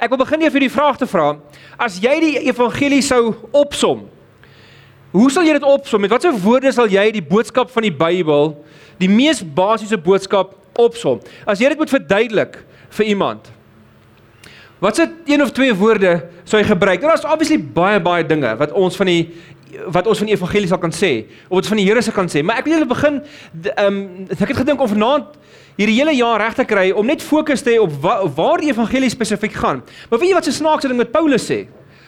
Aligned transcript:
ek 0.00 0.10
wil 0.10 0.22
begin 0.22 0.44
hier 0.44 0.52
vir 0.54 0.64
die 0.66 0.72
vraag 0.72 0.98
te 1.00 1.08
vra. 1.10 1.34
As 1.80 1.98
jy 2.02 2.16
die 2.22 2.34
evangelie 2.50 3.02
sou 3.04 3.34
opsom, 3.52 4.06
hoe 5.12 5.30
sal 5.30 5.46
jy 5.46 5.58
dit 5.58 5.66
opsom? 5.66 6.04
Met 6.04 6.14
watter 6.14 6.34
woorde 6.44 6.72
sal 6.72 6.90
jy 6.90 7.06
die 7.16 7.24
boodskap 7.24 7.70
van 7.74 7.86
die 7.88 7.94
Bybel, 7.94 8.54
die 9.00 9.10
mees 9.10 9.42
basiese 9.42 9.98
boodskap 9.98 10.54
opsom? 10.78 11.18
As 11.46 11.60
jy 11.60 11.72
dit 11.72 11.80
moet 11.80 11.90
verduidelik 11.90 12.60
vir 12.94 13.10
iemand, 13.14 13.50
Wat 14.80 14.96
se 14.96 15.08
een 15.24 15.42
of 15.42 15.50
twee 15.52 15.74
woorde 15.74 16.24
sou 16.44 16.60
jy 16.60 16.66
gebruik? 16.70 17.02
Nou 17.02 17.12
daar's 17.12 17.26
obviously 17.28 17.58
baie 17.60 18.00
baie 18.00 18.24
dinge 18.24 18.54
wat 18.56 18.72
ons 18.72 18.96
van 18.96 19.10
die 19.10 19.26
wat 19.86 20.06
ons 20.06 20.18
van 20.18 20.26
die 20.30 20.34
evangelie 20.34 20.68
sal 20.70 20.80
kan 20.82 20.92
sê 20.94 21.26
of 21.48 21.60
wat 21.60 21.66
van 21.70 21.80
die 21.80 21.86
Here 21.86 22.02
se 22.02 22.12
kan 22.12 22.28
sê. 22.28 22.42
Maar 22.42 22.60
ek 22.60 22.68
wil 22.68 22.74
julle 22.78 22.88
begin 22.90 23.20
ehm 23.20 23.86
um, 23.86 24.00
ek 24.34 24.52
het 24.52 24.62
gedink 24.62 24.80
om 24.80 24.88
vanaand 24.90 25.36
hierdie 25.76 25.96
hele 25.96 26.14
jaar 26.16 26.40
reg 26.42 26.56
te 26.58 26.64
kry 26.68 26.90
om 26.90 27.06
net 27.06 27.22
fokus 27.22 27.62
te 27.62 27.74
hê 27.74 27.78
op 27.80 27.92
wa, 28.02 28.16
waar 28.36 28.60
die 28.60 28.70
evangelie 28.72 29.10
spesifiek 29.10 29.54
gaan. 29.56 29.82
Maar 30.10 30.18
weet 30.18 30.32
jy 30.32 30.38
wat 30.38 30.48
se 30.48 30.56
snaakse 30.56 30.88
ding 30.90 30.98
met 31.00 31.12
Paulus 31.12 31.46
sê? 31.46 31.64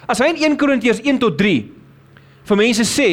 As 0.06 0.18
hy 0.18 0.32
in 0.32 0.40
1 0.52 0.58
Korintiërs 0.60 1.02
1 1.04 1.20
tot 1.22 1.38
3 1.38 1.60
vir 2.50 2.58
mense 2.58 2.86
sê 2.88 3.10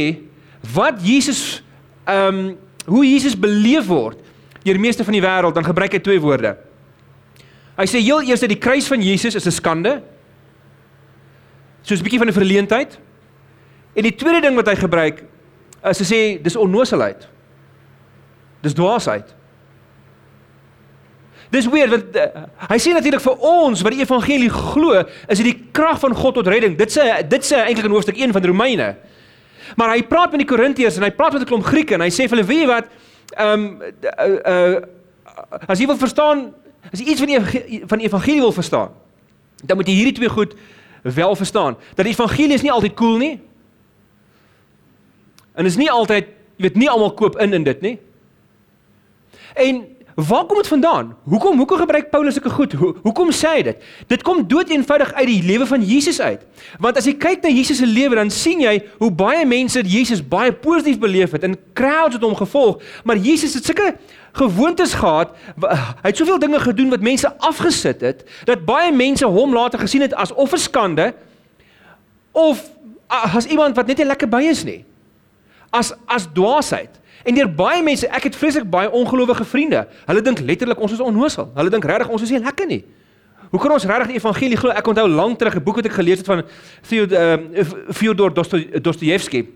wat 0.74 1.00
Jesus 1.06 1.62
ehm 2.06 2.42
um, 2.50 2.58
hoe 2.90 3.06
Jesus 3.06 3.36
beleef 3.38 3.86
word 3.86 4.18
deur 4.64 4.76
die 4.76 4.82
meeste 4.82 5.06
van 5.06 5.16
die 5.16 5.24
wêreld, 5.24 5.56
dan 5.56 5.64
gebruik 5.64 5.94
hy 5.94 6.00
twee 6.04 6.20
woorde. 6.20 6.56
Hy 7.80 7.86
sê 7.88 8.02
heel 8.04 8.26
eers 8.28 8.42
dat 8.44 8.52
die 8.52 8.60
kruis 8.60 8.90
van 8.92 9.04
Jesus 9.04 9.36
is 9.36 9.46
'n 9.48 9.56
skande. 9.56 10.02
Soos 11.82 12.00
'n 12.00 12.04
bietjie 12.04 12.20
van 12.20 12.28
'n 12.28 12.34
verleentheid. 12.34 13.00
En 13.94 14.06
die 14.06 14.16
tweede 14.16 14.42
ding 14.42 14.56
wat 14.56 14.70
hy 14.72 14.76
gebruik 14.80 15.24
is 15.90 16.02
hy 16.04 16.08
sê 16.08 16.22
dis 16.44 16.58
onnoosheid. 16.60 17.28
Dis 18.62 18.76
dwaasheid. 18.76 19.36
Dis 21.50 21.66
weird 21.72 21.96
want 21.96 22.18
uh, 22.20 22.44
hy 22.70 22.78
sê 22.78 22.94
natuurlik 22.94 23.24
vir 23.24 23.46
ons 23.50 23.82
wat 23.82 23.96
die 23.96 24.04
evangelie 24.04 24.52
glo, 24.54 25.00
is 25.28 25.40
dit 25.42 25.48
die 25.50 25.72
krag 25.74 25.98
van 26.04 26.14
God 26.14 26.38
tot 26.38 26.52
redding. 26.52 26.76
Dit 26.78 26.94
sê 26.94 27.08
dit 27.26 27.46
sê 27.48 27.64
eintlik 27.64 27.88
in 27.90 27.96
hoofstuk 27.96 28.20
1 28.20 28.36
van 28.36 28.46
Romeine. 28.46 28.90
Maar 29.80 29.96
hy 29.96 30.04
praat 30.10 30.34
met 30.34 30.44
die 30.44 30.50
Korintiërs 30.50 31.00
en 31.00 31.08
hy 31.08 31.14
praat 31.16 31.34
met 31.34 31.42
'n 31.42 31.50
klomp 31.50 31.66
Grieke 31.66 31.96
en 31.96 32.02
hy 32.02 32.12
sê 32.14 32.28
vir 32.28 32.38
hulle 32.38 32.50
weet 32.50 32.64
jy 32.66 32.70
wat 32.70 32.88
ehm 33.38 33.54
um, 33.54 33.82
uh, 33.82 34.38
uh, 34.54 35.68
as 35.70 35.80
jy 35.80 35.86
wil 35.88 35.98
verstaan 35.98 36.50
As 36.88 37.02
jy 37.02 37.12
iets 37.12 37.22
van 37.22 37.30
die 37.30 37.82
van 37.88 38.02
die 38.02 38.08
evangelie 38.08 38.42
wil 38.42 38.56
verstaan, 38.56 38.94
dan 39.64 39.78
moet 39.78 39.90
jy 39.90 39.98
hierdie 40.00 40.16
twee 40.22 40.32
goed 40.32 40.56
wel 41.04 41.36
verstaan. 41.36 41.78
Dat 41.96 42.08
die 42.08 42.14
evangelie 42.14 42.56
is 42.56 42.64
nie 42.64 42.72
altyd 42.72 42.96
cool 43.00 43.18
nie. 43.20 43.36
En 45.60 45.68
is 45.68 45.78
nie 45.80 45.90
altyd, 45.92 46.32
jy 46.56 46.70
weet, 46.70 46.78
nie 46.80 46.90
almal 46.90 47.12
koop 47.20 47.36
in 47.44 47.54
in 47.58 47.66
dit 47.68 47.82
nie. 47.84 47.98
En 49.60 49.84
Waar 50.28 50.46
kom 50.46 50.58
dit 50.58 50.68
vandaan? 50.68 51.16
Hoekom 51.24 51.58
hoekom 51.58 51.78
gebruik 51.78 52.10
Paulus 52.10 52.34
sulke 52.34 52.50
goed? 52.50 52.74
Ho, 52.74 52.96
hoekom 53.02 53.30
sê 53.32 53.52
hy 53.54 53.62
dit? 53.64 53.84
Dit 54.08 54.24
kom 54.28 54.42
dood 54.48 54.70
eenvoudig 54.70 55.14
uit 55.14 55.28
die 55.30 55.44
lewe 55.48 55.68
van 55.70 55.84
Jesus 55.86 56.20
uit. 56.20 56.42
Want 56.80 56.98
as 57.00 57.06
jy 57.08 57.14
kyk 57.16 57.46
na 57.46 57.52
Jesus 57.54 57.80
se 57.80 57.88
lewe, 57.88 58.18
dan 58.20 58.32
sien 58.34 58.60
jy 58.60 58.74
hoe 59.00 59.12
baie 59.16 59.46
mense 59.48 59.80
Jesus 59.88 60.20
baie 60.20 60.52
positief 60.52 61.00
beleef 61.00 61.32
het 61.38 61.46
en 61.48 61.56
crowds 61.78 62.18
het 62.18 62.26
hom 62.26 62.36
gevolg, 62.36 62.84
maar 63.08 63.16
Jesus 63.16 63.56
het 63.56 63.70
sulke 63.70 63.94
gewoontes 64.36 64.98
gehad. 65.00 65.32
Hy 65.56 66.10
het 66.10 66.20
soveel 66.20 66.42
dinge 66.44 66.60
gedoen 66.60 66.92
wat 66.92 67.06
mense 67.06 67.32
afgesit 67.38 68.04
het 68.04 68.28
dat 68.50 68.68
baie 68.68 68.92
mense 68.92 69.26
hom 69.26 69.56
later 69.56 69.80
gesien 69.80 70.04
het 70.04 70.14
as 70.14 70.36
of 70.36 70.52
'n 70.52 70.66
skande 70.68 71.14
of 72.32 72.60
as 73.08 73.46
iemand 73.46 73.76
wat 73.76 73.88
net 73.88 73.98
nie 73.98 74.06
lekker 74.06 74.28
by 74.28 74.44
is 74.52 74.64
nie. 74.64 74.84
As 75.70 75.94
as 76.06 76.28
dwaasheid. 76.34 77.00
En 77.24 77.36
deur 77.36 77.50
baie 77.52 77.84
mense, 77.84 78.08
ek 78.08 78.30
het 78.30 78.36
vreeslik 78.36 78.70
baie 78.70 78.92
ongelowige 78.92 79.46
vriende. 79.46 79.84
Hulle 80.08 80.22
dink 80.22 80.40
letterlik 80.40 80.80
ons 80.80 80.96
is 80.96 81.04
onnoosel. 81.04 81.52
Hulle 81.56 81.70
dink 81.70 81.86
regtig 81.86 82.08
ons 82.08 82.24
is 82.26 82.32
nie 82.34 82.40
lekker 82.40 82.68
nie. 82.70 82.84
Hoe 83.50 83.60
kan 83.60 83.74
ons 83.74 83.86
regtig 83.90 84.14
die 84.14 84.20
evangelie 84.20 84.58
glo? 84.58 84.74
Ek 84.74 84.88
onthou 84.88 85.08
lank 85.10 85.40
terug 85.40 85.56
'n 85.56 85.64
boek 85.64 85.76
wat 85.82 85.86
ek 85.86 85.98
gelees 85.98 86.18
het 86.22 86.28
van 86.28 86.44
Fyodor 87.92 88.32
uh, 88.32 88.80
Dostojewski. 88.82 89.48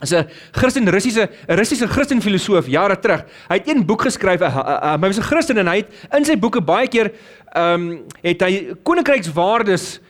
As 0.00 0.12
'n 0.12 0.26
Christen 0.52 0.88
Russiese 0.88 1.28
'n 1.48 1.56
Russiese 1.56 1.86
Christen 1.86 2.22
filosoof 2.22 2.66
jare 2.66 2.98
terug. 2.98 3.24
Hy 3.48 3.54
het 3.54 3.68
een 3.68 3.86
boek 3.86 4.02
geskryf. 4.02 4.40
Uh, 4.40 4.46
uh, 4.46 4.56
uh, 4.56 4.92
hy 5.00 5.06
was 5.06 5.18
'n 5.18 5.22
Christen 5.22 5.58
en 5.58 5.66
hy 5.66 5.76
het 5.76 5.88
in 6.16 6.24
sy 6.24 6.38
boeke 6.38 6.60
baie 6.60 6.88
keer 6.88 7.12
ehm 7.54 7.90
um, 7.90 8.04
het 8.22 8.40
hy 8.40 8.74
koninkrykswaardes 8.82 10.00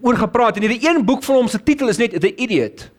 oor 0.00 0.16
gepraat. 0.16 0.56
En 0.56 0.62
hierdie 0.62 0.88
een 0.88 1.04
boek 1.04 1.22
van 1.22 1.34
hom 1.34 1.48
se 1.48 1.62
titel 1.62 1.88
is 1.88 1.96
net 1.96 2.20
The 2.20 2.34
Idiot. 2.34 2.93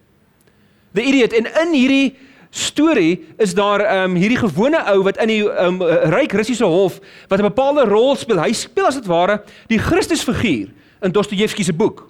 The 0.95 1.03
Idiot 1.03 1.35
en 1.35 1.49
in 1.61 1.73
hierdie 1.75 2.15
storie 2.55 3.25
is 3.37 3.53
daar 3.53 3.83
ehm 3.83 4.11
um, 4.11 4.15
hierdie 4.15 4.39
gewone 4.39 4.79
ou 4.93 5.03
wat 5.03 5.17
in 5.19 5.27
die 5.27 5.41
ehm 5.43 5.81
um, 5.81 6.11
ryk 6.13 6.31
Russiese 6.39 6.65
hof 6.65 6.99
wat 7.27 7.39
'n 7.39 7.49
bepaalde 7.51 7.83
rol 7.89 8.15
speel. 8.15 8.39
Hy 8.39 8.53
speel 8.53 8.87
as 8.87 8.95
dit 8.95 9.05
ware 9.05 9.43
die 9.67 9.79
Christusfiguur 9.79 10.71
in 11.01 11.11
Dostojewski 11.11 11.63
se 11.63 11.73
boek. 11.73 12.07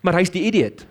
Maar 0.00 0.20
hy's 0.20 0.30
die 0.30 0.44
idiot. 0.44 0.86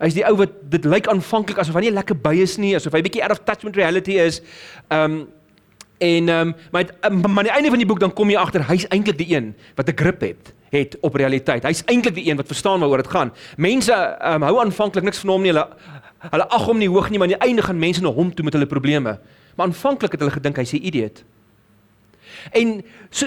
Hy's 0.00 0.14
die 0.16 0.24
ou 0.24 0.36
wat 0.36 0.52
dit 0.72 0.84
lyk 0.84 1.06
aanvanklik 1.06 1.58
asof 1.58 1.74
hy 1.74 1.80
nie 1.80 1.92
lekker 1.92 2.16
by 2.16 2.34
is 2.40 2.56
nie, 2.56 2.74
asof 2.76 2.92
hy 2.92 3.02
bietjie 3.02 3.22
out 3.22 3.30
of 3.30 3.44
touch 3.44 3.62
with 3.62 3.76
reality 3.76 4.16
is. 4.16 4.40
Ehm 4.88 5.04
um, 5.04 5.28
en 6.00 6.28
ehm 6.28 6.48
um, 6.48 6.54
maar 6.72 6.88
um, 7.04 7.20
maar 7.20 7.44
aan 7.44 7.50
die 7.50 7.52
einde 7.52 7.68
van 7.68 7.78
die 7.78 7.86
boek 7.86 8.00
dan 8.00 8.12
kom 8.12 8.30
jy 8.30 8.36
agter 8.40 8.64
hy's 8.64 8.88
eintlik 8.88 9.18
die 9.18 9.34
een 9.36 9.54
wat 9.76 9.88
'n 9.88 9.96
grip 9.96 10.20
het 10.20 10.54
het 10.70 10.96
op 11.00 11.14
realiteit. 11.14 11.62
Hy's 11.62 11.82
eintlik 11.86 12.14
die 12.14 12.28
een 12.30 12.36
wat 12.36 12.46
verstaan 12.46 12.80
waaroor 12.80 13.02
dit 13.02 13.10
gaan. 13.10 13.32
Mense 13.56 13.94
um, 14.24 14.42
hou 14.42 14.60
aanvanklik 14.60 15.04
niks 15.04 15.18
van 15.18 15.34
hom 15.34 15.42
nie. 15.42 15.52
Hulle 15.52 15.68
Hulle 16.20 16.44
ag 16.52 16.66
hom 16.68 16.76
nie 16.76 16.88
hoog 16.88 17.08
nie, 17.08 17.18
maar 17.18 17.30
aan 17.30 17.38
die 17.38 17.48
einde 17.48 17.62
gaan 17.64 17.78
mense 17.80 18.02
na 18.04 18.10
hom 18.12 18.34
toe 18.34 18.44
met 18.44 18.52
hulle 18.52 18.68
probleme. 18.68 19.16
Maar 19.56 19.66
aanvanklik 19.66 20.12
het 20.12 20.20
hulle 20.20 20.34
gedink 20.34 20.56
hy's 20.60 20.72
'n 20.72 20.84
idiot. 20.84 21.24
En 22.52 22.84
so 23.10 23.26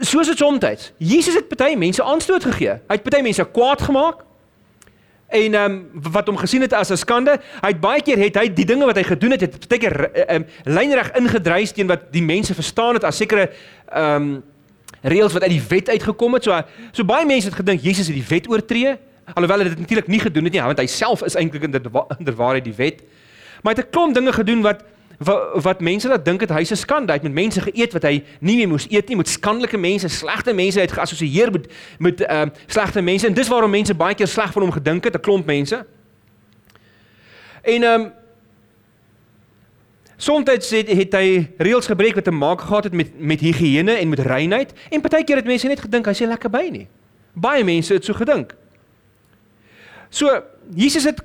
soos 0.00 0.26
dit 0.26 0.38
soms, 0.38 0.92
Jesus 0.98 1.34
het 1.34 1.48
baie 1.48 1.76
mense 1.76 2.02
aanstoot 2.02 2.44
gegee. 2.44 2.80
Hy 2.88 2.96
het 2.96 3.02
baie 3.02 3.22
mense 3.22 3.44
kwaad 3.44 3.82
gemaak. 3.82 4.24
En 5.28 5.54
ehm 5.54 5.72
um, 5.72 5.90
wat 6.12 6.26
hom 6.26 6.36
gesien 6.36 6.60
het 6.60 6.72
as 6.72 6.90
'n 6.90 6.96
skande, 6.96 7.40
hy 7.60 7.68
het 7.68 7.80
baie 7.80 8.02
keer 8.02 8.18
het 8.18 8.34
hy 8.36 8.52
die 8.52 8.64
dinge 8.64 8.84
wat 8.84 8.96
hy 8.96 9.02
gedoen 9.02 9.30
het, 9.30 9.40
het 9.40 9.68
baie 9.68 9.80
keer 9.80 10.10
ehm 10.12 10.42
um, 10.42 10.46
lynreg 10.64 11.12
ingedryf 11.12 11.72
teen 11.72 11.86
wat 11.86 12.12
die 12.12 12.22
mense 12.22 12.54
verstaan 12.54 12.94
het 12.94 13.04
as 13.04 13.16
sekere 13.16 13.50
ehm 13.92 14.22
um, 14.22 14.42
reëls 15.02 15.32
wat 15.32 15.42
uit 15.42 15.50
die 15.50 15.64
wet 15.68 15.88
uitgekom 15.88 16.34
het. 16.34 16.44
So 16.44 16.62
so 16.92 17.04
baie 17.04 17.26
mense 17.26 17.48
het 17.50 17.58
gedink 17.58 17.82
Jesus 17.82 18.06
het 18.06 18.16
die 18.16 18.26
wet 18.28 18.48
oortree. 18.48 18.96
Alhoewel 19.34 19.58
hy 19.58 19.68
dit 19.68 19.78
natuurlik 19.78 20.08
nie 20.10 20.20
gedoen 20.20 20.44
het 20.44 20.52
nie, 20.52 20.62
want 20.62 20.78
hy 20.78 20.86
self 20.86 21.22
is 21.22 21.36
eintlik 21.38 21.62
in 21.62 21.70
der 21.70 22.36
waarheid 22.36 22.64
die 22.64 22.76
wet. 22.76 23.02
Maar 23.62 23.74
hy 23.74 23.80
het 23.80 23.86
'n 23.86 23.90
klomp 23.90 24.14
dinge 24.14 24.32
gedoen 24.32 24.62
wat 24.62 24.82
wat, 25.22 25.62
wat 25.62 25.80
mense 25.80 26.08
laat 26.08 26.24
dink 26.24 26.40
het 26.40 26.50
hy's 26.50 26.70
'n 26.70 26.76
skande. 26.76 27.12
Hy 27.12 27.18
het 27.18 27.22
met 27.22 27.32
mense 27.32 27.60
geëet 27.60 27.92
wat 27.92 28.02
hy 28.02 28.22
nie 28.40 28.56
meer 28.56 28.68
moes 28.68 28.86
eet 28.90 29.08
nie, 29.08 29.16
met 29.16 29.28
skandelike 29.28 29.78
mense, 29.78 30.08
slegte 30.08 30.52
mense 30.52 30.80
uit 30.80 30.92
geassosieer 30.92 31.50
met 31.50 31.66
met 31.98 32.20
ehm 32.20 32.48
uh, 32.48 32.54
slegte 32.66 33.00
mense 33.00 33.26
en 33.26 33.34
dis 33.34 33.48
waarom 33.48 33.70
mense 33.70 33.94
baie 33.94 34.14
keer 34.14 34.28
sleg 34.28 34.52
van 34.52 34.62
hom 34.62 34.72
gedink 34.72 35.04
het, 35.04 35.14
'n 35.14 35.20
klomp 35.20 35.46
mense. 35.46 35.86
En 37.62 37.82
ehm 37.82 38.00
um, 38.00 38.12
Soms 40.22 40.70
het, 40.70 40.86
het 40.86 41.14
hy 41.18 41.28
reëls 41.58 41.88
gebreek 41.90 42.14
wat 42.14 42.24
te 42.28 42.30
maak 42.30 42.60
gehad 42.62 42.84
het 42.86 42.94
met 42.94 43.10
met 43.18 43.40
higiëne 43.42 43.96
en 43.98 44.08
met 44.08 44.20
reinheid 44.22 44.72
en 44.90 45.00
partykeer 45.02 45.40
het 45.40 45.48
mense 45.50 45.66
net 45.66 45.80
gedink 45.82 46.06
hy's 46.06 46.20
lekker 46.22 46.50
by 46.52 46.68
nie. 46.70 46.84
Baie 47.34 47.64
mense 47.66 47.94
het 47.94 48.06
so 48.06 48.14
gedink. 48.14 48.52
So 50.10 50.30
Jesus 50.78 51.08
het 51.08 51.18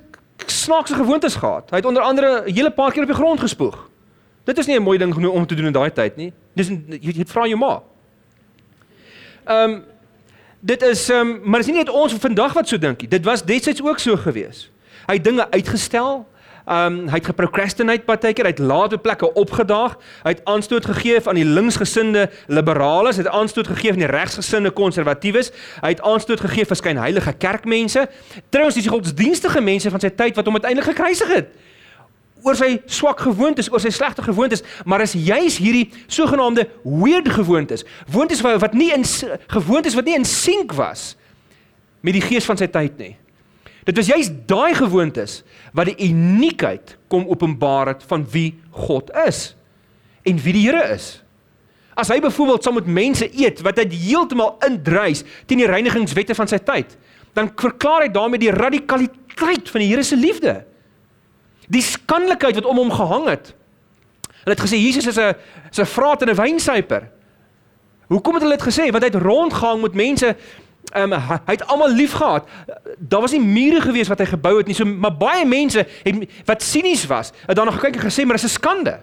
snaakse 0.46 0.96
gewoontes 0.98 1.36
gehad. 1.38 1.70
Hy 1.70 1.76
het 1.76 1.86
onder 1.86 2.02
andere 2.02 2.42
'n 2.46 2.54
hele 2.54 2.70
paar 2.70 2.92
keer 2.92 3.02
op 3.02 3.08
die 3.08 3.16
grond 3.16 3.40
gespoeg. 3.40 3.88
Dit 4.44 4.58
is 4.58 4.66
nie 4.66 4.76
'n 4.76 4.82
mooi 4.82 4.98
ding 4.98 5.26
om 5.26 5.46
te 5.46 5.54
doen 5.54 5.66
in 5.66 5.72
daai 5.72 5.92
tyd 5.92 6.16
nie. 6.16 6.32
Dis 6.52 6.68
jy 7.00 7.12
het 7.18 7.30
vra 7.30 7.46
jou 7.46 7.58
ma. 7.58 7.82
Ehm 9.44 9.70
um, 9.70 9.84
dit 10.60 10.82
is 10.82 11.08
ehm 11.08 11.20
um, 11.20 11.40
maar 11.44 11.60
is 11.60 11.66
nie 11.66 11.76
net 11.76 11.88
ons 11.88 12.14
vandag 12.14 12.52
wat 12.52 12.68
so 12.68 12.78
dink 12.78 13.00
nie. 13.00 13.08
Dit 13.08 13.24
was 13.24 13.44
destyds 13.44 13.82
ook 13.82 13.98
so 13.98 14.16
gewees. 14.16 14.70
Hy 15.06 15.20
dinge 15.20 15.50
uitgestel. 15.50 16.26
Ehm 16.68 16.98
um, 16.98 17.08
hy 17.08 17.16
het 17.16 17.28
geprocrastinate 17.30 18.04
partykeer, 18.04 18.44
hy 18.44 18.50
het 18.50 18.58
laat 18.60 18.92
op 18.92 19.02
plekke 19.02 19.32
opgedaag. 19.40 19.94
Hy 20.22 20.34
het 20.34 20.42
aanstoot 20.44 20.84
gegee 20.84 21.20
aan 21.24 21.38
die 21.40 21.46
linksgesinde 21.48 22.26
liberales, 22.46 23.16
hy 23.16 23.22
het 23.24 23.32
aanstoot 23.32 23.70
gegee 23.72 23.94
aan 23.94 24.02
die 24.02 24.10
regsgesinde 24.10 24.70
konservatiewes. 24.76 25.48
Hy 25.80 25.94
het 25.94 26.02
aanstoot 26.04 26.42
gegee 26.44 26.68
vir 26.68 26.76
skyn 26.76 27.00
heilige 27.00 27.32
kerkmense. 27.40 28.04
Trouens 28.52 28.76
dis 28.76 28.84
die 28.84 28.92
godsdienstige 28.92 29.62
mense 29.64 29.90
van 29.90 30.04
sy 30.04 30.10
tyd 30.12 30.36
wat 30.36 30.44
hom 30.44 30.60
uiteindelik 30.60 30.90
gekruisig 30.92 31.32
het 31.38 31.56
oor 32.44 32.54
sy 32.54 32.76
swak 32.86 33.22
gewoontes, 33.26 33.70
oor 33.72 33.82
sy 33.82 33.90
slegte 33.90 34.22
gewoontes, 34.22 34.62
maar 34.86 35.02
is 35.02 35.16
juis 35.16 35.56
hierdie 35.58 35.88
sogenaamde 36.06 36.68
weird 36.84 37.28
gewoontes, 37.34 37.82
gewoontes 38.10 38.44
wat 38.44 38.76
nie 38.78 38.92
in 38.94 39.06
gewoontes 39.48 39.96
wat 39.98 40.06
nie 40.06 40.14
in 40.14 40.28
sink 40.28 40.76
was 40.78 41.16
met 42.00 42.14
die 42.14 42.22
gees 42.22 42.46
van 42.46 42.60
sy 42.60 42.68
tyd 42.70 43.00
nie. 43.00 43.16
Dit 43.88 43.96
was 43.96 44.10
juist 44.10 44.34
daai 44.44 44.74
gewoontes 44.76 45.40
wat 45.72 45.88
die 45.88 46.10
uniekheid 46.10 46.98
kom 47.08 47.24
openbaar 47.30 47.94
het 47.94 48.02
van 48.04 48.26
wie 48.34 48.58
God 48.84 49.08
is 49.24 49.54
en 50.28 50.36
wie 50.44 50.52
die 50.52 50.66
Here 50.66 50.82
is. 50.92 51.22
As 51.96 52.12
hy 52.12 52.18
byvoorbeeld 52.20 52.66
saam 52.66 52.76
met 52.76 52.90
mense 52.98 53.30
eet 53.32 53.62
wat 53.64 53.80
hy 53.80 53.86
heeltemal 53.88 54.58
indruis 54.66 55.24
teen 55.48 55.62
die 55.62 55.70
reinigingswette 55.70 56.36
van 56.36 56.50
sy 56.50 56.60
tyd, 56.60 56.92
dan 57.32 57.48
verklaar 57.56 58.04
hy 58.04 58.10
daarmee 58.12 58.42
die 58.42 58.52
radikaliteit 58.52 59.72
van 59.72 59.80
die 59.80 59.88
Here 59.88 60.04
se 60.04 60.20
liefde. 60.20 60.58
Die 61.72 61.84
skandelikheid 61.84 62.60
wat 62.60 62.68
om 62.68 62.82
hom 62.82 62.92
gehang 62.92 63.28
het. 63.32 63.54
Hulle 64.44 64.52
het 64.52 64.64
gesê 64.66 64.76
Jesus 64.76 65.08
is 65.08 65.16
'n 65.16 65.32
is 65.72 65.80
'n 65.80 65.88
vraat 65.96 66.22
en 66.22 66.28
'n 66.28 66.36
wynsuiper. 66.36 67.08
Hoekom 68.08 68.34
het 68.34 68.42
hulle 68.42 68.56
dit 68.56 68.68
gesê? 68.68 68.90
Want 68.92 69.04
hy 69.04 69.10
het 69.10 69.22
rondgegaan 69.22 69.80
met 69.80 69.94
mense 69.94 70.36
Um, 70.96 71.12
hy, 71.12 71.36
hy 71.44 71.52
het 71.52 71.66
almal 71.66 71.92
liefgehad. 71.92 72.48
Daar 72.98 73.20
was 73.20 73.34
nie 73.36 73.42
mure 73.44 73.80
gewees 73.80 74.08
wat 74.08 74.18
hy 74.18 74.24
gebou 74.30 74.56
het 74.56 74.66
nie. 74.66 74.76
So 74.76 74.88
maar 74.88 75.16
baie 75.16 75.44
mense 75.46 75.84
het 76.02 76.30
wat 76.48 76.64
sinies 76.64 77.04
was, 77.06 77.32
het 77.46 77.56
daarna 77.56 77.74
gekyk 77.76 78.00
en 78.00 78.06
gesê 78.08 78.24
maar 78.24 78.40
dis 78.40 78.48
'n 78.48 78.56
skande. 78.56 79.00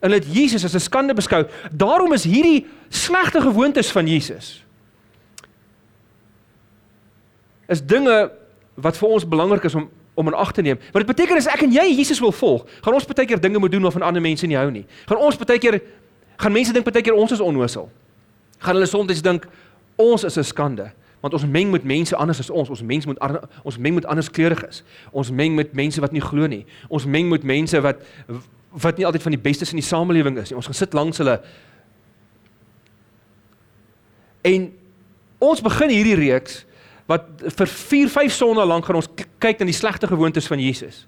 En 0.00 0.12
het 0.12 0.24
Jesus 0.24 0.64
as 0.64 0.74
'n 0.74 0.80
skande 0.80 1.14
beskou. 1.14 1.46
Daarom 1.72 2.12
is 2.12 2.24
hierdie 2.24 2.66
slegte 2.88 3.40
gewoontes 3.40 3.92
van 3.92 4.06
Jesus. 4.06 4.64
Is 7.68 7.86
dinge 7.86 8.30
wat 8.74 8.96
vir 8.96 9.08
ons 9.08 9.28
belangrik 9.28 9.64
is 9.64 9.74
om 9.74 9.90
om 10.14 10.26
in 10.26 10.34
ag 10.34 10.52
te 10.52 10.62
neem. 10.62 10.78
Wat 10.92 11.06
dit 11.06 11.16
beteken 11.16 11.36
is 11.36 11.46
ek 11.46 11.62
en 11.64 11.72
jy 11.72 11.94
Jesus 11.96 12.20
wil 12.20 12.32
volg. 12.32 12.66
Gaan 12.80 12.94
ons 12.94 13.06
baie 13.08 13.26
keer 13.26 13.40
dinge 13.40 13.58
moet 13.58 13.72
doen 13.72 13.82
waarvan 13.82 14.02
ander 14.02 14.22
mense 14.22 14.46
nie 14.46 14.56
hou 14.56 14.70
nie. 14.70 14.86
Gaan 15.06 15.18
ons 15.18 15.36
baie 15.36 15.58
keer 15.58 15.80
gaan 16.36 16.52
mense 16.52 16.72
dink 16.72 16.84
baie 16.84 17.02
keer 17.02 17.14
ons 17.14 17.32
is 17.32 17.40
onnosel. 17.40 17.90
Gaan 18.58 18.74
hulle 18.74 18.86
soms 18.86 19.22
dink 19.22 19.46
ons 20.00 20.24
is 20.24 20.38
'n 20.38 20.44
skande 20.44 20.88
want 21.20 21.34
ons 21.36 21.46
meng 21.46 21.70
met 21.70 21.84
mense 21.84 22.16
anders 22.16 22.38
as 22.40 22.50
ons. 22.50 22.68
Ons 22.68 22.82
mens 22.82 23.06
moet 23.06 23.18
ons 23.62 23.78
meng 23.78 23.94
met 23.94 24.06
anders 24.08 24.30
kleurig 24.30 24.62
is. 24.68 24.82
Ons 25.12 25.30
meng 25.30 25.54
met 25.54 25.74
mense 25.76 26.00
wat 26.00 26.12
nie 26.16 26.22
glo 26.24 26.48
nie. 26.48 26.64
Ons 26.88 27.04
meng 27.04 27.28
met 27.28 27.44
mense 27.44 27.80
wat 27.80 28.00
wat 28.70 28.96
nie 28.96 29.06
altyd 29.06 29.22
van 29.22 29.34
die 29.34 29.42
bestes 29.42 29.72
in 29.74 29.80
die 29.80 29.86
samelewing 29.86 30.38
is 30.38 30.50
nie. 30.50 30.56
Ons 30.56 30.70
gaan 30.70 30.78
sit 30.78 30.94
langs 30.94 31.18
hulle. 31.18 31.40
En 34.46 34.68
ons 35.38 35.60
begin 35.60 35.90
hierdie 35.90 36.14
reeks 36.14 36.64
wat 37.10 37.26
vir 37.42 37.66
4, 37.66 38.08
5 38.08 38.32
sonnae 38.32 38.66
lank 38.70 38.86
gaan 38.86 39.00
ons 39.00 39.10
kyk 39.42 39.58
na 39.58 39.66
die 39.66 39.76
slegte 39.76 40.06
gewoontes 40.06 40.46
van 40.46 40.62
Jesus. 40.62 41.04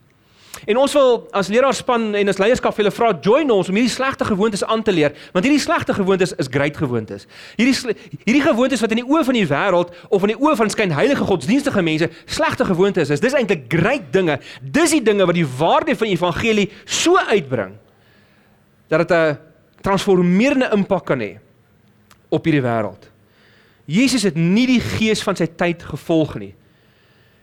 En 0.67 0.79
ons 0.79 0.93
wil 0.95 1.17
as 1.35 1.49
leraarspan 1.51 2.13
en 2.15 2.31
as 2.31 2.39
leierskap 2.39 2.75
vir 2.77 2.85
hulle 2.85 2.95
vra 2.95 3.11
join 3.25 3.51
ons 3.51 3.71
om 3.71 3.77
hierdie 3.79 3.91
slegte 3.91 4.27
gewoontes 4.29 4.63
aan 4.63 4.85
te 4.87 4.95
leer, 4.95 5.15
want 5.35 5.47
hierdie 5.47 5.63
slegte 5.63 5.95
gewoontes 5.97 6.35
is 6.39 6.51
great 6.53 6.77
gewoontes. 6.79 7.27
Hierdie 7.59 7.97
hierdie 8.23 8.45
gewoontes 8.45 8.85
wat 8.85 8.95
in 8.95 9.01
die 9.03 9.09
oë 9.09 9.25
van 9.27 9.39
die 9.39 9.47
wêreld 9.51 9.95
of 10.09 10.27
in 10.27 10.35
die 10.35 10.39
oë 10.39 10.55
van 10.61 10.71
skynheilige 10.71 11.27
godsdienstige 11.27 11.83
mense 11.83 12.11
slegte 12.31 12.67
gewoontes 12.69 13.11
is, 13.11 13.23
dis 13.23 13.35
eintlik 13.39 13.67
great 13.73 14.13
dinge. 14.15 14.39
Dis 14.63 14.95
die 14.95 15.03
dinge 15.03 15.27
wat 15.27 15.39
die 15.39 15.49
waarde 15.49 15.97
van 15.99 16.11
die 16.11 16.19
evangelie 16.19 16.69
so 16.85 17.19
uitbring 17.33 17.79
dat 18.93 19.09
dit 19.09 19.17
'n 19.17 19.39
transformerende 19.83 20.71
impak 20.73 21.07
kan 21.07 21.21
hê 21.21 21.39
op 22.29 22.45
hierdie 22.45 22.63
wêreld. 22.63 23.11
Jesus 23.85 24.23
het 24.23 24.37
nie 24.37 24.67
die 24.67 24.81
gees 24.81 25.23
van 25.23 25.37
sy 25.37 25.47
tyd 25.47 25.83
gevolg 25.83 26.39
nie. 26.39 26.55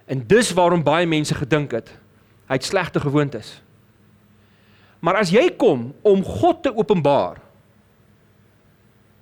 En 0.08 0.24
dis 0.28 0.54
waarom 0.54 0.84
baie 0.84 1.06
mense 1.06 1.36
gedink 1.36 1.72
het 1.72 1.92
Hy 2.50 2.58
het 2.58 2.66
slegte 2.66 3.00
gewoontes. 3.00 3.60
Maar 5.00 5.22
as 5.22 5.32
jy 5.32 5.46
kom 5.56 5.92
om 6.02 6.24
God 6.26 6.64
te 6.66 6.74
openbaar, 6.76 7.40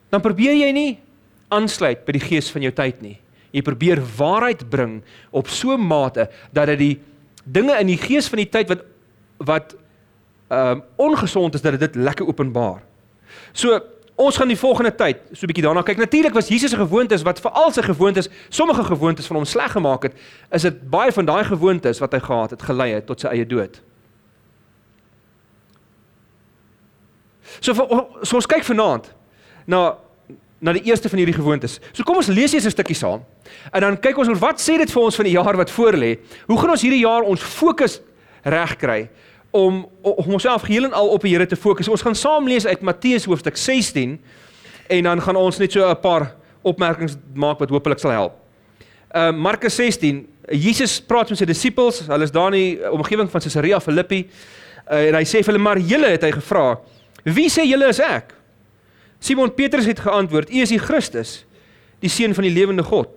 dan 0.10 0.24
probeer 0.24 0.56
jy 0.56 0.72
nie 0.74 0.92
aansluit 1.54 2.06
by 2.08 2.16
die 2.16 2.24
gees 2.24 2.50
van 2.54 2.64
jou 2.66 2.72
tyd 2.76 3.02
nie. 3.04 3.18
Jy 3.52 3.64
probeer 3.66 4.02
waarheid 4.18 4.64
bring 4.72 5.02
op 5.32 5.48
so 5.48 5.76
'n 5.76 5.88
mate 5.88 6.30
dat 6.52 6.68
dit 6.68 6.80
die 6.80 7.00
dinge 7.44 7.76
in 7.80 7.88
die 7.88 8.00
gees 8.00 8.28
van 8.28 8.38
die 8.38 8.50
tyd 8.50 8.68
wat 8.70 8.84
wat 9.38 9.76
ehm 10.50 10.80
um, 10.80 10.84
ongesond 10.96 11.54
is 11.56 11.62
dat 11.62 11.80
dit 11.80 11.96
lekker 11.96 12.28
openbaar. 12.28 12.82
So 13.54 13.82
Ons 14.18 14.38
gaan 14.40 14.50
die 14.50 14.58
volgende 14.58 14.92
tyd 14.98 15.20
so 15.32 15.46
'n 15.46 15.52
bietjie 15.52 15.64
daarna 15.64 15.84
kyk. 15.84 15.98
Natuurlik 15.98 16.34
was 16.34 16.48
Jesus 16.48 16.72
se 16.72 16.78
gewoontes 16.78 17.22
wat 17.22 17.40
vir 17.40 17.52
al 17.52 17.72
sy 17.72 17.82
gewoontes, 17.82 18.30
sommige 18.50 18.84
gewoontes 18.84 19.28
van 19.28 19.36
hom 19.36 19.46
sleg 19.46 19.72
gemaak 19.72 20.04
het, 20.04 20.14
is 20.52 20.62
dit 20.62 20.90
baie 20.90 21.12
van 21.12 21.26
daai 21.26 21.44
gewoontes 21.44 22.00
wat 22.00 22.12
hy 22.12 22.20
gehad 22.20 22.50
het 22.50 22.62
gelei 22.62 22.94
het 22.94 23.06
tot 23.06 23.20
sy 23.20 23.28
eie 23.28 23.46
dood. 23.46 23.82
So 27.60 27.74
vir, 27.74 27.86
so 28.22 28.36
ons 28.36 28.46
kyk 28.46 28.64
vanaand 28.64 29.14
na 29.66 29.98
na 30.60 30.74
die 30.74 30.88
eerste 30.90 31.10
van 31.10 31.20
hierdie 31.22 31.36
gewoontes. 31.38 31.78
So 31.94 32.04
kom 32.04 32.18
ons 32.18 32.28
lees 32.34 32.54
eers 32.54 32.66
'n 32.66 32.72
stukkie 32.74 32.96
saam. 32.96 33.22
En 33.72 33.82
dan 33.82 34.00
kyk 34.00 34.18
ons 34.18 34.28
oor 34.28 34.40
wat 34.40 34.60
sê 34.60 34.78
dit 34.78 34.92
vir 34.92 35.04
ons 35.04 35.16
van 35.16 35.26
die 35.26 35.34
jaar 35.34 35.56
wat 35.56 35.70
voorlê. 35.72 36.18
Hoe 36.48 36.58
gaan 36.58 36.70
ons 36.70 36.82
hierdie 36.82 37.06
jaar 37.06 37.22
ons 37.22 37.42
fokus 37.42 38.02
regkry 38.44 39.10
om 39.52 39.86
om 40.02 40.34
onsself 40.34 40.62
geheel 40.62 40.84
en 40.84 40.94
al 40.94 41.08
op 41.08 41.22
die 41.22 41.34
Here 41.34 41.46
te 41.46 41.56
fokus. 41.56 41.88
Ons 41.88 42.02
gaan 42.02 42.16
saam 42.16 42.48
lees 42.48 42.66
uit 42.66 42.82
Matteus 42.82 43.26
hoofstuk 43.26 43.58
16 43.58 44.20
en 44.88 45.04
dan 45.04 45.22
gaan 45.22 45.36
ons 45.36 45.58
net 45.58 45.72
so 45.72 45.90
'n 45.90 46.00
paar 46.00 46.36
opmerkings 46.62 47.16
maak 47.34 47.60
wat 47.60 47.70
hopelik 47.70 48.00
sal 48.00 48.12
help. 48.12 48.34
Uh 49.16 49.32
Markus 49.32 49.76
16, 49.76 50.28
Jesus 50.52 51.02
praat 51.02 51.30
met 51.30 51.38
sy 51.38 51.46
disippels. 51.46 52.00
Hulle 52.08 52.24
is 52.24 52.32
daar 52.32 52.54
in 52.54 52.60
die 52.60 52.92
omgewing 52.92 53.30
van 53.32 53.42
Caesarea 53.42 53.80
Philippi. 53.80 54.28
Uh, 54.92 55.08
en 55.10 55.16
hy 55.16 55.24
sê 55.28 55.42
vir 55.44 55.54
hulle 55.54 55.64
maar 55.64 55.80
julle 55.80 56.08
het 56.08 56.24
hy 56.24 56.32
gevra, 56.32 56.80
"Wie 57.24 57.50
sê 57.50 57.66
julle 57.68 57.88
is 57.88 58.00
ek?" 58.00 58.34
Simon 59.20 59.54
Petrus 59.54 59.86
het 59.86 60.00
geantwoord, 60.00 60.50
"U 60.50 60.62
is 60.62 60.70
die 60.70 60.80
Christus, 60.80 61.46
die 62.00 62.10
seun 62.10 62.34
van 62.34 62.44
die 62.44 62.54
lewende 62.54 62.84
God." 62.84 63.10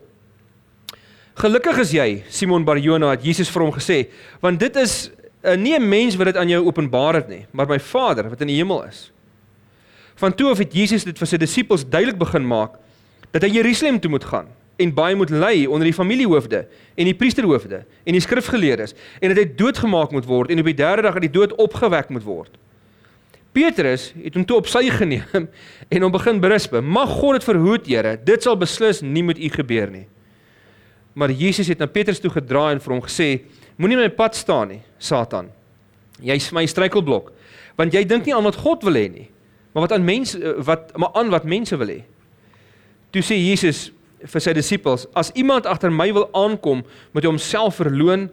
Gelukkig 1.35 1.79
is 1.79 1.93
jy, 1.93 2.23
Simon 2.29 2.65
Barjona, 2.65 3.11
het 3.11 3.23
Jesus 3.25 3.49
vir 3.49 3.63
hom 3.63 3.73
gesê, 3.73 4.09
want 4.43 4.59
dit 4.61 4.77
is 4.77 5.11
uh, 5.43 5.57
nie 5.57 5.75
'n 5.79 5.89
mens 5.89 6.17
wat 6.17 6.27
dit 6.27 6.37
aan 6.37 6.49
jou 6.49 6.65
openbaar 6.65 7.15
het 7.15 7.29
nie, 7.29 7.47
maar 7.51 7.67
my 7.67 7.81
Vader 7.81 8.29
wat 8.29 8.41
in 8.41 8.47
die 8.47 8.57
hemel 8.57 8.85
is. 8.85 9.13
Van 10.15 10.35
toe 10.35 10.51
af 10.51 10.59
het 10.59 10.73
Jesus 10.73 11.05
dit 11.05 11.19
vir 11.19 11.27
sy 11.27 11.37
disippels 11.37 11.89
duidelik 11.89 12.19
begin 12.19 12.47
maak 12.47 12.77
dat 13.31 13.43
hy 13.43 13.49
Jerusalem 13.49 14.01
toe 14.01 14.11
moet 14.11 14.25
gaan 14.25 14.47
en 14.77 14.95
baie 14.95 15.17
moet 15.17 15.31
ly 15.31 15.67
onder 15.67 15.85
die 15.85 15.97
familiehoofde 15.97 16.67
en 16.97 17.05
die 17.05 17.15
priesterhoofde 17.15 17.85
en 18.05 18.13
die 18.13 18.21
skrifgeleerdes 18.21 18.95
en 19.21 19.33
dat 19.33 19.39
hy 19.39 19.47
doodgemaak 19.57 20.11
moet 20.11 20.27
word 20.29 20.51
en 20.51 20.59
op 20.59 20.65
die 20.65 20.75
derde 20.75 21.03
dag 21.03 21.15
uit 21.15 21.29
die 21.29 21.39
dood 21.39 21.55
opgewek 21.57 22.09
moet 22.09 22.25
word. 22.25 22.57
Petrus 23.53 24.13
het 24.15 24.37
hom 24.39 24.45
toe 24.47 24.61
op 24.61 24.69
sy 24.71 24.85
geneem 24.95 25.49
en 25.93 26.03
hom 26.03 26.13
begin 26.15 26.41
berisp. 26.43 26.77
Mag 26.81 27.11
God 27.19 27.41
dit 27.41 27.49
verhoed, 27.49 27.87
Here. 27.87 28.17
Dit 28.25 28.47
sal 28.47 28.57
beslis 28.57 29.03
nie 29.03 29.25
met 29.27 29.39
u 29.39 29.49
gebeur 29.51 29.91
nie. 29.91 30.07
Maar 31.19 31.33
Jesus 31.35 31.69
het 31.69 31.81
na 31.83 31.89
Petrus 31.91 32.21
toe 32.23 32.31
gedraai 32.31 32.77
en 32.77 32.83
vir 32.83 32.95
hom 32.95 33.03
gesê: 33.03 33.31
Moenie 33.77 33.97
my 33.97 34.09
pad 34.09 34.35
staan 34.37 34.69
nie, 34.75 34.81
Satan. 34.99 35.51
Jy's 36.21 36.51
my 36.53 36.67
struikelblok, 36.69 37.31
want 37.79 37.95
jy 37.95 38.03
dink 38.05 38.27
nie 38.27 38.35
aan 38.37 38.45
wat 38.45 38.59
God 38.61 38.83
wil 38.85 38.99
hê 38.99 39.07
nie, 39.09 39.29
maar 39.73 39.87
wat 39.87 39.95
aan 39.97 40.05
mense 40.05 40.37
wat 40.67 40.91
maar 41.01 41.15
aan 41.17 41.31
wat 41.33 41.49
mense 41.49 41.77
wil 41.81 41.89
hê. 41.89 42.03
Toe 43.15 43.23
sê 43.25 43.39
Jesus 43.39 43.89
vir 44.21 44.45
sy 44.45 44.53
disippels: 44.57 45.07
As 45.17 45.33
iemand 45.39 45.67
agter 45.67 45.93
my 45.93 46.11
wil 46.13 46.29
aankom, 46.37 46.85
moet 47.15 47.25
hy 47.25 47.33
homself 47.33 47.81
verloon, 47.81 48.29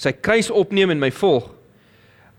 sy 0.00 0.12
kruis 0.16 0.50
opneem 0.50 0.90
en 0.94 1.02
my 1.02 1.12
volg. 1.14 1.52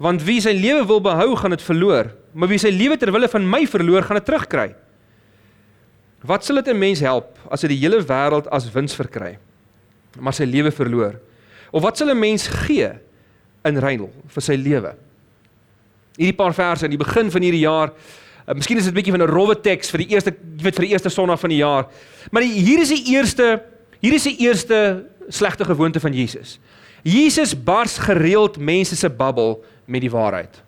Want 0.01 0.23
wie 0.25 0.39
sy 0.41 0.53
lewe 0.57 0.83
wil 0.89 1.01
behou, 1.03 1.35
gaan 1.37 1.53
dit 1.53 1.63
verloor, 1.63 2.09
maar 2.33 2.49
wie 2.49 2.59
sy 2.59 2.71
lewe 2.73 2.97
ter 2.97 3.11
wille 3.13 3.29
van 3.29 3.45
my 3.47 3.63
verloor, 3.69 4.03
gaan 4.07 4.17
dit 4.17 4.27
terugkry. 4.27 4.71
Wat 6.25 6.43
sal 6.45 6.61
dit 6.61 6.67
'n 6.73 6.79
mens 6.79 6.99
help 6.99 7.37
as 7.49 7.61
hy 7.61 7.69
die 7.69 7.81
hele 7.81 8.01
wêreld 8.01 8.47
as 8.51 8.69
wins 8.73 8.93
verkry, 8.93 9.37
maar 10.19 10.33
sy 10.33 10.45
lewe 10.45 10.71
verloor? 10.71 11.19
Of 11.71 11.81
wat 11.81 11.97
sal 11.97 12.09
'n 12.09 12.19
mens 12.19 12.47
gee 12.47 12.89
in 13.63 13.77
ruil 13.77 14.09
vir 14.27 14.41
sy 14.41 14.55
lewe? 14.55 14.95
Hierdie 16.17 16.35
paar 16.35 16.53
verse 16.53 16.83
aan 16.83 16.91
die 16.91 16.97
begin 16.97 17.31
van 17.31 17.41
hierdie 17.41 17.63
jaar, 17.63 17.93
uh, 18.47 18.53
miskien 18.53 18.77
is 18.77 18.83
dit 18.83 18.93
'n 18.93 18.95
bietjie 18.95 19.11
van 19.11 19.21
'n 19.21 19.31
rowwe 19.31 19.55
teks 19.55 19.89
vir 19.89 19.99
die 19.99 20.09
eerste 20.15 20.35
weet 20.57 20.75
vir 20.75 20.85
die 20.85 20.91
eerste 20.91 21.09
Sondag 21.09 21.39
van 21.39 21.49
die 21.49 21.63
jaar. 21.63 21.87
Maar 22.31 22.41
die, 22.41 22.53
hier 22.53 22.79
is 22.79 22.89
die 22.89 23.15
eerste 23.15 23.61
hier 24.01 24.13
is 24.13 24.23
die 24.23 24.37
eerste 24.37 25.05
slegte 25.29 25.65
gewoonte 25.65 25.99
van 25.99 26.13
Jesus. 26.13 26.59
Jesus 27.03 27.63
bars 27.63 27.97
gereeld 27.97 28.57
mense 28.57 28.95
se 28.95 29.09
babbel 29.09 29.63
met 29.85 30.01
die 30.01 30.11
waarheid. 30.11 30.63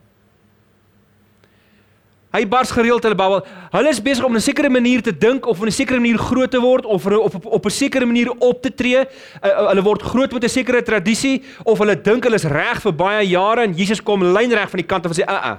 Hy 2.34 2.48
bars 2.50 2.72
gereeld 2.74 3.04
hulle 3.06 3.16
babbel. 3.16 3.44
Hulle 3.76 3.90
is 3.94 4.00
besig 4.02 4.26
om 4.26 4.34
'n 4.34 4.42
sekere 4.42 4.70
manier 4.70 5.02
te 5.02 5.12
dink 5.18 5.46
of 5.46 5.60
op 5.60 5.66
'n 5.66 5.72
sekere 5.72 6.00
manier 6.00 6.18
groot 6.18 6.52
te 6.52 6.60
word 6.60 6.86
of 6.86 7.06
op 7.06 7.46
op, 7.46 7.66
'n 7.66 7.70
sekere 7.70 8.06
manier 8.06 8.32
op 8.40 8.62
te 8.62 8.74
tree. 8.74 8.98
Uh, 8.98 9.06
uh, 9.44 9.68
hulle 9.68 9.82
word 9.82 10.02
groot 10.02 10.32
met 10.34 10.44
'n 10.44 10.50
sekere 10.50 10.82
tradisie 10.82 11.44
of 11.64 11.78
hulle 11.78 12.02
dink 12.02 12.24
hulle 12.24 12.36
is 12.36 12.44
reg 12.44 12.82
vir 12.82 12.94
baie 12.94 13.28
jare 13.28 13.62
en 13.62 13.74
Jesus 13.74 14.02
kom 14.02 14.24
lynreg 14.24 14.70
van 14.70 14.80
die 14.80 14.88
kant 14.88 15.06
af 15.06 15.12
en 15.12 15.24
sê, 15.24 15.30
"Uh 15.30 15.52
uh." 15.52 15.58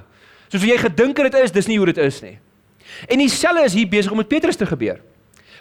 Soos 0.49 0.62
jy 0.62 0.78
gedink 0.78 1.16
het 1.16 1.33
dit 1.33 1.43
is, 1.43 1.52
dis 1.52 1.66
nie 1.66 1.76
hoe 1.76 1.87
dit 1.87 1.99
is 1.99 2.21
nie. 2.23 2.38
En 3.09 3.19
dieselfde 3.19 3.64
is 3.64 3.75
hier 3.75 3.88
besig 3.88 4.11
om 4.11 4.16
met 4.16 4.28
Petrus 4.28 4.57
te 4.57 4.66
gebeur. 4.66 5.00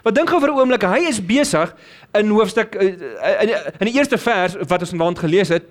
Wat 0.03 0.15
dink 0.15 0.29
gou 0.29 0.39
vir 0.39 0.50
'n 0.50 0.60
oomblik, 0.60 0.84
hy 0.84 1.08
is 1.08 1.25
besig 1.25 1.75
in 2.13 2.29
hoofstuk 2.29 2.75
uh, 2.75 3.41
in, 3.41 3.50
in 3.79 3.88
die 3.88 3.96
eerste 3.96 4.17
vers 4.17 4.55
wat 4.67 4.79
ons 4.79 4.89
vanaand 4.89 5.20
gelees 5.20 5.50
het, 5.50 5.63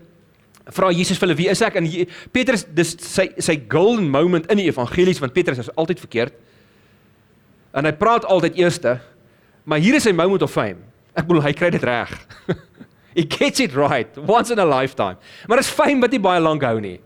vra 0.71 0.93
Jesus 0.95 1.19
vir 1.19 1.29
hulle 1.29 1.39
wie 1.39 1.49
is 1.51 1.63
ek 1.65 1.77
en 1.81 1.89
Petrus 2.35 2.65
dis 2.71 2.95
sy 3.03 3.29
sy 3.43 3.57
golden 3.71 4.09
moment 4.11 4.47
in 4.53 4.61
die 4.61 4.69
evangelies 4.71 5.21
want 5.23 5.35
Petrus 5.35 5.59
is 5.65 5.73
altyd 5.75 6.03
verkeerd. 6.03 6.37
En 7.75 7.89
hy 7.89 7.93
praat 7.97 8.27
altyd 8.29 8.59
eerste. 8.61 8.99
Maar 9.65 9.83
hier 9.83 9.97
is 9.97 10.07
sy 10.07 10.13
moment 10.15 10.43
of 10.43 10.53
fame. 10.53 10.83
Ek 11.17 11.27
bedoel 11.29 11.45
hy 11.47 11.53
kry 11.57 11.71
dit 11.75 11.85
reg. 11.87 12.13
he 13.17 13.25
gets 13.29 13.61
it 13.61 13.75
right 13.77 14.19
once 14.19 14.53
in 14.53 14.61
a 14.63 14.67
lifetime. 14.67 15.19
Maar 15.49 15.63
dis 15.63 15.73
fame 15.73 16.01
wat 16.05 16.15
nie 16.15 16.23
baie 16.23 16.43
lank 16.43 16.65
hou 16.67 16.79
nie. 16.83 16.99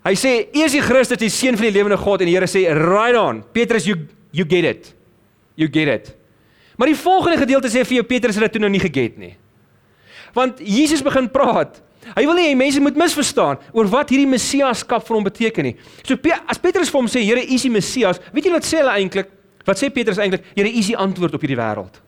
Hy 0.00 0.14
sê, 0.16 0.48
"U 0.48 0.62
is 0.64 0.72
die 0.72 0.80
Christus, 0.80 1.20
die 1.20 1.28
seun 1.28 1.58
van 1.60 1.68
die 1.68 1.76
lewende 1.76 1.98
God." 2.00 2.22
En 2.22 2.26
die 2.26 2.34
Here 2.34 2.48
sê, 2.48 2.64
"Right 2.72 3.16
on. 3.16 3.44
Petrus, 3.52 3.84
you 3.84 4.08
you 4.32 4.46
get 4.48 4.64
it. 4.64 4.94
You 5.56 5.68
get 5.68 5.88
it." 5.88 6.16
Maar 6.76 6.88
die 6.88 6.96
volgende 6.96 7.36
gedeelte 7.36 7.68
sê 7.68 7.84
vir 7.84 8.00
jou 8.00 8.04
Petrus 8.04 8.34
het 8.34 8.44
dit 8.44 8.52
toe 8.52 8.60
nou 8.60 8.70
nie 8.70 8.80
geget 8.80 9.18
nie. 9.18 9.36
Want 10.34 10.60
Jesus 10.62 11.02
begin 11.02 11.28
praat 11.28 11.82
Hy 12.16 12.24
wil 12.26 12.38
nie 12.38 12.48
hê 12.48 12.56
mense 12.58 12.80
moet 12.82 12.96
misverstaan 12.98 13.60
oor 13.76 13.88
wat 13.92 14.10
hierdie 14.10 14.28
messiaskap 14.28 15.04
vir 15.06 15.16
hom 15.16 15.26
beteken 15.26 15.68
nie. 15.68 15.74
So 16.02 16.16
as 16.48 16.58
Petrus 16.58 16.90
vir 16.90 16.98
hom 16.98 17.10
sê, 17.10 17.22
Here, 17.22 17.42
U 17.44 17.54
is 17.54 17.66
die 17.66 17.72
Messias, 17.72 18.20
weet 18.32 18.48
jy 18.48 18.54
wat 18.54 18.66
sê 18.66 18.80
hulle 18.80 18.94
eintlik? 18.96 19.28
Wat 19.68 19.78
sê 19.78 19.90
Petrus 19.92 20.18
eintlik? 20.18 20.46
Here, 20.56 20.70
U 20.70 20.80
is 20.80 20.88
die 20.90 20.96
antwoord 20.98 21.36
op 21.36 21.44
hierdie 21.44 21.58
wêreld. 21.60 22.00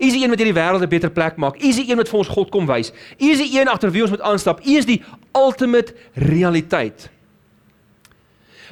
U 0.00 0.06
is 0.06 0.14
die 0.16 0.22
een 0.22 0.32
wat 0.32 0.40
hierdie 0.40 0.56
wêreld 0.56 0.82
'n 0.86 0.88
beter 0.88 1.10
plek 1.10 1.36
maak. 1.36 1.58
U 1.60 1.66
is 1.66 1.76
die 1.76 1.90
een 1.90 1.98
wat 1.98 2.08
vir 2.08 2.18
ons 2.18 2.28
God 2.28 2.50
kom 2.50 2.66
wys. 2.66 2.92
U 3.20 3.26
is 3.30 3.38
die 3.38 3.60
een 3.60 3.68
agter 3.68 3.90
wie 3.90 4.02
ons 4.02 4.10
moet 4.10 4.22
aanstap. 4.22 4.60
U 4.64 4.76
is 4.76 4.86
die 4.86 5.02
ultimate 5.34 5.92
realiteit. 6.14 7.10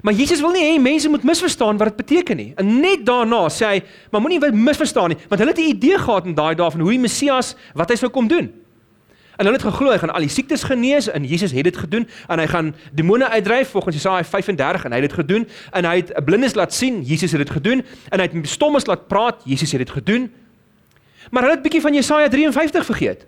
Maar 0.02 0.14
Jesus 0.14 0.40
wil 0.40 0.50
nie 0.54 0.64
hê 0.64 0.80
mense 0.80 1.08
moet 1.08 1.22
misverstaan 1.22 1.76
wat 1.76 1.88
dit 1.88 1.96
beteken 1.96 2.36
nie. 2.36 2.52
En 2.56 2.80
net 2.80 3.06
daarna 3.06 3.48
sê 3.50 3.66
hy, 3.66 3.82
maar 4.10 4.20
moenie 4.20 4.52
misverstaan 4.52 5.08
nie, 5.14 5.18
want 5.28 5.40
hulle 5.40 5.50
het 5.50 5.60
'n 5.60 5.74
idee 5.74 5.98
gehad 5.98 6.26
in 6.26 6.34
daai 6.34 6.54
dae 6.54 6.70
van 6.70 6.80
hoe 6.80 6.90
die 6.90 7.00
Messias 7.00 7.56
wat 7.74 7.90
hy 7.90 7.96
sou 7.96 8.10
kom 8.10 8.28
doen. 8.28 8.52
En 9.38 9.46
hulle 9.46 9.56
het 9.56 9.66
geglo 9.66 9.90
hy 9.90 9.98
gaan 9.98 10.10
al 10.10 10.24
die 10.26 10.32
siektes 10.34 10.64
genees 10.66 11.06
en 11.08 11.24
Jesus 11.24 11.52
het 11.54 11.64
dit 11.64 11.76
gedoen 11.76 12.08
en 12.26 12.38
hy 12.38 12.46
gaan 12.46 12.74
demone 12.92 13.28
uitdryf 13.28 13.70
volgens 13.70 13.94
Jesaja 13.94 14.24
35 14.24 14.84
en 14.84 14.92
hy 14.92 14.98
het 14.98 15.10
dit 15.10 15.18
gedoen 15.20 15.48
en 15.72 15.84
hy 15.84 15.96
het 15.96 16.10
'n 16.10 16.24
blindes 16.24 16.54
laat 16.54 16.74
sien, 16.74 17.02
Jesus 17.02 17.32
het 17.32 17.40
dit 17.46 17.50
gedoen 17.50 17.84
en 18.10 18.18
hy 18.18 18.26
het 18.26 18.48
stommes 18.48 18.86
laat 18.86 19.06
praat, 19.06 19.42
Jesus 19.44 19.72
het 19.72 19.80
dit 19.80 19.90
gedoen. 19.90 20.32
Maar 21.30 21.42
hulle 21.42 21.54
het 21.54 21.62
bietjie 21.62 21.80
van 21.80 21.94
Jesaja 21.94 22.28
53 22.28 22.84
vergeet. 22.84 23.26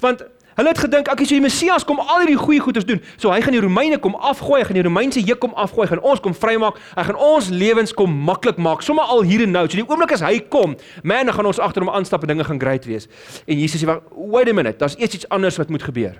Want 0.00 0.24
Hulle 0.58 0.72
het 0.72 0.80
gedink 0.82 1.06
ek 1.06 1.20
is 1.22 1.30
die 1.30 1.38
Messias 1.38 1.84
kom 1.86 2.00
al 2.02 2.24
hierdie 2.24 2.38
goeie 2.40 2.58
goeders 2.58 2.86
doen. 2.86 2.98
So 3.14 3.30
hy 3.30 3.38
gaan 3.44 3.54
die 3.54 3.62
Romeine 3.62 4.00
kom 4.02 4.16
afgooi, 4.18 4.56
hy 4.58 4.66
gaan 4.66 4.78
die 4.80 4.82
Romeinse 4.82 5.20
juk 5.22 5.38
kom 5.44 5.52
afgooi, 5.54 5.86
gaan 5.86 6.00
ons 6.02 6.18
kom 6.24 6.34
vrymaak. 6.34 6.80
Hy 6.96 7.04
gaan 7.06 7.18
ons 7.22 7.50
lewens 7.54 7.94
kom 7.94 8.16
maklik 8.26 8.58
maak. 8.58 8.82
Sommige 8.82 9.14
al 9.14 9.22
hier 9.28 9.44
en 9.44 9.54
nou. 9.54 9.62
So 9.68 9.78
die 9.78 9.86
oomblik 9.86 10.16
as 10.16 10.24
hy 10.26 10.40
kom, 10.50 10.74
man, 11.06 11.30
dan 11.30 11.36
gaan 11.36 11.46
ons 11.46 11.60
agter 11.62 11.86
hom 11.86 11.92
aanstap 11.94 12.26
en 12.26 12.32
dinge 12.32 12.46
gaan 12.48 12.58
great 12.58 12.90
wees. 12.90 13.06
En 13.46 13.54
Jesus 13.54 13.84
sê, 13.84 14.00
"Wait 14.10 14.50
a 14.50 14.52
minute, 14.52 14.78
daar's 14.78 14.98
eers 14.98 15.14
iets 15.14 15.28
anders 15.28 15.56
wat 15.56 15.70
moet 15.70 15.82
gebeur. 15.82 16.18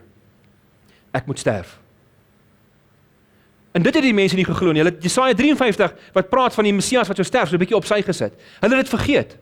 Ek 1.12 1.26
moet 1.26 1.38
sterf." 1.38 1.80
En 3.74 3.82
dit 3.82 3.94
het 3.94 4.02
die 4.02 4.14
mense 4.14 4.36
nie 4.36 4.44
geglo 4.44 4.72
nie. 4.72 4.82
Hulle 4.84 4.96
Jesaja 5.00 5.34
53 5.34 5.94
wat 6.12 6.28
praat 6.28 6.54
van 6.54 6.64
die 6.64 6.72
Messias 6.72 7.08
wat 7.08 7.16
sou 7.16 7.26
sterf, 7.26 7.48
so 7.48 7.54
'n 7.54 7.58
bietjie 7.58 7.76
op 7.76 7.84
sy 7.84 8.02
gesit. 8.02 8.32
Hulle 8.60 8.76
het 8.76 8.86
dit 8.86 9.00
vergeet. 9.00 9.36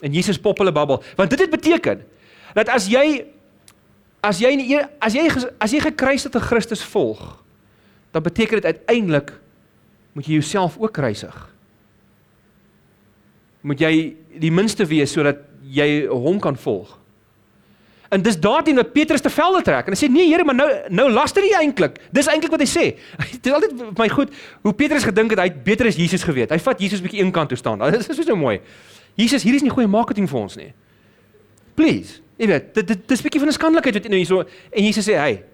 En 0.00 0.12
Jesus 0.12 0.38
pop 0.38 0.58
hulle 0.58 0.72
babbel, 0.72 1.02
want 1.16 1.30
dit 1.30 1.38
het 1.38 1.50
beteken 1.50 2.04
dat 2.54 2.68
as 2.68 2.86
jy 2.86 3.24
As 4.20 4.40
jy 4.42 4.54
nie 4.58 4.78
as 4.98 5.14
jy 5.14 5.26
as 5.62 5.72
jy 5.74 5.80
gekruisigde 5.82 6.40
Christus 6.42 6.82
volg, 6.82 7.20
dan 8.10 8.22
beteken 8.22 8.60
dit 8.60 8.74
uiteindelik 8.74 9.32
moet 10.12 10.26
jy 10.26 10.40
jouself 10.40 10.78
ook 10.78 10.92
kruisig. 10.92 11.36
Moet 13.62 13.80
jy 13.80 13.92
die 14.40 14.50
minste 14.54 14.86
wees 14.86 15.12
sodat 15.12 15.44
jy 15.62 16.06
hom 16.10 16.40
kan 16.42 16.56
volg. 16.56 16.98
En 18.08 18.22
dis 18.24 18.38
daarin 18.40 18.78
wat 18.80 18.92
Petrus 18.92 19.20
te 19.20 19.30
velde 19.30 19.62
trek. 19.62 19.86
En 19.86 19.92
hy 19.92 19.98
sê 20.00 20.08
nee 20.10 20.30
Here, 20.30 20.44
maar 20.44 20.56
nou 20.56 20.68
nou 20.88 21.08
laster 21.12 21.44
jy 21.44 21.58
eintlik. 21.60 21.98
Dis 22.14 22.28
eintlik 22.32 22.54
wat 22.54 22.64
hy 22.64 22.68
sê. 22.68 22.84
Dit 23.34 23.50
is 23.50 23.56
altyd 23.56 23.98
my 23.98 24.08
goed 24.08 24.32
hoe 24.64 24.72
Petrus 24.72 25.04
gedink 25.04 25.34
het 25.34 25.42
hy 25.42 25.50
het 25.50 25.58
beter 25.64 25.90
as 25.90 25.98
Jesus 26.00 26.24
geweet. 26.24 26.54
Hy 26.54 26.60
vat 26.64 26.80
Jesus 26.80 27.04
bietjie 27.04 27.20
eenkant 27.20 27.52
toe 27.52 27.58
staan. 27.60 27.84
Dit 27.92 28.08
is 28.08 28.22
so 28.24 28.36
mooi. 28.36 28.58
Jesus, 29.18 29.44
hier 29.44 29.58
is 29.58 29.66
nie 29.66 29.74
goeie 29.74 29.90
marketing 29.90 30.28
vir 30.30 30.40
ons 30.40 30.56
nie. 30.56 30.70
Please. 31.76 32.22
Jy 32.38 32.46
weet, 32.46 32.74
dit 32.74 32.86
dit 32.86 33.08
dis 33.08 33.20
'n 33.20 33.22
bietjie 33.22 33.40
van 33.40 33.48
'n 33.48 33.52
skandelikheid 33.52 33.94
wat 33.94 34.04
jy 34.04 34.10
nou 34.10 34.20
hierso 34.20 34.40
en 34.70 34.84
Jesus 34.84 35.08
sê, 35.08 35.14
"Hey, 35.14 35.44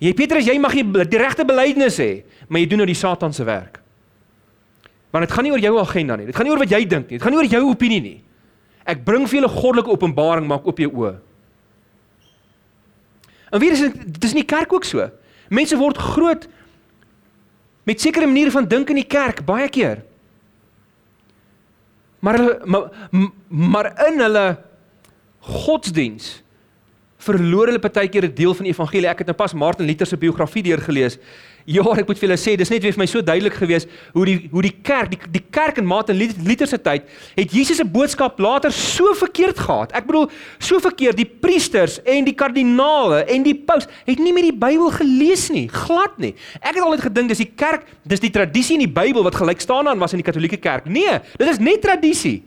jy 0.00 0.14
Petrus, 0.14 0.46
jy 0.46 0.58
mag 0.58 0.72
die 0.72 1.18
regte 1.18 1.44
belydenis 1.44 1.98
hê, 1.98 2.24
maar 2.48 2.60
jy 2.60 2.66
doen 2.66 2.78
nou 2.78 2.86
die 2.86 2.94
Satan 2.94 3.32
se 3.32 3.44
werk." 3.44 3.80
Want 5.10 5.28
dit 5.28 5.32
gaan 5.32 5.44
nie 5.44 5.52
oor 5.52 5.58
jou 5.58 5.78
agenda 5.78 6.16
nie. 6.16 6.26
Dit 6.26 6.34
gaan 6.34 6.44
nie 6.44 6.52
oor 6.52 6.58
wat 6.58 6.70
jy 6.70 6.86
dink 6.86 7.10
nie. 7.10 7.18
Dit 7.18 7.22
gaan 7.22 7.32
nie 7.32 7.38
oor 7.38 7.50
jou 7.50 7.68
opinie 7.68 8.00
nie. 8.00 8.22
Ek 8.86 9.04
bring 9.04 9.28
vir 9.28 9.40
julle 9.40 9.48
goddelike 9.48 9.90
openbaring, 9.90 10.46
maak 10.46 10.66
oop 10.66 10.78
jou 10.78 10.90
oë. 10.90 11.18
En 13.52 13.60
weer 13.60 13.72
is 13.72 13.80
dit 13.80 14.20
dis 14.20 14.32
in 14.32 14.40
die 14.40 14.48
kerk 14.48 14.72
ook 14.72 14.84
so. 14.84 15.10
Mense 15.52 15.76
word 15.76 15.98
groot 15.98 16.48
met 17.84 18.00
sekere 18.00 18.26
maniere 18.26 18.50
van 18.50 18.68
dink 18.68 18.90
in 18.90 19.02
die 19.02 19.08
kerk 19.08 19.44
baie 19.44 19.68
keer. 19.68 20.02
Maar 22.22 22.38
hulle 22.38 22.60
maar, 22.64 22.90
maar 23.48 24.08
in 24.08 24.20
hulle 24.20 24.46
godsdiens 25.42 26.42
verloor 27.22 27.70
hulle 27.70 27.82
partykeer 27.82 28.26
'n 28.26 28.34
deel 28.34 28.54
van 28.54 28.66
die 28.66 28.72
evangelie. 28.72 29.08
Ek 29.08 29.18
het 29.18 29.26
nou 29.26 29.36
pas 29.36 29.54
Martin 29.54 29.86
Luther 29.86 30.06
se 30.06 30.16
biografie 30.16 30.62
deurgelees. 30.62 31.18
Ja, 31.64 31.82
ek 31.94 32.08
moet 32.08 32.18
vir 32.18 32.28
julle 32.28 32.38
sê, 32.38 32.56
dis 32.58 32.70
net 32.70 32.82
weer 32.82 32.92
vir 32.92 32.98
my 32.98 33.06
so 33.06 33.22
duidelik 33.22 33.54
gewees 33.54 33.86
hoe 34.12 34.24
die 34.26 34.48
hoe 34.50 34.62
die 34.62 34.74
kerk, 34.82 35.10
die 35.10 35.18
die 35.30 35.44
kerk 35.50 35.78
in 35.78 35.86
Martin 35.86 36.16
Luther 36.18 36.66
se 36.66 36.78
tyd, 36.78 37.02
het 37.36 37.52
Jesus 37.52 37.76
se 37.76 37.84
boodskap 37.84 38.38
later 38.38 38.72
so 38.72 39.14
verkeerd 39.14 39.58
gehad. 39.58 39.92
Ek 39.94 40.06
bedoel, 40.06 40.28
so 40.58 40.80
verkeerd, 40.80 41.16
die 41.16 41.26
priesters 41.26 42.00
en 42.02 42.24
die 42.24 42.34
kardinale 42.34 43.24
en 43.30 43.42
die 43.44 43.54
paus 43.54 43.86
het 44.06 44.18
nie 44.18 44.32
meer 44.32 44.50
die 44.50 44.58
Bybel 44.58 44.90
gelees 44.90 45.50
nie, 45.50 45.68
glad 45.68 46.18
nie. 46.18 46.34
Ek 46.60 46.74
het 46.74 46.82
altyd 46.82 47.06
gedink 47.06 47.28
dis 47.28 47.38
die 47.38 47.52
kerk, 47.54 47.86
dis 48.02 48.20
die 48.20 48.30
tradisie 48.30 48.74
in 48.74 48.86
die 48.88 48.94
Bybel 49.00 49.22
wat 49.22 49.38
gelyk 49.38 49.60
staan 49.60 49.86
aan 49.86 49.98
was 49.98 50.12
in 50.12 50.18
die 50.18 50.26
Katolieke 50.26 50.58
kerk. 50.58 50.86
Nee, 50.86 51.20
dit 51.38 51.48
is 51.48 51.62
net 51.62 51.82
tradisie. 51.82 52.42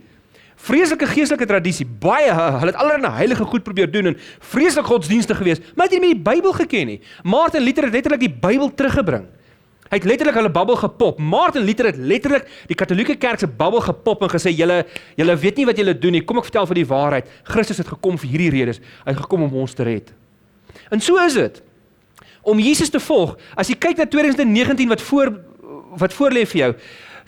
Vreeslike 0.66 1.08
geestelike 1.12 1.46
tradisie. 1.50 1.86
Baie 1.86 2.32
hulle 2.34 2.72
het 2.72 2.80
allerlei 2.80 3.12
heilige 3.20 3.46
goed 3.46 3.64
probeer 3.66 3.92
doen 3.92 4.14
en 4.14 4.20
vreeslik 4.52 4.88
godsdienstig 4.90 5.38
gewees, 5.38 5.62
maar 5.76 5.90
het 5.90 6.00
nie 6.00 6.16
die 6.16 6.24
Bybel 6.26 6.56
geken 6.58 6.90
nie. 6.90 7.00
Martin 7.24 7.62
Luther 7.66 7.86
het 7.86 7.94
letterlik 7.94 8.24
die 8.24 8.34
Bybel 8.34 8.72
teruggebring. 8.74 9.28
Hy 9.86 10.00
het 10.00 10.08
letterlik 10.10 10.38
hulle 10.40 10.50
babbel 10.50 10.80
gepop. 10.82 11.20
Martin 11.22 11.62
Luther 11.68 11.92
het 11.92 11.98
letterlik 12.02 12.48
die 12.66 12.78
Katolieke 12.78 13.16
Kerk 13.22 13.44
se 13.44 13.48
babbel 13.48 13.84
gepop 13.86 14.24
en 14.26 14.32
gesê 14.34 14.50
julle 14.50 14.82
julle 15.20 15.36
weet 15.44 15.62
nie 15.62 15.68
wat 15.70 15.78
julle 15.78 15.94
doen 15.94 16.18
nie. 16.18 16.24
Kom 16.26 16.42
ek 16.42 16.48
vertel 16.50 16.66
vir 16.72 16.80
die 16.80 16.88
waarheid. 16.90 17.30
Christus 17.46 17.84
het 17.84 17.92
gekom 17.94 18.18
vir 18.18 18.32
hierdie 18.32 18.50
redes. 18.56 18.82
Hy 19.04 19.14
het 19.14 19.22
gekom 19.22 19.46
om 19.46 19.60
ons 19.62 19.78
te 19.78 19.86
red. 19.86 20.10
En 20.90 21.02
so 21.02 21.22
is 21.22 21.38
dit. 21.38 21.62
Om 22.42 22.62
Jesus 22.62 22.90
te 22.94 23.02
volg, 23.02 23.36
as 23.58 23.70
jy 23.70 23.78
kyk 23.78 24.02
na 24.02 24.10
2019 24.10 24.90
wat 24.90 25.06
voor 25.06 25.36
wat 25.96 26.14
voorlê 26.18 26.44
vir 26.50 26.60
jou, 26.60 26.72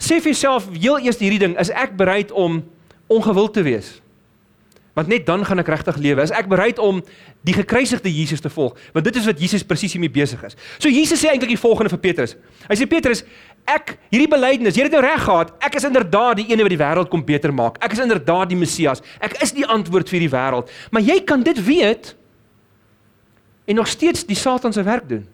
sê 0.02 0.18
vir 0.18 0.34
jouself 0.34 0.66
heel 0.74 0.98
eers 1.06 1.22
hierdie 1.22 1.40
ding, 1.40 1.54
is 1.62 1.70
ek 1.70 1.94
bereid 1.96 2.34
om 2.36 2.60
ongewild 3.08 3.56
te 3.56 3.64
wees. 3.66 3.96
Want 4.98 5.10
net 5.12 5.26
dan 5.26 5.44
gaan 5.46 5.62
ek 5.62 5.68
regtig 5.70 5.98
lewe. 6.02 6.24
As 6.24 6.32
ek 6.34 6.48
bereid 6.50 6.80
om 6.82 6.98
die 7.46 7.54
gekruisigde 7.54 8.10
Jesus 8.10 8.42
te 8.42 8.50
volg, 8.50 8.74
want 8.92 9.06
dit 9.06 9.18
is 9.20 9.28
wat 9.28 9.38
Jesus 9.38 9.62
presies 9.66 9.94
hiermee 9.94 10.10
besig 10.10 10.42
is. 10.48 10.58
So 10.80 10.90
Jesus 10.90 11.22
sê 11.22 11.30
eintlik 11.30 11.52
die 11.54 11.60
volgende 11.60 11.92
vir 11.92 12.02
Petrus. 12.02 12.34
Hy 12.66 12.78
sê 12.80 12.88
Petrus, 12.90 13.22
ek 13.68 13.94
hierdie 14.10 14.30
belydenis, 14.32 14.74
jy 14.74 14.88
het 14.88 14.96
nou 14.96 15.04
reg 15.04 15.22
gehad. 15.22 15.54
Ek 15.62 15.78
is 15.78 15.86
inderdaad 15.86 16.40
die 16.40 16.48
een 16.50 16.64
wat 16.66 16.74
die 16.74 16.80
wêreld 16.80 17.12
kom 17.12 17.22
beter 17.24 17.54
maak. 17.54 17.78
Ek 17.84 17.94
is 17.94 18.02
inderdaad 18.02 18.50
die 18.50 18.58
Messias. 18.58 19.04
Ek 19.22 19.38
is 19.44 19.54
die 19.54 19.66
antwoord 19.66 20.10
vir 20.10 20.26
die 20.26 20.32
wêreld. 20.34 20.72
Maar 20.90 21.06
jy 21.06 21.20
kan 21.28 21.46
dit 21.46 21.62
weet 21.62 22.14
en 23.68 23.78
nog 23.78 23.86
steeds 23.86 24.26
die 24.26 24.38
Satan 24.38 24.74
se 24.74 24.82
werk 24.82 25.06
doen. 25.08 25.26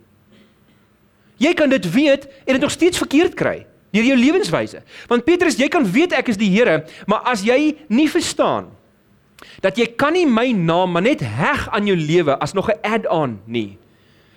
Jy 1.40 1.54
kan 1.56 1.72
dit 1.72 1.86
weet 1.94 2.28
en 2.44 2.58
dit 2.58 2.62
nog 2.62 2.74
steeds 2.74 3.00
verkeerd 3.00 3.34
kry 3.38 3.62
deur 3.94 4.10
jou 4.10 4.16
lewenswyse. 4.18 4.82
Want 5.10 5.26
Petrus, 5.26 5.58
jy 5.60 5.68
kan 5.72 5.86
weet 5.86 6.16
ek 6.18 6.32
is 6.32 6.40
die 6.40 6.50
Here, 6.50 6.82
maar 7.10 7.24
as 7.30 7.44
jy 7.46 7.76
nie 7.88 8.08
verstaan 8.10 8.72
dat 9.62 9.78
jy 9.78 9.86
kan 9.98 10.14
nie 10.16 10.26
my 10.26 10.50
naam 10.56 10.94
maar 10.94 11.04
net 11.04 11.22
heg 11.24 11.66
aan 11.74 11.86
jou 11.88 11.96
lewe 11.98 12.36
as 12.42 12.54
nog 12.56 12.70
'n 12.70 12.80
add-on 12.82 13.40
nie, 13.46 13.78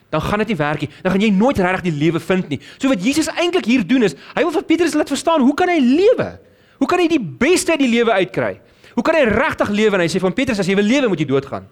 dan 0.10 0.22
gaan 0.22 0.40
dit 0.40 0.48
nie 0.48 0.56
werk 0.56 0.82
nie. 0.82 0.90
Dan 1.04 1.12
gaan 1.12 1.22
jy 1.22 1.30
nooit 1.30 1.58
regtig 1.58 1.92
die 1.92 2.00
lewe 2.00 2.20
vind 2.20 2.50
nie. 2.50 2.60
So 2.78 2.88
wat 2.88 3.04
Jesus 3.04 3.28
eintlik 3.28 3.66
hier 3.66 3.88
doen 3.88 4.04
is, 4.04 4.16
hy 4.36 4.42
wil 4.44 4.52
vir 4.52 4.64
Petrus 4.64 4.94
laat 4.94 5.10
verstaan 5.10 5.42
hoe 5.42 5.54
kan 5.54 5.70
hy 5.70 5.80
lewe? 5.80 6.40
Hoe 6.78 6.88
kan 6.88 7.00
hy 7.00 7.08
die 7.08 7.20
beste 7.20 7.72
uit 7.72 7.80
die 7.80 7.92
lewe 7.92 8.12
uitkry? 8.12 8.60
Hoe 8.94 9.04
kan 9.04 9.16
hy 9.16 9.24
regtig 9.24 9.70
lewe? 9.70 9.94
En 9.94 10.00
hy 10.00 10.08
sê 10.08 10.20
van 10.20 10.34
Petrus, 10.34 10.60
as 10.60 10.68
jy 10.68 10.76
wil 10.76 10.88
lewe, 10.88 11.08
moet 11.08 11.20
jy 11.20 11.26
doodgaan. 11.26 11.68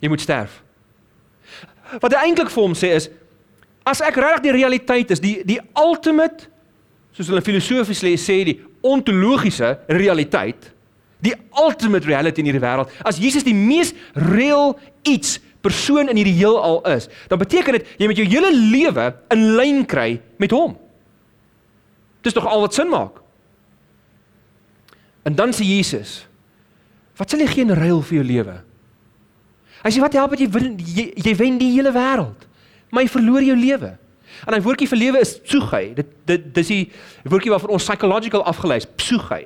Jy 0.00 0.08
moet 0.08 0.20
sterf. 0.20 0.62
Wat 2.02 2.12
hy 2.12 2.26
eintlik 2.28 2.50
vir 2.50 2.62
hom 2.62 2.74
sê 2.74 2.92
is 2.98 3.08
as 3.86 4.02
ek 4.02 4.18
regtig 4.18 4.48
die 4.48 4.56
realiteit 4.58 5.10
is, 5.14 5.22
die 5.22 5.40
die 5.46 5.60
ultimate 5.78 6.50
soos 7.16 7.30
hulle 7.32 7.44
filosofies 7.44 8.02
sê 8.20 8.38
die 8.44 8.58
ontologiese 8.84 9.78
realiteit, 9.88 10.70
die 11.24 11.32
ultimate 11.56 12.04
reality 12.06 12.42
in 12.42 12.50
hierdie 12.50 12.62
wêreld. 12.62 12.92
As 13.08 13.18
Jesus 13.20 13.46
die 13.46 13.56
mees 13.56 13.94
reël 14.12 14.76
iets 15.08 15.38
persoon 15.64 16.12
in 16.12 16.20
hierdie 16.20 16.36
heelal 16.36 16.82
is, 16.92 17.08
dan 17.30 17.40
beteken 17.40 17.78
dit 17.78 17.94
jy 17.98 18.10
met 18.10 18.20
jou 18.20 18.26
hele 18.28 18.52
lewe 18.52 19.08
in 19.34 19.46
lyn 19.56 19.82
kry 19.88 20.20
met 20.42 20.52
hom. 20.54 20.76
Dis 22.26 22.36
tog 22.36 22.46
al 22.50 22.66
wat 22.66 22.76
sin 22.76 22.92
maak. 22.92 23.22
En 25.26 25.34
dan 25.34 25.54
sê 25.56 25.66
Jesus, 25.66 26.20
wat 27.18 27.32
sal 27.32 27.42
jy 27.42 27.50
gee 27.50 27.66
in 27.66 27.74
ruil 27.74 28.02
vir 28.04 28.20
jou 28.20 28.26
lewe? 28.26 28.60
Hy 29.82 29.92
sê 29.94 30.02
wat 30.02 30.14
help 30.18 30.36
dit 30.36 30.44
jy 30.44 30.66
jy, 30.84 31.06
jy 31.24 31.34
wen 31.38 31.56
die 31.58 31.72
hele 31.74 31.90
wêreld, 31.94 32.44
maar 32.92 33.06
jy 33.06 33.10
verloor 33.16 33.46
jou 33.46 33.56
lewe? 33.58 33.96
En 34.44 34.54
hy 34.54 34.60
woordjie 34.60 34.88
vir 34.88 34.98
lewe 34.98 35.20
is 35.24 35.36
psugai. 35.40 35.94
Dit 35.94 36.12
dit 36.28 36.48
dis 36.54 36.72
die 36.72 36.84
woordjie 37.24 37.50
waarvan 37.54 37.76
ons 37.78 37.84
psychological 37.84 38.44
afgelei 38.44 38.76
is, 38.82 38.88
psugai. 38.98 39.44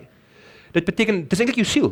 Dit 0.72 0.84
beteken 0.84 1.28
dis 1.28 1.42
eintlik 1.42 1.62
jou 1.62 1.68
siel. 1.68 1.90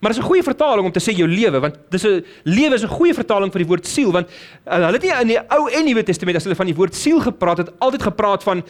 Maar 0.00 0.14
dis 0.14 0.20
'n 0.20 0.24
goeie 0.24 0.42
vertaling 0.42 0.84
om 0.86 0.92
te 0.92 1.00
sê 1.00 1.12
jou 1.12 1.28
lewe 1.28 1.60
want 1.60 1.76
dis 1.90 2.04
'n 2.04 2.24
lewe 2.44 2.74
is 2.74 2.82
'n 2.82 2.88
goeie 2.88 3.14
vertaling 3.14 3.52
vir 3.52 3.58
die 3.58 3.68
woord 3.68 3.86
siel 3.86 4.10
want 4.12 4.28
uh, 4.66 4.72
hulle 4.72 4.92
het 4.92 5.02
nie 5.02 5.12
in 5.20 5.26
die 5.26 5.38
Ou 5.48 5.68
en 5.68 5.84
Nuwe 5.84 6.02
Testament 6.02 6.36
as 6.36 6.44
hulle 6.44 6.56
van 6.56 6.66
die 6.66 6.74
woord 6.74 6.94
siel 6.94 7.20
gepraat 7.20 7.58
het, 7.58 7.70
altyd 7.78 8.02
gepraat 8.02 8.42
van 8.42 8.62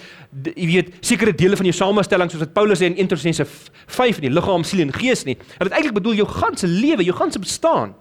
jy 0.43 0.67
weet 0.67 0.93
sekere 1.01 1.33
dele 1.33 1.57
van 1.57 1.67
jou 1.67 1.75
samestelling 1.75 2.31
soos 2.31 2.41
wat 2.41 2.53
Paulus 2.53 2.81
sê 2.81 2.87
in 2.87 2.97
1 2.97 3.07
Tessalonisense 3.07 3.47
5 3.87 4.17
in 4.17 4.23
die 4.23 4.35
liggaam, 4.35 4.65
siel 4.65 4.81
en 4.81 4.93
gees 4.93 5.25
nie. 5.25 5.37
Hulle 5.59 5.71
het 5.71 5.73
eintlik 5.73 5.95
bedoel 5.95 6.15
jou 6.15 6.27
ganse 6.27 6.67
lewe, 6.67 7.05
jou 7.05 7.15
ganse 7.15 7.39
bestaan. 7.39 7.95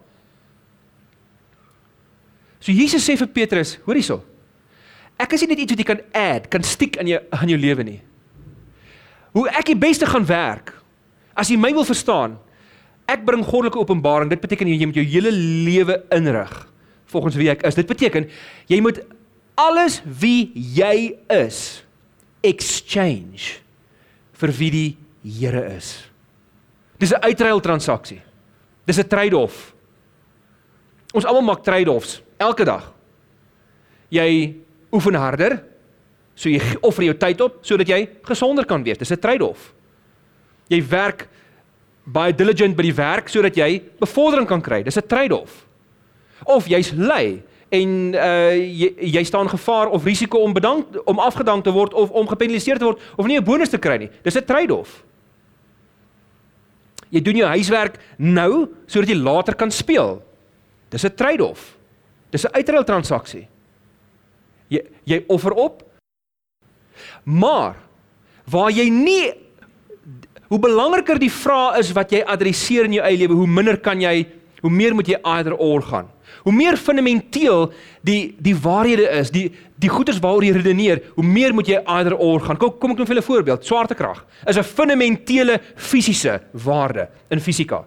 So 2.59 2.71
Jesus 2.71 3.05
sê 3.05 3.15
vir 3.15 3.27
Petrus, 3.27 3.77
hoor 3.85 3.95
hierso. 3.95 4.23
Ek 5.19 5.33
is 5.35 5.43
nie 5.43 5.51
net 5.51 5.63
iets 5.63 5.75
wat 5.75 5.81
jy 5.81 5.87
kan 5.87 6.03
add, 6.15 6.47
kan 6.51 6.63
stiek 6.63 6.95
in 7.01 7.11
jou 7.11 7.19
aan 7.35 7.51
jou 7.51 7.59
lewe 7.59 7.83
nie. 7.83 7.99
Hoe 9.35 9.49
ek 9.51 9.73
die 9.73 9.79
beste 9.79 10.07
gaan 10.09 10.25
werk 10.25 10.73
as 11.39 11.51
jy 11.51 11.57
my 11.59 11.71
wil 11.75 11.87
verstaan. 11.87 12.37
Ek 13.09 13.25
bring 13.25 13.43
goddelike 13.45 13.79
openbaring. 13.79 14.29
Dit 14.31 14.41
beteken 14.43 14.69
jy 14.69 14.85
moet 14.85 14.99
jou 14.99 15.05
hele 15.05 15.31
lewe 15.33 15.99
inrig 16.15 16.53
volgens 17.09 17.37
wie 17.39 17.49
ek 17.49 17.63
is. 17.65 17.77
Dit 17.77 17.89
beteken 17.89 18.29
jy 18.69 18.79
moet 18.85 19.01
alles 19.59 19.99
wie 20.05 20.51
jy 20.55 21.17
is 21.33 21.81
exchange 22.45 23.59
vir 24.39 24.55
wie 24.55 24.71
die 24.71 24.89
Here 25.19 25.65
is. 25.75 26.07
Dis 26.97 27.11
'n 27.11 27.19
uitruil 27.19 27.59
transaksie. 27.59 28.21
Dis 28.87 28.97
'n 28.97 29.07
trade-off. 29.07 29.75
Ons 31.13 31.25
almal 31.25 31.41
maak 31.41 31.63
trade-offs 31.63 32.21
elke 32.37 32.63
dag. 32.63 32.93
Jy 34.09 34.55
oefen 34.93 35.15
harder, 35.15 35.63
so 36.35 36.49
jy 36.49 36.61
offer 36.87 37.03
jou 37.03 37.17
tyd 37.19 37.41
op 37.41 37.59
sodat 37.61 37.87
jy 37.87 38.07
gesonder 38.23 38.65
kan 38.65 38.83
wees. 38.83 38.97
Dis 38.97 39.11
'n 39.11 39.19
trade-off. 39.19 39.73
Jy 40.69 40.81
werk 40.89 41.27
baie 42.05 42.33
diligent 42.33 42.75
by 42.75 42.83
die 42.83 42.95
werk 42.95 43.29
sodat 43.29 43.55
jy 43.55 43.81
bevordering 43.99 44.47
kan 44.47 44.61
kry. 44.61 44.83
Dis 44.83 44.97
'n 44.97 45.07
trade-off. 45.07 45.65
Of 46.45 46.67
jy's 46.67 46.91
lui 46.95 47.43
en 47.69 48.15
uh 48.15 48.55
jy, 48.55 48.95
jy 48.97 49.23
staan 49.23 49.49
gevaar 49.49 49.89
of 49.89 50.03
risiko 50.03 50.39
om 50.39 50.53
bedank 50.53 50.85
om 51.05 51.19
afgedank 51.19 51.63
te 51.63 51.71
word 51.71 51.93
of 51.93 52.09
om 52.09 52.27
gepenaliseer 52.27 52.77
te 52.77 52.85
word 52.85 52.99
of 53.17 53.25
nie 53.25 53.37
'n 53.37 53.43
bonus 53.43 53.69
te 53.69 53.77
kry 53.77 53.97
nie. 53.97 54.09
Dis 54.23 54.35
'n 54.35 54.45
trade-off. 54.45 55.03
Jy 57.09 57.21
doen 57.21 57.35
jou 57.35 57.47
huiswerk 57.47 57.97
nou 58.17 58.69
sodat 58.87 59.09
jy 59.09 59.15
later 59.15 59.55
kan 59.55 59.71
speel. 59.71 60.21
Dis 60.89 61.03
'n 61.05 61.15
trade-off. 61.15 61.77
Dis 62.31 62.45
'n 62.45 62.53
uitruil 62.53 62.83
transaksie. 62.83 63.47
Jy 64.69 64.81
jy 65.09 65.23
offer 65.27 65.51
op. 65.51 65.83
Maar 67.23 67.75
waar 68.49 68.71
jy 68.71 68.89
nie 68.89 69.33
hoe 70.49 70.59
belangriker 70.59 71.19
die 71.21 71.31
vraag 71.31 71.77
is 71.83 71.91
wat 71.93 72.11
jy 72.13 72.23
adresseer 72.25 72.87
in 72.89 72.97
jou 72.97 73.03
eie 73.05 73.17
lewe, 73.21 73.37
hoe 73.37 73.49
minder 73.49 73.77
kan 73.77 73.99
jy, 74.01 74.23
hoe 74.63 74.71
meer 74.73 74.95
moet 74.97 75.11
jy 75.11 75.19
either 75.35 75.53
or 75.53 75.83
gaan. 75.85 76.09
Hoe 76.45 76.53
meer 76.53 76.77
fundamenteel 76.77 77.69
die 78.05 78.35
die 78.41 78.55
waarhede 78.57 79.05
is, 79.19 79.29
die 79.33 79.49
die 79.79 79.91
goeders 79.91 80.19
waaroor 80.23 80.45
jy 80.45 80.55
redeneer, 80.57 81.03
hoe 81.15 81.25
meer 81.25 81.53
moet 81.55 81.69
jy 81.69 81.79
either 81.79 82.15
or 82.17 82.41
gaan. 82.43 82.57
Kom 82.59 82.73
kom 82.79 82.93
ek 82.93 83.01
noem 83.01 83.07
vir 83.07 83.15
julle 83.15 83.25
'n 83.25 83.29
voorbeeld. 83.29 83.65
Swaartekrag 83.65 84.25
is 84.47 84.57
'n 84.57 84.63
fundamentele 84.63 85.61
fisiese 85.75 86.41
waarde 86.53 87.09
in 87.29 87.39
fisika. 87.39 87.85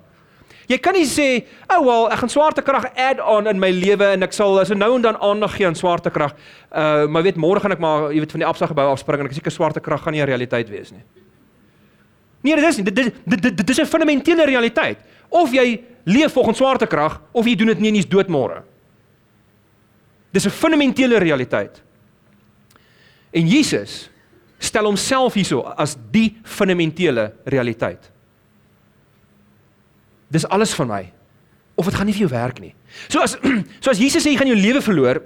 Jy 0.68 0.78
kan 0.78 0.94
nie 0.94 1.06
sê, 1.06 1.44
"Ou 1.68 1.80
oh, 1.80 1.86
wel, 1.86 2.12
ek 2.12 2.18
gaan 2.18 2.28
swaartekrag 2.28 2.84
add 2.96 3.20
on 3.20 3.46
in 3.46 3.58
my 3.58 3.70
lewe 3.70 4.04
en 4.04 4.22
ek 4.22 4.32
sal 4.32 4.64
so 4.64 4.74
nou 4.74 4.94
en 4.96 5.02
dan 5.02 5.16
aandag 5.16 5.56
gee 5.56 5.66
aan 5.66 5.74
swaartekrag. 5.74 6.34
Uh 6.70 7.06
maar 7.06 7.22
weet 7.22 7.36
môre 7.36 7.60
gaan 7.60 7.72
ek 7.72 7.80
maar, 7.80 8.12
jy 8.12 8.20
weet 8.20 8.30
van 8.30 8.40
die 8.40 8.48
Absa 8.48 8.66
gebou 8.66 8.90
afspring 8.90 9.20
en 9.20 9.26
ek 9.26 9.34
seker 9.34 9.50
swaartekrag 9.50 10.02
gaan 10.02 10.12
nie 10.12 10.22
'n 10.22 10.26
realiteit 10.26 10.68
wees 10.68 10.92
nie." 10.92 11.02
Nee, 12.42 12.54
dit 12.54 12.64
is 12.64 12.76
nie. 12.76 12.84
Dit 12.84 12.94
dit 12.94 13.42
dit, 13.42 13.56
dit 13.56 13.70
is 13.70 13.80
'n 13.80 13.86
fundamentele 13.86 14.44
realiteit. 14.44 14.98
Of 15.28 15.52
jy 15.52 15.80
leef 16.04 16.32
volgens 16.32 16.56
swaartekrag 16.56 17.20
of 17.32 17.46
jy 17.46 17.54
doen 17.56 17.66
dit 17.66 17.78
nie 17.78 17.88
en 17.88 17.94
jy's 17.94 18.08
dood 18.08 18.28
môre. 18.28 18.62
Dis 20.32 20.46
'n 20.46 20.50
fundamentele 20.50 21.18
realiteit. 21.18 21.82
En 23.30 23.46
Jesus 23.48 24.10
stel 24.58 24.84
homself 24.84 25.34
hierso 25.34 25.60
as 25.60 25.96
die 26.10 26.36
fundamentele 26.42 27.32
realiteit. 27.44 28.11
Dis 30.32 30.48
alles 30.48 30.72
van 30.78 30.90
my. 30.90 31.02
Of 31.76 31.88
dit 31.88 31.96
gaan 31.96 32.08
nie 32.08 32.16
vir 32.16 32.26
jou 32.26 32.32
werk 32.32 32.60
nie. 32.62 32.72
So 33.08 33.22
as 33.24 33.36
so 33.82 33.92
as 33.92 34.00
Jesus 34.00 34.24
sê 34.24 34.32
jy 34.32 34.40
gaan 34.40 34.50
jou 34.50 34.58
lewe 34.58 34.82
verloor, 34.84 35.22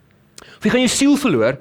of 0.58 0.64
jy 0.64 0.72
gaan 0.72 0.84
jou 0.84 0.92
siel 0.92 1.18
verloor, 1.20 1.58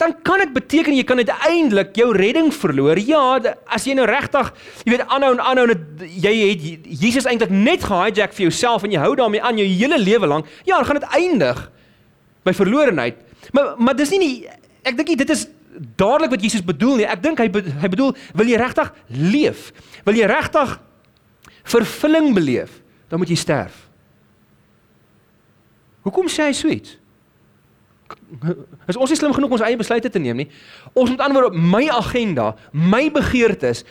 dan 0.00 0.14
kan 0.26 0.40
dit 0.42 0.50
beteken 0.54 0.96
jy 0.96 1.04
kan 1.06 1.20
uiteindelik 1.22 1.92
jou 1.96 2.08
redding 2.16 2.50
verloor. 2.54 2.98
Ja, 2.98 3.38
as 3.70 3.86
jy 3.86 3.94
nou 3.94 4.06
regtig, 4.10 4.50
jy 4.82 4.96
weet 4.96 5.04
aanhou 5.06 5.30
en 5.36 5.42
aanhou 5.42 5.66
en 5.70 5.84
jy 6.10 6.32
het 6.40 6.88
Jesus 7.04 7.28
eintlik 7.30 7.52
net 7.54 7.86
gehijack 7.86 8.34
vir 8.34 8.48
jouself 8.48 8.84
en 8.84 8.94
jy 8.94 9.02
hou 9.02 9.12
daarmee 9.18 9.42
aan 9.42 9.60
jou 9.60 9.68
hele 9.68 10.00
lewe 10.02 10.30
lank, 10.30 10.50
ja, 10.66 10.80
dan 10.80 10.88
gaan 10.88 11.00
dit 11.00 11.18
eindig 11.20 11.62
by 12.44 12.56
verlorenheid. 12.56 13.20
Maar 13.54 13.74
maar 13.78 13.96
dis 13.96 14.10
nie 14.16 14.22
nie 14.24 14.34
ek 14.84 14.98
dink 14.98 15.14
dit 15.20 15.30
is 15.30 15.46
dadelik 15.98 16.34
wat 16.34 16.42
Jesus 16.42 16.64
bedoel 16.64 17.00
nie. 17.02 17.06
Ek 17.08 17.22
dink 17.22 17.38
hy 17.38 17.48
hy 17.82 17.90
bedoel 17.90 18.12
wil 18.34 18.50
jy 18.50 18.58
regtig 18.60 18.90
leef? 19.14 19.70
Wil 20.06 20.18
jy 20.18 20.28
regtig 20.30 20.74
vervulling 21.64 22.32
beleef? 22.36 22.80
Dan 23.08 23.20
moet 23.20 23.32
jy 23.32 23.38
sterf. 23.38 23.84
Hoekom 26.04 26.28
sê 26.28 26.50
hy 26.50 26.56
so 26.56 26.68
iets? 26.68 26.98
Is 28.88 28.98
ons 28.98 29.10
nie 29.10 29.18
slim 29.18 29.32
genoeg 29.32 29.48
om 29.48 29.56
ons 29.56 29.64
eie 29.64 29.78
besluite 29.80 30.10
te 30.12 30.20
neem 30.20 30.44
nie? 30.44 30.50
Ons 30.92 31.12
moet 31.12 31.22
antwoord 31.24 31.52
op 31.52 31.56
my 31.56 31.86
agenda, 31.92 32.52
my 32.72 33.06
begeertes, 33.12 33.84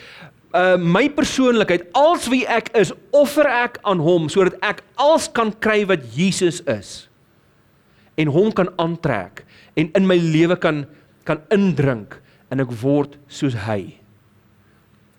uh 0.53 0.77
my 0.77 1.07
persoonlikheid, 1.09 1.88
als 1.97 2.27
wie 2.29 2.43
ek 2.45 2.69
is, 2.77 2.93
offer 3.09 3.49
ek 3.49 3.79
aan 3.89 4.03
hom 4.05 4.29
sodat 4.29 4.59
ek 4.62 4.83
als 5.01 5.25
kan 5.33 5.49
kry 5.63 5.81
wat 5.89 6.05
Jesus 6.13 6.62
is 6.69 7.07
en 8.21 8.29
hom 8.29 8.51
kan 8.53 8.69
aantrek 8.77 9.41
en 9.79 9.89
in 9.97 10.05
my 10.05 10.19
lewe 10.21 10.57
kan 10.62 10.83
kan 11.25 11.41
indrink 11.55 12.19
en 12.51 12.62
ek 12.62 12.73
word 12.83 13.15
soos 13.31 13.55
hy. 13.65 13.95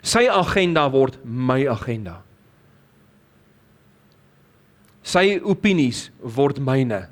Sy 0.05 0.27
agenda 0.29 0.85
word 0.93 1.17
my 1.25 1.65
agenda. 1.73 2.21
Sy 5.05 5.39
opinies 5.45 6.09
word 6.19 6.59
myne. 6.65 7.05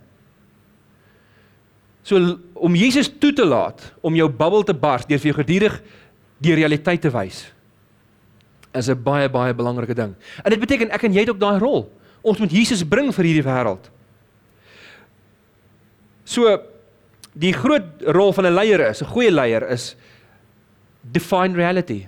So 2.03 2.19
om 2.59 2.75
Jesus 2.75 3.11
toe 3.21 3.33
te 3.37 3.45
laat 3.47 3.85
om 4.03 4.17
jou 4.17 4.29
bubbel 4.29 4.65
te 4.67 4.75
bars 4.75 5.07
deur 5.07 5.21
vir 5.23 5.31
jou 5.31 5.39
gedurig 5.39 5.77
die 6.43 6.57
realiteit 6.59 7.03
te 7.05 7.13
wys 7.13 7.45
is 8.73 8.89
'n 8.89 9.03
baie 9.03 9.29
baie 9.29 9.55
belangrike 9.55 9.95
ding. 9.95 10.15
En 10.45 10.51
dit 10.51 10.61
beteken 10.61 10.91
ek 10.91 11.03
en 11.05 11.13
jy 11.13 11.21
het 11.21 11.31
ook 11.31 11.41
daai 11.41 11.59
rol. 11.59 11.93
Ons 12.23 12.39
moet 12.39 12.51
Jesus 12.51 12.85
bring 12.85 13.13
vir 13.15 13.25
hierdie 13.25 13.45
wêreld. 13.45 13.91
So 16.25 16.59
die 17.35 17.53
groot 17.53 18.03
rol 18.07 18.33
van 18.33 18.47
'n 18.47 18.55
leier 18.55 18.81
is, 18.89 19.03
'n 19.03 19.13
goeie 19.13 19.31
leier 19.31 19.69
is 19.71 19.97
define 21.03 21.55
reality. 21.55 22.07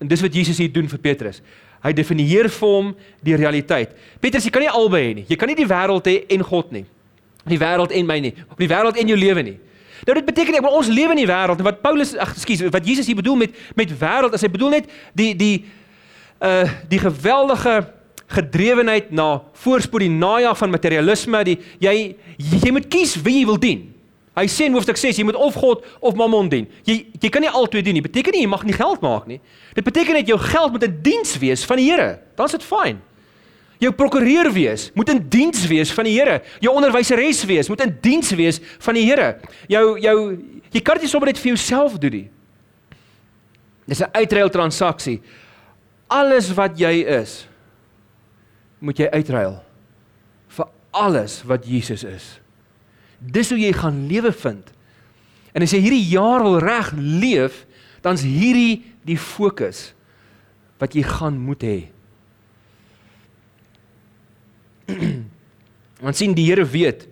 En 0.00 0.08
dis 0.08 0.20
wat 0.20 0.34
Jesus 0.34 0.58
hier 0.58 0.72
doen 0.72 0.88
vir 0.88 0.98
Petrus. 0.98 1.42
Hy 1.88 1.96
definieer 1.96 2.50
vir 2.52 2.76
hom 2.76 2.92
die 3.24 3.36
realiteit. 3.40 3.96
Petrus, 4.20 4.44
jy 4.44 4.52
kan 4.52 4.64
nie 4.64 4.70
albei 4.70 5.02
hê 5.06 5.12
nie. 5.22 5.26
Jy 5.30 5.40
kan 5.40 5.48
nie 5.48 5.56
die 5.58 5.68
wêreld 5.68 6.08
hê 6.10 6.20
en 6.36 6.44
God 6.46 6.72
nie 6.76 6.84
die 7.48 7.58
wêreld 7.60 7.94
en 7.94 8.06
my 8.08 8.18
nie, 8.22 8.34
op 8.48 8.60
die 8.60 8.68
wêreld 8.70 8.98
en 9.00 9.10
jou 9.10 9.18
lewe 9.18 9.44
nie. 9.46 9.56
Nou 10.06 10.14
dit 10.14 10.26
beteken 10.28 10.58
ek 10.58 10.64
wil 10.64 10.78
ons 10.78 10.90
lewe 10.92 11.14
in 11.16 11.22
die 11.24 11.28
wêreld 11.28 11.58
en 11.58 11.66
wat 11.66 11.82
Paulus 11.82 12.14
ag 12.14 12.36
ekskuus 12.36 12.68
wat 12.70 12.86
Jesus 12.86 13.08
hier 13.10 13.18
bedoel 13.18 13.40
met 13.40 13.56
met 13.78 13.92
wêreld 14.00 14.34
as 14.36 14.44
hy 14.46 14.50
bedoel 14.52 14.76
net 14.78 14.90
die 15.18 15.32
die 15.38 15.54
uh 16.44 16.68
die 16.90 17.00
geweldige 17.02 17.80
gedrewenheid 18.30 19.10
na 19.10 19.40
voorspoed 19.64 20.04
die 20.04 20.12
najag 20.12 20.58
van 20.60 20.70
materialisme 20.70 21.42
die 21.48 21.56
jy 21.82 21.96
jy 22.38 22.72
moet 22.74 22.86
kies 22.92 23.16
wie 23.24 23.40
jy 23.40 23.46
wil 23.48 23.58
dien. 23.58 23.88
Hy 24.38 24.46
sê 24.46 24.68
in 24.68 24.76
hoofstuk 24.76 24.98
6 25.00 25.18
jy 25.18 25.24
moet 25.26 25.38
of 25.38 25.56
God 25.58 25.82
of 25.98 26.14
Mammon 26.18 26.48
dien. 26.52 26.68
Jy 26.86 27.00
jy 27.18 27.30
kan 27.34 27.42
nie 27.42 27.50
albei 27.50 27.82
dien 27.82 27.96
nie. 27.96 28.04
Beteken 28.04 28.36
nie 28.36 28.44
jy 28.44 28.50
mag 28.50 28.64
nie 28.66 28.76
geld 28.76 29.02
maak 29.02 29.26
nie. 29.30 29.40
Dit 29.74 29.86
beteken 29.86 30.14
net 30.14 30.30
jou 30.30 30.38
geld 30.38 30.72
moet 30.72 30.84
'n 30.84 30.98
diens 31.02 31.38
wees 31.38 31.64
van 31.64 31.76
die 31.76 31.90
Here. 31.90 32.20
Dan 32.36 32.46
is 32.46 32.52
dit 32.52 32.62
fyn. 32.62 33.00
Jou 33.78 33.92
prokureur 33.92 34.52
wees, 34.52 34.90
moet 34.94 35.08
in 35.08 35.28
diens 35.28 35.66
wees 35.66 35.90
van 35.92 36.04
die 36.04 36.18
Here. 36.18 36.42
Jou 36.60 36.74
onderwyseres 36.74 37.44
wees, 37.44 37.68
moet 37.68 37.80
in 37.80 37.96
diens 38.00 38.30
wees 38.30 38.60
van 38.78 38.94
die 38.94 39.04
Here. 39.04 39.38
Jou 39.68 39.98
jou 39.98 40.38
jy 40.70 40.80
kan 40.80 40.94
dit 40.94 41.02
nie 41.02 41.10
sommer 41.10 41.26
net 41.26 41.38
vir 41.38 41.54
jouself 41.54 41.98
doen 41.98 42.12
nie. 42.12 42.30
Dis 43.86 44.00
'n 44.00 44.10
uitruil 44.12 44.50
transaksie. 44.50 45.20
Alles 46.08 46.52
wat 46.54 46.78
jy 46.78 47.04
is, 47.04 47.46
moet 48.78 48.98
jy 48.98 49.08
uitruil 49.10 49.62
vir 50.48 50.66
alles 50.90 51.42
wat 51.42 51.66
Jesus 51.66 52.04
is. 52.04 52.40
Dis 53.18 53.50
hoe 53.50 53.58
jy 53.58 53.72
gaan 53.74 54.06
lewe 54.10 54.32
vind. 54.32 54.72
En 55.52 55.64
as 55.64 55.72
jy 55.74 55.80
hierdie 55.82 56.06
jaar 56.12 56.44
wil 56.44 56.58
reg 56.62 56.92
leef, 56.96 57.64
dan's 58.04 58.22
hierdie 58.22 58.84
die 59.08 59.18
fokus 59.18 59.92
wat 60.78 60.94
jy 60.94 61.02
gaan 61.02 61.38
moet 61.42 61.64
hê. 61.66 61.78
Want 66.04 66.16
sien 66.18 66.36
die 66.36 66.46
Here 66.46 66.64
weet 66.64 67.08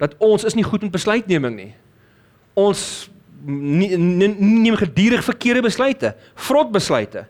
dat 0.00 0.16
ons 0.20 0.44
is 0.48 0.56
nie 0.56 0.64
goed 0.64 0.84
met 0.84 0.92
besluitneming 0.92 1.56
nie. 1.56 1.72
Ons 2.58 3.08
neem 3.40 4.76
gedurig 4.76 5.24
verkeerde 5.24 5.62
besluite, 5.64 6.12
vrot 6.48 6.72
besluite. 6.72 7.24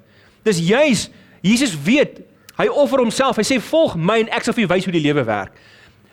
Dis 0.46 0.58
juis 0.62 1.06
Jesus 1.40 1.72
weet, 1.84 2.20
hy 2.58 2.66
offer 2.68 3.00
homself. 3.00 3.38
Hy 3.40 3.46
sê 3.48 3.56
volg 3.64 3.96
my 3.96 4.18
en 4.24 4.32
ek 4.36 4.44
sal 4.44 4.56
vir 4.56 4.66
jou 4.66 4.72
wys 4.74 4.86
hoe 4.88 4.92
die 4.92 5.04
lewe 5.06 5.24
werk. 5.24 5.54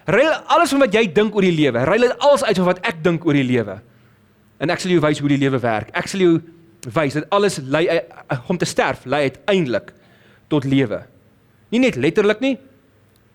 Ruil 0.08 0.32
alles 0.48 0.72
van 0.72 0.86
wat 0.86 0.94
jy 0.96 1.04
dink 1.12 1.36
oor 1.36 1.44
die 1.44 1.56
lewe, 1.56 1.84
ruil 1.84 2.06
dit 2.08 2.20
alles 2.24 2.44
uit 2.48 2.56
van 2.56 2.70
wat 2.70 2.80
ek 2.88 3.02
dink 3.04 3.26
oor 3.28 3.36
die 3.36 3.44
lewe. 3.48 3.82
En 4.64 4.72
ek 4.72 4.80
sal 4.80 4.94
jou 4.94 5.02
wys 5.04 5.20
hoe 5.20 5.32
die 5.34 5.42
lewe 5.42 5.60
werk. 5.60 5.92
Ek 5.98 6.08
sal 6.08 6.24
jou 6.24 6.38
wys 6.96 7.18
dat 7.18 7.28
alles 7.36 7.60
lei 7.68 7.84
om 8.48 8.58
te 8.58 8.66
sterf 8.66 9.04
lei 9.06 9.28
uiteindelik 9.28 9.92
tot 10.48 10.64
lewe. 10.64 11.02
Nie 11.74 11.82
net 11.84 12.00
letterlik 12.00 12.40
nie, 12.40 12.56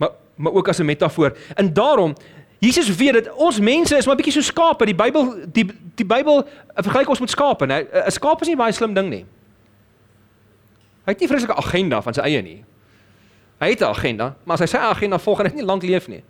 maar 0.00 0.54
ook 0.56 0.68
as 0.68 0.80
'n 0.80 0.88
metafoor. 0.88 1.37
En 1.56 1.72
daarom 1.72 2.16
Jesus 2.62 2.96
weet 2.96 3.12
dat 3.12 3.35
ons 3.35 3.58
mense 3.61 3.96
is 3.96 4.06
maar 4.06 4.16
bietjie 4.16 4.32
so 4.32 4.40
skape. 4.40 4.87
Die 4.87 4.94
Bybel 4.94 5.35
die 5.52 5.66
die 5.94 6.06
Bybel 6.06 6.46
vergelyk 6.74 7.08
ons 7.08 7.20
met 7.20 7.30
skape, 7.30 7.66
né? 7.66 7.87
'n 8.06 8.11
Skaap 8.11 8.40
is 8.40 8.48
nie 8.48 8.56
baie 8.56 8.72
slim 8.72 8.94
ding 8.94 9.08
nie. 9.11 9.24
Hy 11.04 11.11
het 11.11 11.20
nie 11.20 11.28
vreeslike 11.28 11.54
agenda 11.54 12.02
van 12.02 12.14
sy 12.14 12.20
eie 12.20 12.42
nie. 12.42 12.64
Hy 13.58 13.68
het 13.68 13.80
'n 13.80 13.85
agenda, 13.85 14.37
maar 14.44 14.54
as 14.54 14.61
hy 14.61 14.66
sy 14.66 14.76
agenda 14.78 15.18
volg, 15.18 15.38
gaan 15.38 15.46
hy 15.46 15.54
nie 15.54 15.64
lank 15.64 15.82
leef 15.82 16.08
nie. 16.08 16.22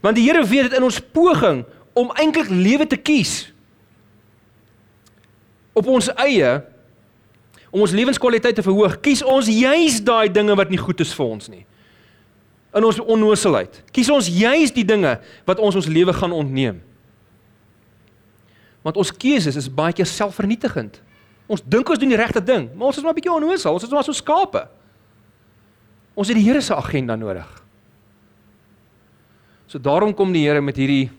Want 0.00 0.16
die 0.16 0.24
Here 0.28 0.44
weet 0.46 0.70
dit 0.70 0.78
in 0.78 0.86
ons 0.86 1.00
poging 1.00 1.64
om 1.92 2.10
eintlik 2.14 2.50
lewe 2.50 2.86
te 2.86 2.96
kies 2.96 3.48
op 5.78 5.86
ons 5.86 6.10
eie 6.18 6.58
om 7.68 7.82
ons 7.84 7.92
lewenskwaliteit 7.92 8.56
te 8.56 8.64
verhoog, 8.64 8.96
kies 9.04 9.20
ons 9.22 9.48
juis 9.52 9.98
daai 10.04 10.30
dinge 10.32 10.54
wat 10.56 10.70
nie 10.72 10.80
goed 10.80 11.02
is 11.04 11.12
vir 11.12 11.26
ons 11.26 11.50
nie. 11.52 11.64
In 12.76 12.84
ons 12.84 13.00
onnoosheid. 13.00 13.82
Kies 13.92 14.08
ons 14.12 14.28
juis 14.32 14.72
die 14.72 14.86
dinge 14.88 15.18
wat 15.48 15.60
ons 15.60 15.76
ons 15.76 15.90
lewe 15.90 16.14
gaan 16.16 16.32
ontneem. 16.32 16.80
Want 18.86 18.96
ons 18.96 19.12
keuses 19.12 19.58
is 19.58 19.68
baie 19.68 19.92
keer 19.92 20.08
selfvernietigend. 20.08 21.00
Ons 21.48 21.64
dink 21.64 21.88
ons 21.88 22.00
doen 22.00 22.12
die 22.12 22.20
regte 22.20 22.40
ding, 22.44 22.70
maar 22.72 22.88
ons 22.90 22.96
is 22.96 23.04
maar 23.04 23.12
'n 23.12 23.20
bietjie 23.20 23.36
onnoosel. 23.36 23.72
Ons 23.72 23.84
is 23.84 23.90
maar 23.90 24.04
so 24.04 24.12
skape. 24.12 24.68
Ons 26.14 26.28
het 26.28 26.36
die 26.36 26.44
Here 26.44 26.60
se 26.60 26.74
agenda 26.74 27.16
nodig. 27.16 27.67
So 29.68 29.78
daarom 29.78 30.14
kom 30.16 30.32
die 30.32 30.46
Here 30.46 30.62
met 30.64 30.78
hierdie 30.80 31.10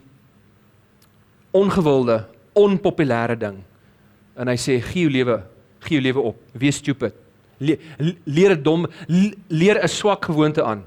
ongewilde, 1.54 2.24
onpopulêre 2.58 3.38
ding. 3.38 3.60
En 4.40 4.50
hy 4.50 4.58
sê 4.58 4.80
gee 4.82 5.06
jou 5.06 5.14
lewe, 5.14 5.40
gee 5.86 6.00
jou 6.00 6.06
lewe 6.06 6.24
op. 6.32 6.40
Wees 6.58 6.82
stupid. 6.82 7.14
Le 7.60 7.78
leer 8.26 8.56
'n 8.56 8.64
dom 8.64 8.88
leer 9.50 9.84
'n 9.84 9.88
swak 9.88 10.26
gewoonte 10.26 10.64
aan. 10.64 10.84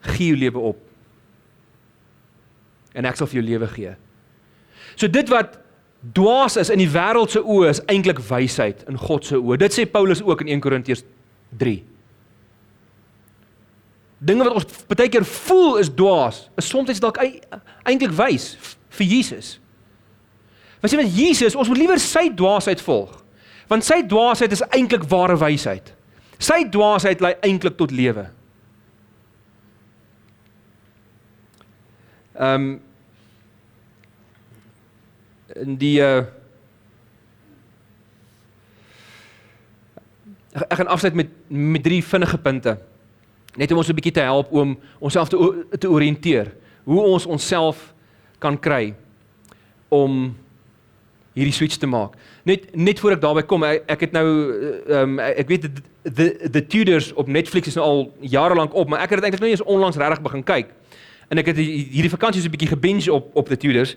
Gee 0.00 0.28
jou 0.28 0.36
lewe 0.36 0.58
op. 0.58 0.78
En 2.94 3.04
ek 3.04 3.16
sal 3.16 3.26
vir 3.26 3.42
jou 3.42 3.50
lewe 3.50 3.66
gee. 3.66 3.96
So 4.96 5.08
dit 5.08 5.28
wat 5.28 5.58
dwaas 6.12 6.56
is 6.56 6.70
in 6.70 6.78
die 6.78 6.90
wêreld 6.90 7.30
se 7.30 7.40
oë 7.40 7.68
is 7.68 7.80
eintlik 7.86 8.18
wysheid 8.18 8.84
in 8.88 8.96
God 8.96 9.24
se 9.24 9.36
oë. 9.36 9.56
Dit 9.56 9.72
sê 9.72 9.86
Paulus 9.86 10.22
ook 10.22 10.40
in 10.40 10.48
1 10.48 10.60
Korintiërs 10.60 11.04
3. 11.58 11.84
Dinge 14.18 14.44
wat 14.44 14.58
ons 14.58 14.84
baie 14.90 15.10
keer 15.12 15.24
voel 15.24 15.78
is 15.78 15.90
dwaas, 15.94 16.48
is 16.58 16.66
soms 16.66 17.00
dalk 17.02 17.20
eintlik 17.22 18.14
wys 18.18 18.56
vir 18.98 19.06
Jesus. 19.06 19.58
Want 20.80 20.92
sê 20.92 20.98
met 20.98 21.14
Jesus, 21.14 21.56
ons 21.58 21.70
moet 21.70 21.78
liewer 21.78 22.02
sy 22.02 22.28
dwaasheid 22.34 22.82
volg. 22.82 23.14
Want 23.70 23.86
sy 23.86 24.00
dwaasheid 24.06 24.54
is 24.54 24.64
eintlik 24.70 25.06
ware 25.10 25.36
wysheid. 25.38 25.92
Sy 26.38 26.62
dwaasheid 26.70 27.22
lei 27.22 27.34
eintlik 27.46 27.78
tot 27.78 27.94
lewe. 27.94 28.28
Ehm 32.38 32.68
um, 32.68 32.68
in 35.58 35.78
die 35.80 35.96
uh, 36.04 36.26
ek 40.54 40.76
gaan 40.78 40.90
afsluit 40.92 41.16
met 41.18 41.32
met 41.48 41.82
drie 41.82 42.02
vinnige 42.04 42.38
punte. 42.38 42.76
Net 43.58 43.72
om 43.72 43.80
ons 43.82 43.88
'n 43.88 43.94
bietjie 43.94 44.14
te 44.14 44.24
help 44.24 44.52
om 44.52 44.78
onsself 44.98 45.28
te 45.28 45.66
te 45.78 45.90
orienteer 45.90 46.54
hoe 46.84 47.00
ons 47.02 47.26
onsself 47.26 47.94
kan 48.38 48.58
kry 48.58 48.94
om 49.88 50.36
hierdie 51.34 51.54
switch 51.54 51.76
te 51.76 51.86
maak. 51.86 52.14
Net 52.48 52.68
net 52.76 53.00
voor 53.00 53.16
ek 53.16 53.22
daarby 53.22 53.42
kom, 53.42 53.64
ek, 53.66 53.84
ek 53.90 54.00
het 54.06 54.12
nou 54.16 54.26
ehm 54.88 55.18
um, 55.18 55.18
ek 55.18 55.48
weet 55.48 55.68
the 56.02 56.50
the 56.50 56.62
Tudors 56.66 57.12
op 57.14 57.28
Netflix 57.28 57.66
is 57.66 57.78
nou 57.78 57.86
al 57.86 58.02
jare 58.20 58.54
lank 58.54 58.74
op, 58.74 58.88
maar 58.88 59.02
ek 59.04 59.10
het 59.10 59.20
dit 59.20 59.28
eintlik 59.28 59.44
nou 59.44 59.50
eens 59.50 59.66
onlangs 59.66 59.96
regtig 59.96 60.22
begin 60.22 60.44
kyk. 60.44 60.72
En 61.28 61.38
ek 61.38 61.52
het 61.52 61.60
hierdie 61.60 62.10
vakansie 62.10 62.42
so 62.42 62.48
'n 62.48 62.56
bietjie 62.56 62.72
gebinge 62.74 63.12
op 63.12 63.36
op 63.36 63.48
the 63.48 63.56
Tudors. 63.56 63.96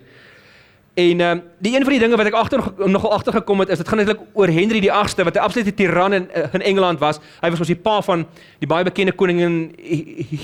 En 0.94 1.20
ehm 1.20 1.30
um, 1.30 1.42
die 1.58 1.74
een 1.74 1.82
van 1.82 1.90
die 1.90 2.00
dinge 2.00 2.16
wat 2.16 2.26
ek 2.26 2.34
agter 2.34 2.60
nogal 2.76 3.12
agtergekom 3.12 3.60
het 3.60 3.68
is 3.68 3.78
dit 3.80 3.88
gaan 3.88 3.98
eintlik 3.98 4.20
oor 4.32 4.50
Henry 4.52 4.80
die 4.80 4.90
8ste 4.92 5.24
wat 5.24 5.34
'n 5.34 5.38
absolute 5.38 5.74
tiran 5.74 6.12
in 6.12 6.28
in 6.52 6.62
Engeland 6.62 6.98
was. 6.98 7.18
Hy 7.40 7.50
was 7.50 7.58
ons 7.58 7.68
die 7.68 7.76
pa 7.76 8.02
van 8.02 8.26
die 8.58 8.66
baie 8.66 8.84
bekende 8.84 9.12
koningin 9.12 9.74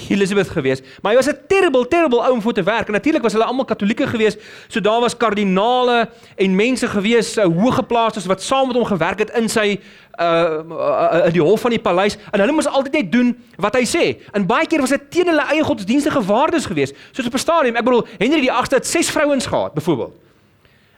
Elizabeth 0.09 0.49
geweest. 0.49 0.85
Maar 1.03 1.13
hy 1.13 1.17
was 1.17 1.29
'n 1.29 1.39
terrible 1.49 1.89
terrible 1.89 2.23
ou 2.23 2.33
om 2.33 2.43
voor 2.43 2.53
te 2.53 2.63
werk. 2.63 2.89
Natuurlik 2.89 3.23
was 3.23 3.33
hulle 3.33 3.45
almal 3.45 3.65
katolieke 3.65 4.07
geweest. 4.07 4.41
So 4.69 4.81
daar 4.81 5.01
was 5.01 5.17
kardinale 5.17 6.09
en 6.37 6.55
mense 6.55 6.89
geweest, 6.89 7.39
uh, 7.39 7.45
hoëgeplaastes 7.45 8.27
wat 8.27 8.43
saam 8.43 8.67
met 8.67 8.77
hom 8.77 8.85
gewerk 8.85 9.19
het 9.19 9.31
in 9.31 9.49
sy 9.49 9.81
uh 10.21 11.27
in 11.27 11.33
die 11.33 11.43
hof 11.43 11.61
van 11.61 11.71
die 11.71 11.81
paleis 11.81 12.17
en 12.31 12.41
hulle 12.41 12.53
moes 12.53 12.67
altyd 12.67 12.93
net 12.93 13.13
doen 13.13 13.45
wat 13.57 13.75
hy 13.75 13.85
sê. 13.85 14.17
En 14.33 14.47
baie 14.47 14.67
keer 14.67 14.81
was 14.81 14.91
dit 14.91 15.11
teen 15.11 15.27
hulle 15.27 15.45
eie 15.51 15.63
godsdienstige 15.63 16.23
waardes 16.25 16.67
geweest. 16.67 16.95
Soos 17.13 17.27
op 17.27 17.35
'n 17.35 17.39
stadium, 17.39 17.77
ek 17.77 17.85
bedoel 17.85 18.07
Henry 18.19 18.41
die 18.41 18.53
8ste 18.53 18.75
het 18.75 18.87
6 18.87 19.11
vrouens 19.11 19.47
gehad 19.47 19.75
byvoorbeeld. 19.75 20.27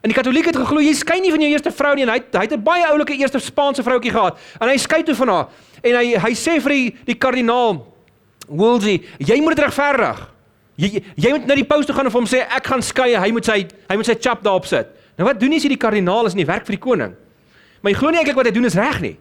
En 0.00 0.08
die 0.08 0.16
Katolieke 0.16 0.48
het 0.48 0.56
geglo 0.56 0.80
jy 0.80 0.94
skei 0.96 1.20
nie 1.20 1.30
van 1.32 1.42
jou 1.44 1.50
eerste 1.50 1.72
vrou 1.76 1.92
nie 1.94 2.06
en 2.06 2.12
hy 2.14 2.20
hy 2.32 2.44
het 2.46 2.52
'n 2.52 2.62
baie 2.62 2.86
oulike 2.88 3.16
eerste 3.16 3.38
Spaanse 3.38 3.82
vroutjie 3.82 4.10
gehad 4.10 4.38
en 4.60 4.68
hy 4.68 4.76
skei 4.76 5.02
toe 5.02 5.14
van 5.14 5.28
haar. 5.28 5.48
En 5.82 5.96
hy 5.96 6.16
hy 6.16 6.32
sê 6.34 6.60
vir 6.60 6.72
die 6.72 6.96
die 7.04 7.14
kardinaal 7.14 7.86
Wolsey, 8.48 9.02
jy 9.18 9.40
moet 9.40 9.56
dit 9.56 9.64
regverdig. 9.64 10.30
Jy 10.76 11.02
jy 11.16 11.30
moet 11.30 11.46
na 11.46 11.54
die 11.54 11.64
paus 11.64 11.86
toe 11.86 11.94
gaan 11.94 12.06
en 12.06 12.10
vir 12.10 12.20
hom 12.20 12.28
sê 12.28 12.40
ek 12.48 12.66
gaan 12.66 12.82
skei, 12.82 13.14
hy 13.14 13.30
moet 13.30 13.44
sy 13.44 13.66
hy 13.88 13.96
moet 13.96 14.06
sy 14.06 14.16
chap 14.18 14.42
daarop 14.42 14.66
sit. 14.66 14.86
Nou 15.18 15.28
wat 15.28 15.40
doen 15.40 15.52
jy 15.52 15.56
as 15.56 15.68
die 15.68 15.76
kardinaal 15.76 16.26
is 16.26 16.34
nie 16.34 16.46
werk 16.46 16.64
vir 16.66 16.76
die 16.76 16.82
koning? 16.82 17.14
Maar 17.82 17.92
jy 17.92 17.98
glo 17.98 18.10
nie 18.10 18.18
eintlik 18.18 18.36
wat 18.36 18.46
hy 18.46 18.52
doen 18.52 18.64
is 18.64 18.74
reg 18.74 19.00
nie. 19.00 19.16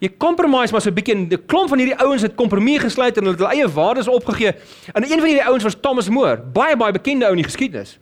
Jy 0.00 0.08
compromise 0.16 0.72
maar 0.72 0.80
so 0.80 0.90
'n 0.90 0.94
bietjie 0.94 1.14
en 1.14 1.28
'n 1.28 1.46
klomp 1.46 1.68
van 1.68 1.78
hierdie 1.78 1.96
ouens 1.96 2.22
het 2.22 2.34
kompromie 2.34 2.78
gesluit 2.78 3.16
en 3.16 3.24
hulle 3.24 3.36
het 3.36 3.40
hulle 3.40 3.54
eie 3.54 3.68
waardes 3.68 4.08
opgegee. 4.08 4.54
En 4.94 5.02
een 5.02 5.18
van 5.18 5.28
hierdie 5.28 5.44
ouens 5.44 5.62
was 5.62 5.76
Thomas 5.80 6.08
More, 6.08 6.36
baie 6.36 6.76
baie 6.76 6.92
bekende 6.92 7.26
ou 7.26 7.32
in 7.32 7.42
die 7.42 7.44
geskiedenis. 7.44 7.98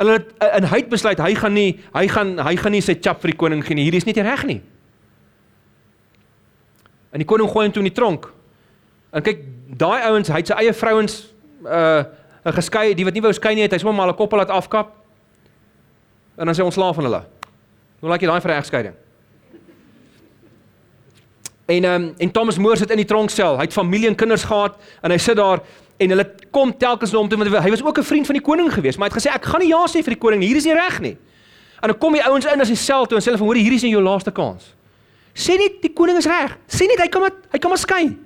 Hulle 0.00 0.16
het 0.16 0.30
in 0.56 0.64
hy 0.70 0.78
het 0.80 0.88
besluit 0.88 1.18
hy 1.20 1.34
gaan 1.36 1.52
nie 1.52 1.70
hy 1.92 2.06
gaan 2.08 2.38
hy 2.40 2.54
gaan 2.56 2.72
nie 2.72 2.80
sy 2.84 2.96
chap 2.96 3.20
vir 3.20 3.34
die 3.34 3.40
koning 3.40 3.64
gee 3.64 3.76
nie. 3.76 3.84
Hierdie 3.84 4.00
is 4.00 4.08
nie 4.08 4.16
reg 4.16 4.46
nie. 4.48 4.60
En 7.12 7.20
die 7.20 7.28
koning 7.28 7.50
gooi 7.50 7.66
hom 7.66 7.74
toe 7.74 7.82
in 7.82 7.90
die 7.90 7.96
tronk. 7.96 8.30
En 9.12 9.24
kyk, 9.26 9.42
daai 9.76 10.06
ouens, 10.08 10.30
hy 10.30 10.40
het 10.40 10.52
sy 10.52 10.58
eie 10.62 10.74
vrouens 10.76 11.20
uh 11.66 12.00
geskei, 12.40 12.94
die 12.96 13.04
wat 13.04 13.12
nie 13.12 13.20
wou 13.20 13.34
skei 13.36 13.50
nie, 13.52 13.66
het 13.66 13.74
hy 13.76 13.78
sommer 13.82 13.98
maar 13.98 14.08
'n 14.08 14.16
koppel 14.16 14.38
laat 14.40 14.48
afkap. 14.48 14.94
En 16.38 16.46
dan 16.46 16.54
sê 16.56 16.64
ons 16.64 16.74
slaaf 16.74 16.94
van 16.96 17.04
hulle. 17.04 17.22
Hoe 18.00 18.10
lyk 18.10 18.22
jy 18.22 18.28
daai 18.28 18.40
vir 18.40 18.50
egskeiding? 18.56 18.94
En 21.66 21.84
ehm 21.84 22.02
um, 22.02 22.14
en 22.18 22.30
Thomas 22.30 22.58
Moore 22.58 22.76
sit 22.76 22.90
in 22.90 22.96
die 22.96 23.04
tronksel. 23.04 23.56
Hy 23.56 23.68
het 23.68 23.72
familie 23.72 24.08
en 24.08 24.14
kinders 24.14 24.44
gehad 24.44 24.80
en 25.02 25.10
hy 25.10 25.18
sit 25.18 25.36
daar 25.36 25.60
en 26.00 26.14
hulle 26.14 26.26
kom 26.50 26.72
telkens 26.72 27.12
na 27.12 27.20
hom 27.20 27.28
toe 27.28 27.38
want 27.38 27.52
hy 27.64 27.70
was 27.70 27.82
ook 27.84 27.98
'n 27.98 28.04
vriend 28.04 28.26
van 28.26 28.34
die 28.34 28.44
koning 28.44 28.72
gewees, 28.72 28.96
maar 28.96 29.10
hy 29.10 29.14
het 29.14 29.22
gesê 29.22 29.34
ek 29.34 29.44
gaan 29.44 29.60
nie 29.60 29.68
ja 29.68 29.84
sê 29.86 30.02
vir 30.02 30.14
die 30.14 30.20
koning, 30.20 30.42
hier 30.42 30.56
is 30.56 30.64
nie 30.64 30.74
reg 30.74 31.00
nie. 31.00 31.16
En 31.80 31.88
dan 31.88 31.98
kom 31.98 32.12
die 32.12 32.24
ouens 32.24 32.44
in 32.44 32.60
as 32.60 32.68
die 32.68 32.76
sel 32.76 33.06
toe 33.06 33.16
en 33.16 33.22
sê 33.22 33.26
hulle 33.30 33.38
van 33.38 33.46
hoor 33.46 33.56
hier 33.56 33.72
is 33.72 33.82
nie 33.82 33.92
jou 33.92 34.02
laaste 34.02 34.30
kans. 34.30 34.74
Sê 35.34 35.56
net 35.56 35.80
die 35.82 35.92
koning 35.92 36.18
is 36.18 36.26
reg. 36.26 36.56
Sê 36.68 36.86
net 36.86 36.98
hy 36.98 37.08
kan 37.08 37.20
maar 37.20 37.32
hy 37.52 37.58
kan 37.58 37.70
maar 37.70 37.78
skei. 37.78 38.16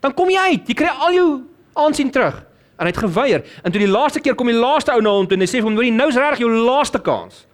Dan 0.00 0.14
kom 0.14 0.30
jy 0.30 0.38
uit. 0.38 0.68
Jy 0.68 0.74
kry 0.74 0.88
al 0.88 1.12
jou 1.12 1.42
aansien 1.74 2.10
terug. 2.10 2.44
En 2.78 2.86
hy 2.86 2.92
het 2.92 2.96
geweier. 2.96 3.44
En 3.64 3.72
toe 3.72 3.80
die 3.80 3.90
laaste 3.90 4.20
keer 4.20 4.34
kom 4.34 4.46
die 4.46 4.58
laaste 4.58 4.92
ou 4.92 5.00
na 5.00 5.10
hom 5.10 5.26
toe 5.26 5.36
en 5.36 5.40
hy 5.40 5.46
sê 5.46 5.60
vir 5.60 5.68
hom 5.68 5.76
hoor 5.76 5.92
nou 5.92 6.08
is 6.08 6.16
reg 6.16 6.38
jou 6.38 6.50
laaste 6.50 6.98
kans. 6.98 7.46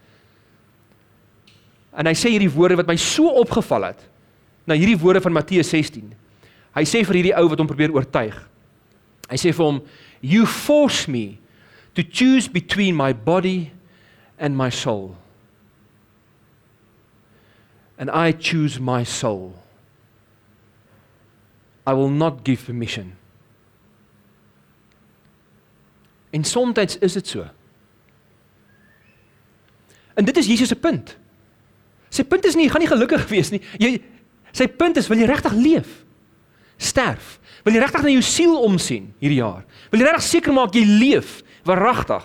En 1.96 2.06
hy 2.06 2.14
sê 2.16 2.32
hierdie 2.32 2.50
woorde 2.50 2.76
wat 2.76 2.88
my 2.88 2.96
so 2.96 3.28
opgeval 3.28 3.90
het. 3.90 4.00
Nou 4.66 4.78
hierdie 4.78 4.98
woorde 4.98 5.20
van 5.20 5.32
Matteus 5.32 5.68
16. 5.68 6.14
Hy 6.74 6.85
sê 6.88 7.04
vir 7.04 7.14
hierdie 7.14 7.37
ou 7.37 7.48
wat 7.48 7.58
hom 7.58 7.68
probeer 7.68 7.92
oortuig. 7.92 8.51
Hy 9.33 9.38
sê 9.40 9.53
vir 9.57 9.64
hom, 9.64 9.81
"You 10.21 10.47
force 10.47 11.09
me 11.09 11.38
to 11.95 12.03
choose 12.03 12.49
between 12.49 12.95
my 12.95 13.12
body 13.12 13.73
and 14.38 14.57
my 14.57 14.71
soul. 14.71 15.16
And 17.97 18.11
I 18.11 18.33
choose 18.33 18.81
my 18.81 19.05
soul. 19.05 19.55
I 21.87 21.95
will 21.95 22.11
not 22.11 22.45
give 22.45 22.66
permission." 22.66 23.16
En 26.33 26.45
soms 26.45 26.97
is 27.01 27.12
dit 27.12 27.27
so. 27.27 27.47
En 30.14 30.25
dit 30.25 30.37
is 30.37 30.47
Jesus 30.47 30.68
se 30.68 30.77
punt. 30.77 31.16
Sy 32.09 32.25
punt 32.25 32.45
is 32.45 32.55
nie 32.55 32.66
jy 32.66 32.73
gaan 32.73 32.85
nie 32.85 32.90
gelukkig 32.90 33.29
wees 33.29 33.51
nie. 33.53 33.61
Jy 33.81 33.97
sy 34.53 34.66
punt 34.68 34.97
is 35.01 35.09
wil 35.09 35.21
jy 35.21 35.29
regtig 35.29 35.55
leef? 35.57 36.03
Sterf. 36.83 37.38
Wil 37.62 37.77
jy 37.77 37.83
regtig 37.85 38.03
na 38.03 38.14
jou 38.16 38.25
siel 38.27 38.55
omsien 38.59 39.12
hierdie 39.23 39.38
jaar? 39.38 39.62
Wil 39.92 40.03
jy 40.03 40.09
regtig 40.09 40.27
seker 40.27 40.57
maak 40.57 40.75
jy 40.75 40.83
leef 40.87 41.40
waaragtig? 41.68 42.25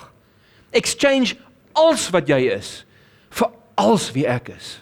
Exchange 0.76 1.38
alles 1.78 2.08
wat 2.14 2.30
jy 2.30 2.40
is 2.56 2.82
vir 3.38 3.52
alles 3.78 4.10
wie 4.16 4.26
ek 4.30 4.50
is 4.56 4.78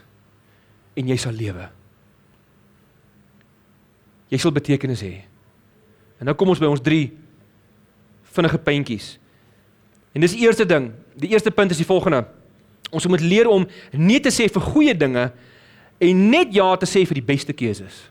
en 0.96 1.12
jy 1.12 1.18
sal 1.20 1.36
lewe. 1.36 1.68
Jy 4.32 4.40
sal 4.42 4.56
betekenis 4.56 5.04
hê. 5.04 5.16
En 6.20 6.30
nou 6.30 6.36
kom 6.40 6.54
ons 6.54 6.62
by 6.62 6.70
ons 6.72 6.82
drie 6.82 7.10
vinnige 8.36 8.60
puntjies. 8.64 9.16
En 10.16 10.24
dis 10.24 10.38
die 10.38 10.48
eerste 10.48 10.66
ding. 10.68 10.90
Die 11.20 11.34
eerste 11.36 11.52
punt 11.52 11.76
is 11.76 11.82
die 11.82 11.88
volgende. 11.88 12.24
Ons 12.96 13.08
moet 13.12 13.24
leer 13.24 13.50
om 13.52 13.68
nee 13.92 14.24
te 14.24 14.32
sê 14.32 14.48
vir 14.52 14.68
goeie 14.72 14.96
dinge 14.96 15.28
en 16.00 16.28
net 16.32 16.54
ja 16.56 16.70
te 16.80 16.88
sê 16.88 17.04
vir 17.08 17.20
die 17.20 17.28
beste 17.28 17.56
keuses. 17.56 18.06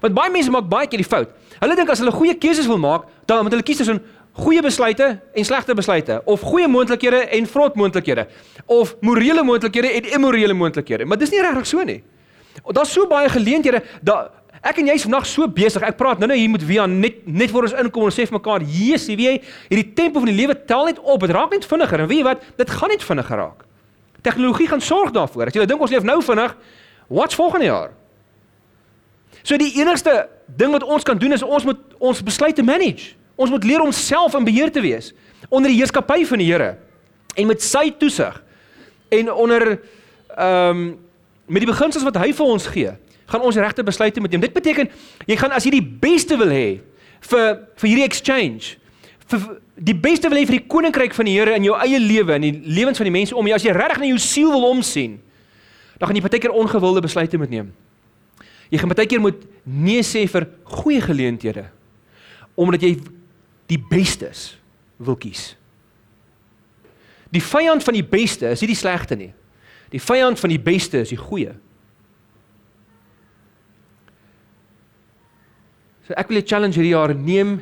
Want 0.00 0.14
baie 0.14 0.30
mense 0.30 0.50
maak 0.50 0.68
baie 0.68 0.86
keer 0.86 1.02
die 1.02 1.08
fout. 1.08 1.32
Hulle 1.60 1.76
dink 1.78 1.90
as 1.90 2.02
hulle 2.02 2.12
goeie 2.12 2.34
keuses 2.34 2.66
wil 2.66 2.78
maak, 2.78 3.06
dan 3.26 3.42
moet 3.42 3.52
hulle 3.52 3.66
kies 3.66 3.80
tussen 3.82 4.00
goeie 4.36 4.62
besluite 4.62 5.06
en 5.34 5.44
slegte 5.48 5.74
besluite 5.76 6.20
of 6.28 6.42
goeie 6.44 6.68
moontlikhede 6.68 7.22
en 7.38 7.46
vrot 7.48 7.76
moontlikhede 7.76 8.26
of 8.66 8.94
morele 9.00 9.44
moontlikhede 9.44 9.94
en 9.96 10.10
immorele 10.18 10.54
moontlikhede. 10.54 11.06
Maar 11.08 11.20
dis 11.20 11.32
nie 11.32 11.40
regtig 11.40 11.66
so 11.70 11.84
nie. 11.84 12.02
Daar's 12.76 12.92
so 12.92 13.06
baie 13.08 13.30
geleenthede 13.32 13.82
dat 14.04 14.34
ek 14.66 14.80
en 14.82 14.90
jy 14.90 14.96
is 14.98 15.06
vandag 15.06 15.26
so 15.30 15.48
besig. 15.48 15.84
Ek 15.86 15.96
praat 15.96 16.20
nou-nou 16.20 16.36
hier 16.36 16.50
met 16.52 16.64
Wian 16.66 16.98
net 17.00 17.22
net 17.24 17.52
voor 17.54 17.68
ons 17.68 17.76
inkom 17.80 18.08
en 18.08 18.14
sê 18.14 18.26
vir 18.26 18.38
mekaar, 18.38 18.62
"Jesus, 18.62 19.06
weet 19.08 19.20
jy, 19.20 19.42
hierdie 19.70 19.94
tempo 19.94 20.20
van 20.20 20.28
die 20.28 20.36
lewe 20.36 20.64
tel 20.66 20.84
net 20.86 20.98
op. 20.98 21.20
Dit 21.20 21.30
raak 21.30 21.50
net 21.50 21.64
vinniger." 21.64 22.00
En 22.00 22.08
weet 22.08 22.18
jy 22.18 22.24
wat? 22.24 22.42
Dit 22.56 22.70
gaan 22.70 22.88
net 22.88 23.02
vinniger 23.02 23.36
raak. 23.36 23.64
Tegnologie 24.22 24.68
gaan 24.68 24.80
sorg 24.80 25.12
daarvoor. 25.12 25.46
As 25.46 25.54
jy 25.54 25.66
dink 25.66 25.80
ons 25.80 25.90
leef 25.90 26.02
nou 26.02 26.22
vinnig, 26.22 26.56
wat's 27.08 27.34
volgende 27.34 27.64
jaar? 27.64 27.90
So 29.46 29.54
die 29.60 29.70
enigste 29.78 30.26
ding 30.58 30.74
wat 30.74 30.82
ons 30.82 31.06
kan 31.06 31.18
doen 31.18 31.36
is 31.36 31.44
ons 31.46 31.64
moet 31.64 31.78
ons 32.02 32.22
besluite 32.26 32.64
manage. 32.66 33.14
Ons 33.38 33.52
moet 33.52 33.64
leer 33.68 33.84
om 33.84 33.92
self 33.94 34.34
in 34.34 34.46
beheer 34.46 34.72
te 34.72 34.82
wees 34.82 35.12
onder 35.48 35.70
die 35.70 35.78
heerskappy 35.78 36.24
van 36.26 36.40
die 36.42 36.48
Here 36.48 36.72
en 37.36 37.46
met 37.46 37.62
sy 37.62 37.90
toesig 38.00 38.40
en 39.14 39.32
onder 39.32 39.76
ehm 40.36 40.70
um, 40.70 40.86
met 41.46 41.62
die 41.62 41.70
beginsels 41.70 42.02
wat 42.02 42.16
hy 42.18 42.32
vir 42.34 42.48
ons 42.50 42.64
gee, 42.74 42.90
gaan 43.30 43.44
ons 43.46 43.58
regte 43.62 43.84
besluite 43.86 44.18
moet 44.18 44.32
neem. 44.34 44.42
Dit 44.42 44.54
beteken 44.56 44.88
jy 45.30 45.36
gaan 45.38 45.52
as 45.54 45.62
jy 45.62 45.76
die 45.76 45.84
beste 46.02 46.34
wil 46.40 46.50
hê 46.50 46.80
vir 47.28 47.44
vir 47.78 47.86
hierdie 47.86 48.06
exchange 48.08 48.74
vir 49.30 49.46
die 49.76 49.94
beste 49.94 50.30
wil 50.32 50.40
hê 50.40 50.46
vir 50.48 50.58
die 50.58 50.66
koninkryk 50.66 51.14
van 51.14 51.30
die 51.30 51.36
Here 51.36 51.54
in 51.54 51.68
jou 51.68 51.76
eie 51.78 52.00
lewe 52.02 52.34
en 52.34 52.48
die 52.48 52.54
lewens 52.66 52.98
van 52.98 53.06
die 53.06 53.14
mense 53.14 53.36
om 53.38 53.46
jou 53.46 53.54
as 53.54 53.66
jy 53.66 53.74
regtig 53.76 54.02
na 54.02 54.10
jou 54.10 54.18
siel 54.22 54.50
wil 54.50 54.66
omsien, 54.72 55.20
dan 56.00 56.08
gaan 56.08 56.18
jy 56.18 56.24
baie 56.26 56.42
keer 56.42 56.54
ongewilde 56.54 57.04
besluite 57.04 57.38
moet 57.38 57.52
neem. 57.52 57.70
Jy 58.70 58.78
gaan 58.80 58.92
baie 58.92 59.08
keer 59.08 59.22
moet 59.22 59.44
nee 59.64 60.02
sê 60.06 60.26
vir 60.30 60.48
goeie 60.64 61.02
geleenthede 61.02 61.68
omdat 62.56 62.86
jy 62.86 62.94
die 63.68 63.78
bestes 63.90 64.54
wil 64.96 65.18
kies. 65.20 65.50
Die 67.28 67.42
vyand 67.42 67.84
van 67.84 67.96
die 67.98 68.06
beste 68.06 68.48
is 68.48 68.62
nie 68.62 68.70
die 68.70 68.78
slegte 68.78 69.18
nie. 69.18 69.32
Die 69.92 70.00
vyand 70.00 70.40
van 70.40 70.52
die 70.54 70.62
beste 70.62 71.02
is 71.04 71.12
die 71.12 71.20
goeie. 71.20 71.52
So 76.06 76.14
ek 76.14 76.28
wil 76.28 76.38
'n 76.38 76.46
challenge 76.46 76.74
hierdie 76.78 76.94
jaar 76.94 77.14
neem 77.14 77.60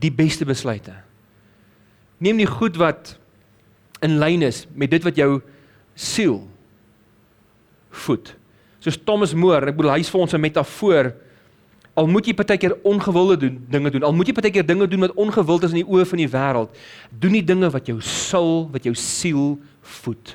die 0.00 0.10
beste 0.10 0.44
besluite. 0.44 0.94
Neem 2.18 2.36
die 2.36 2.46
goed 2.46 2.76
wat 2.76 3.16
in 4.02 4.18
lyn 4.18 4.42
is 4.42 4.66
met 4.74 4.90
dit 4.90 5.02
wat 5.02 5.16
jou 5.16 5.40
siel 5.94 6.48
voed. 7.90 8.34
Soos 8.84 8.98
Thomas 9.00 9.32
More, 9.32 9.70
ek 9.72 9.78
bedoel 9.78 9.96
hy's 9.96 10.12
vir 10.12 10.20
ons 10.20 10.34
'n 10.34 10.40
metafoor 10.40 11.14
Al 11.94 12.08
moet 12.10 12.26
jy 12.26 12.34
partykeer 12.34 12.74
ongewilde 12.82 13.36
doen 13.38 13.58
dinge 13.70 13.90
doen. 13.94 14.02
Al 14.02 14.14
moet 14.14 14.26
jy 14.26 14.34
partykeer 14.34 14.66
dinge 14.66 14.86
doen 14.90 15.04
wat 15.06 15.14
ongewild 15.14 15.66
is 15.66 15.74
in 15.76 15.84
die 15.84 15.86
oë 15.86 16.06
van 16.10 16.22
die 16.24 16.30
wêreld. 16.30 16.80
Doen 17.22 17.36
die 17.38 17.44
dinge 17.46 17.70
wat 17.70 17.86
jou 17.86 18.00
sil, 18.02 18.66
wat 18.74 18.86
jou 18.86 18.94
siel 18.98 19.52
voed. 20.00 20.34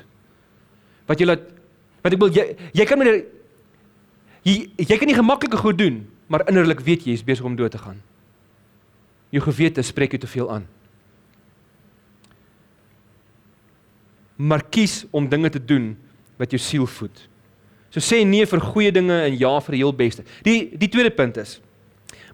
Wat 1.10 1.20
jy 1.20 1.28
laat 1.28 1.44
wat 2.00 2.16
ek 2.16 2.22
wil 2.22 2.32
jy 2.32 2.46
jy 2.72 2.86
kan 2.88 3.00
met 3.00 3.10
jy 4.48 4.54
jy 4.80 4.96
kan 4.96 5.10
nie 5.10 5.18
gemaklike 5.18 5.60
goed 5.60 5.76
doen, 5.76 6.00
maar 6.32 6.46
innerlik 6.48 6.80
weet 6.80 7.04
jy 7.04 7.12
jy's 7.12 7.26
besig 7.26 7.44
om 7.44 7.58
dood 7.58 7.76
te 7.76 7.82
gaan. 7.82 8.00
Jou 9.28 9.44
gewete 9.44 9.84
spreek 9.84 10.16
jou 10.16 10.22
te 10.22 10.30
veel 10.30 10.48
aan. 10.48 10.64
Maar 14.40 14.64
kies 14.72 15.04
om 15.12 15.28
dinge 15.28 15.52
te 15.52 15.60
doen 15.60 15.92
wat 16.40 16.56
jou 16.56 16.58
siel 16.58 16.88
voed. 16.88 17.28
So 17.90 18.00
sê 18.00 18.22
nee 18.24 18.46
vir 18.46 18.60
goeie 18.60 18.92
dinge 18.94 19.16
en 19.26 19.36
ja 19.38 19.56
vir 19.66 19.76
die 19.76 19.82
heel 19.82 19.96
beste. 19.96 20.24
Die 20.46 20.70
die 20.78 20.88
tweede 20.88 21.10
punt 21.10 21.40
is 21.42 21.58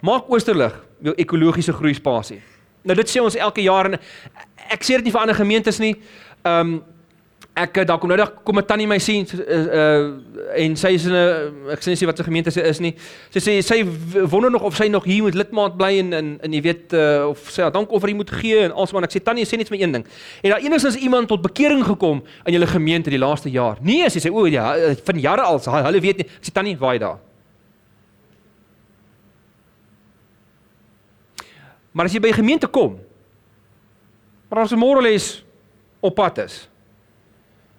maak 0.05 0.29
Oosterlig 0.31 0.75
jou 1.03 1.15
ekologiese 1.19 1.73
groeispasie. 1.73 2.41
Nou 2.87 2.97
dit 2.99 3.11
sê 3.11 3.23
ons 3.23 3.37
elke 3.37 3.65
jaar 3.65 3.89
en 3.91 3.99
ek 4.71 4.85
sê 4.85 4.99
dit 4.99 5.09
nie 5.09 5.15
vir 5.15 5.23
ander 5.25 5.39
gemeentes 5.39 5.81
nie. 5.83 5.97
Ehm 6.45 6.77
um, 6.77 6.77
ek 7.57 7.79
daar 7.89 7.97
kom 7.99 8.11
nou 8.13 8.19
dag 8.21 8.33
kom 8.45 8.59
'n 8.59 8.67
tannie 8.67 8.87
my 8.87 8.99
sien 8.99 9.25
uh, 9.25 10.13
en 10.61 10.77
sy 10.77 10.91
is 10.93 11.07
in 11.07 11.13
'n 11.13 11.71
ek 11.73 11.81
sê 11.81 11.97
nie 11.97 12.07
wat 12.07 12.19
sy 12.19 12.25
gemeente 12.25 12.51
sy 12.51 12.61
is 12.61 12.81
nie. 12.81 12.95
Sy 13.31 13.41
sê 13.41 13.63
sy 13.63 13.85
wonder 14.29 14.51
nog 14.51 14.63
of 14.63 14.77
sy 14.77 14.89
nog 14.89 15.05
hier 15.05 15.23
moet 15.23 15.35
lidmaat 15.35 15.77
bly 15.77 15.99
en 15.99 16.13
en 16.13 16.39
en 16.43 16.53
jy 16.53 16.61
weet 16.61 16.93
uh, 16.93 17.29
of 17.29 17.49
sy 17.51 17.71
dank 17.71 17.91
of 17.91 18.03
hy 18.03 18.13
moet 18.13 18.31
gee 18.31 18.59
en 18.65 18.73
alsmaar 18.73 19.05
ek 19.05 19.17
sê 19.17 19.25
tannie 19.25 19.45
sê 19.45 19.57
net 19.57 19.69
vir 19.69 19.81
een 19.81 19.93
ding. 19.93 20.05
En 20.43 20.51
daar 20.51 20.61
enigstens 20.61 20.97
iemand 20.97 21.29
tot 21.29 21.43
bekering 21.43 21.85
gekom 21.85 22.23
in 22.45 22.53
julle 22.53 22.67
gemeente 22.67 23.11
die 23.11 23.19
laaste 23.19 23.51
jaar. 23.51 23.79
Nee, 23.81 24.11
sy 24.11 24.21
sê 24.21 24.31
o 24.31 24.47
ja, 24.47 24.77
van 25.05 25.19
jare 25.19 25.43
al, 25.43 25.59
hulle 25.59 26.01
weet 26.01 26.19
nie. 26.19 26.27
Ek 26.27 26.45
sê 26.45 26.53
tannie, 26.53 26.77
waai 26.77 26.99
daar. 26.99 27.19
Maar 31.93 32.05
as 32.05 32.13
jy 32.13 32.21
by 32.21 32.33
gemeente 32.37 32.69
kom, 32.69 32.99
maar 34.51 34.69
'n 34.69 34.79
môre 34.79 35.01
les 35.01 35.43
op 36.01 36.15
pad 36.15 36.39
is, 36.39 36.69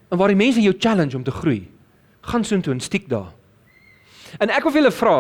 en 0.10 0.18
waar 0.18 0.32
die 0.32 0.40
mense 0.40 0.62
jou 0.62 0.76
challenge 0.80 1.16
om 1.18 1.24
te 1.24 1.32
groei. 1.32 1.68
Gaan 2.22 2.44
soontoe 2.44 2.74
en 2.74 2.80
stiek 2.80 3.10
daar. 3.10 3.34
En 4.40 4.52
ek 4.52 4.64
wil 4.64 4.72
vir 4.72 4.82
julle 4.82 4.96
vra 4.96 5.18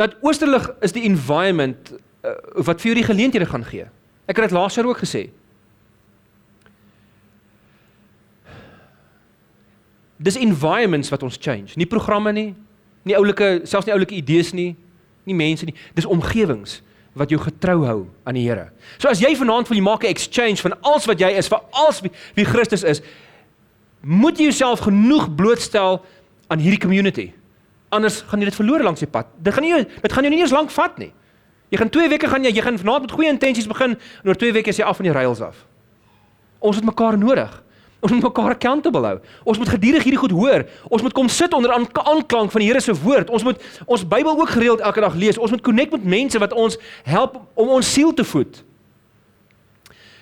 dat 0.00 0.16
Oosterlig 0.24 0.66
is 0.80 0.94
die 0.96 1.04
environment 1.08 1.92
uh, 1.92 2.32
wat 2.66 2.80
vir 2.80 2.92
jou 2.92 2.98
die 3.00 3.08
geleenthede 3.08 3.46
gaan 3.48 3.64
gee. 3.64 3.86
Ek 4.26 4.38
het 4.38 4.48
dit 4.48 4.56
laas 4.56 4.76
jaar 4.76 4.88
ook 4.88 5.02
gesê. 5.02 5.26
Dis 10.22 10.38
environments 10.38 11.10
wat 11.10 11.22
ons 11.26 11.38
change, 11.40 11.74
nie 11.76 11.88
programme 11.88 12.32
nie, 12.32 12.52
nie 13.02 13.16
oulike 13.18 13.62
selfs 13.66 13.88
nie 13.88 13.94
oulike 13.94 14.14
idees 14.14 14.52
nie, 14.54 14.72
nie 15.26 15.36
mense 15.36 15.66
nie. 15.66 15.74
Dis 15.98 16.06
omgewings 16.06 16.80
wat 17.18 17.32
jou 17.32 17.40
getrou 17.42 17.82
hou 17.84 17.98
aan 18.24 18.38
die 18.38 18.44
Here. 18.46 18.70
So 19.02 19.10
as 19.10 19.20
jy 19.20 19.34
vanaand 19.36 19.68
wil 19.68 19.76
jy 19.76 19.84
maak 19.84 20.04
'n 20.04 20.14
exchange 20.14 20.62
van 20.62 20.78
alles 20.80 21.06
wat 21.06 21.20
jy 21.20 21.28
is 21.36 21.48
vir 21.48 21.60
alles 21.72 22.00
wie, 22.00 22.10
wie 22.34 22.44
Christus 22.44 22.84
is, 22.84 23.02
moet 24.02 24.38
jy 24.38 24.50
jouself 24.50 24.84
genoeg 24.84 25.28
blootstel 25.34 26.00
aan 26.50 26.58
hierdie 26.58 26.80
community. 26.80 27.30
Anders 27.92 28.22
gaan 28.26 28.40
jy 28.42 28.50
dit 28.50 28.58
verloor 28.58 28.82
langs 28.82 29.00
die 29.00 29.10
pad. 29.10 29.26
Dit 29.38 29.54
gaan 29.54 29.64
nie 29.66 29.84
dit 29.84 30.12
gaan 30.12 30.26
jou 30.26 30.32
nie 30.34 30.42
eens 30.42 30.54
lank 30.54 30.70
vat 30.74 30.98
nie. 30.98 31.12
Jy 31.72 31.80
gaan 31.80 31.90
2 31.92 32.08
weke 32.12 32.28
gaan 32.28 32.44
jy 32.44 32.52
jy 32.52 32.62
gaan 32.64 32.78
vanaand 32.78 33.06
met 33.06 33.12
goeie 33.16 33.30
intensies 33.32 33.68
begin 33.68 33.94
en 33.96 34.28
oor 34.28 34.36
2 34.36 34.52
weke 34.52 34.72
is 34.72 34.80
jy 34.80 34.84
af 34.84 34.98
van 35.00 35.08
die 35.08 35.14
rails 35.14 35.40
af. 35.40 35.64
Ons 36.60 36.76
het 36.76 36.84
mekaar 36.84 37.18
nodig. 37.18 37.62
Ons 38.02 38.12
moet 38.12 38.22
mekaar 38.22 38.56
accountable 38.56 39.06
hou. 39.06 39.18
Ons 39.46 39.58
moet 39.58 39.68
gedurig 39.68 40.02
hierdie 40.02 40.18
goed 40.18 40.34
hoor. 40.34 40.64
Ons 40.90 41.04
moet 41.06 41.14
kom 41.14 41.28
sit 41.30 41.52
onder 41.54 41.72
aanklank 41.72 42.50
van 42.50 42.60
die 42.60 42.68
Here 42.68 42.80
se 42.82 42.94
woord. 42.98 43.30
Ons 43.30 43.44
moet 43.46 43.62
ons 43.86 44.04
Bybel 44.08 44.40
ook 44.40 44.50
gereeld 44.56 44.82
elke 44.82 45.00
dag 45.00 45.14
lees. 45.14 45.38
Ons 45.38 45.54
moet 45.54 45.62
connect 45.62 45.94
met 45.94 46.04
mense 46.04 46.38
wat 46.42 46.52
ons 46.52 46.78
help 47.06 47.38
om 47.54 47.70
ons 47.78 47.92
siel 47.92 48.10
te 48.14 48.24
voed. 48.26 48.64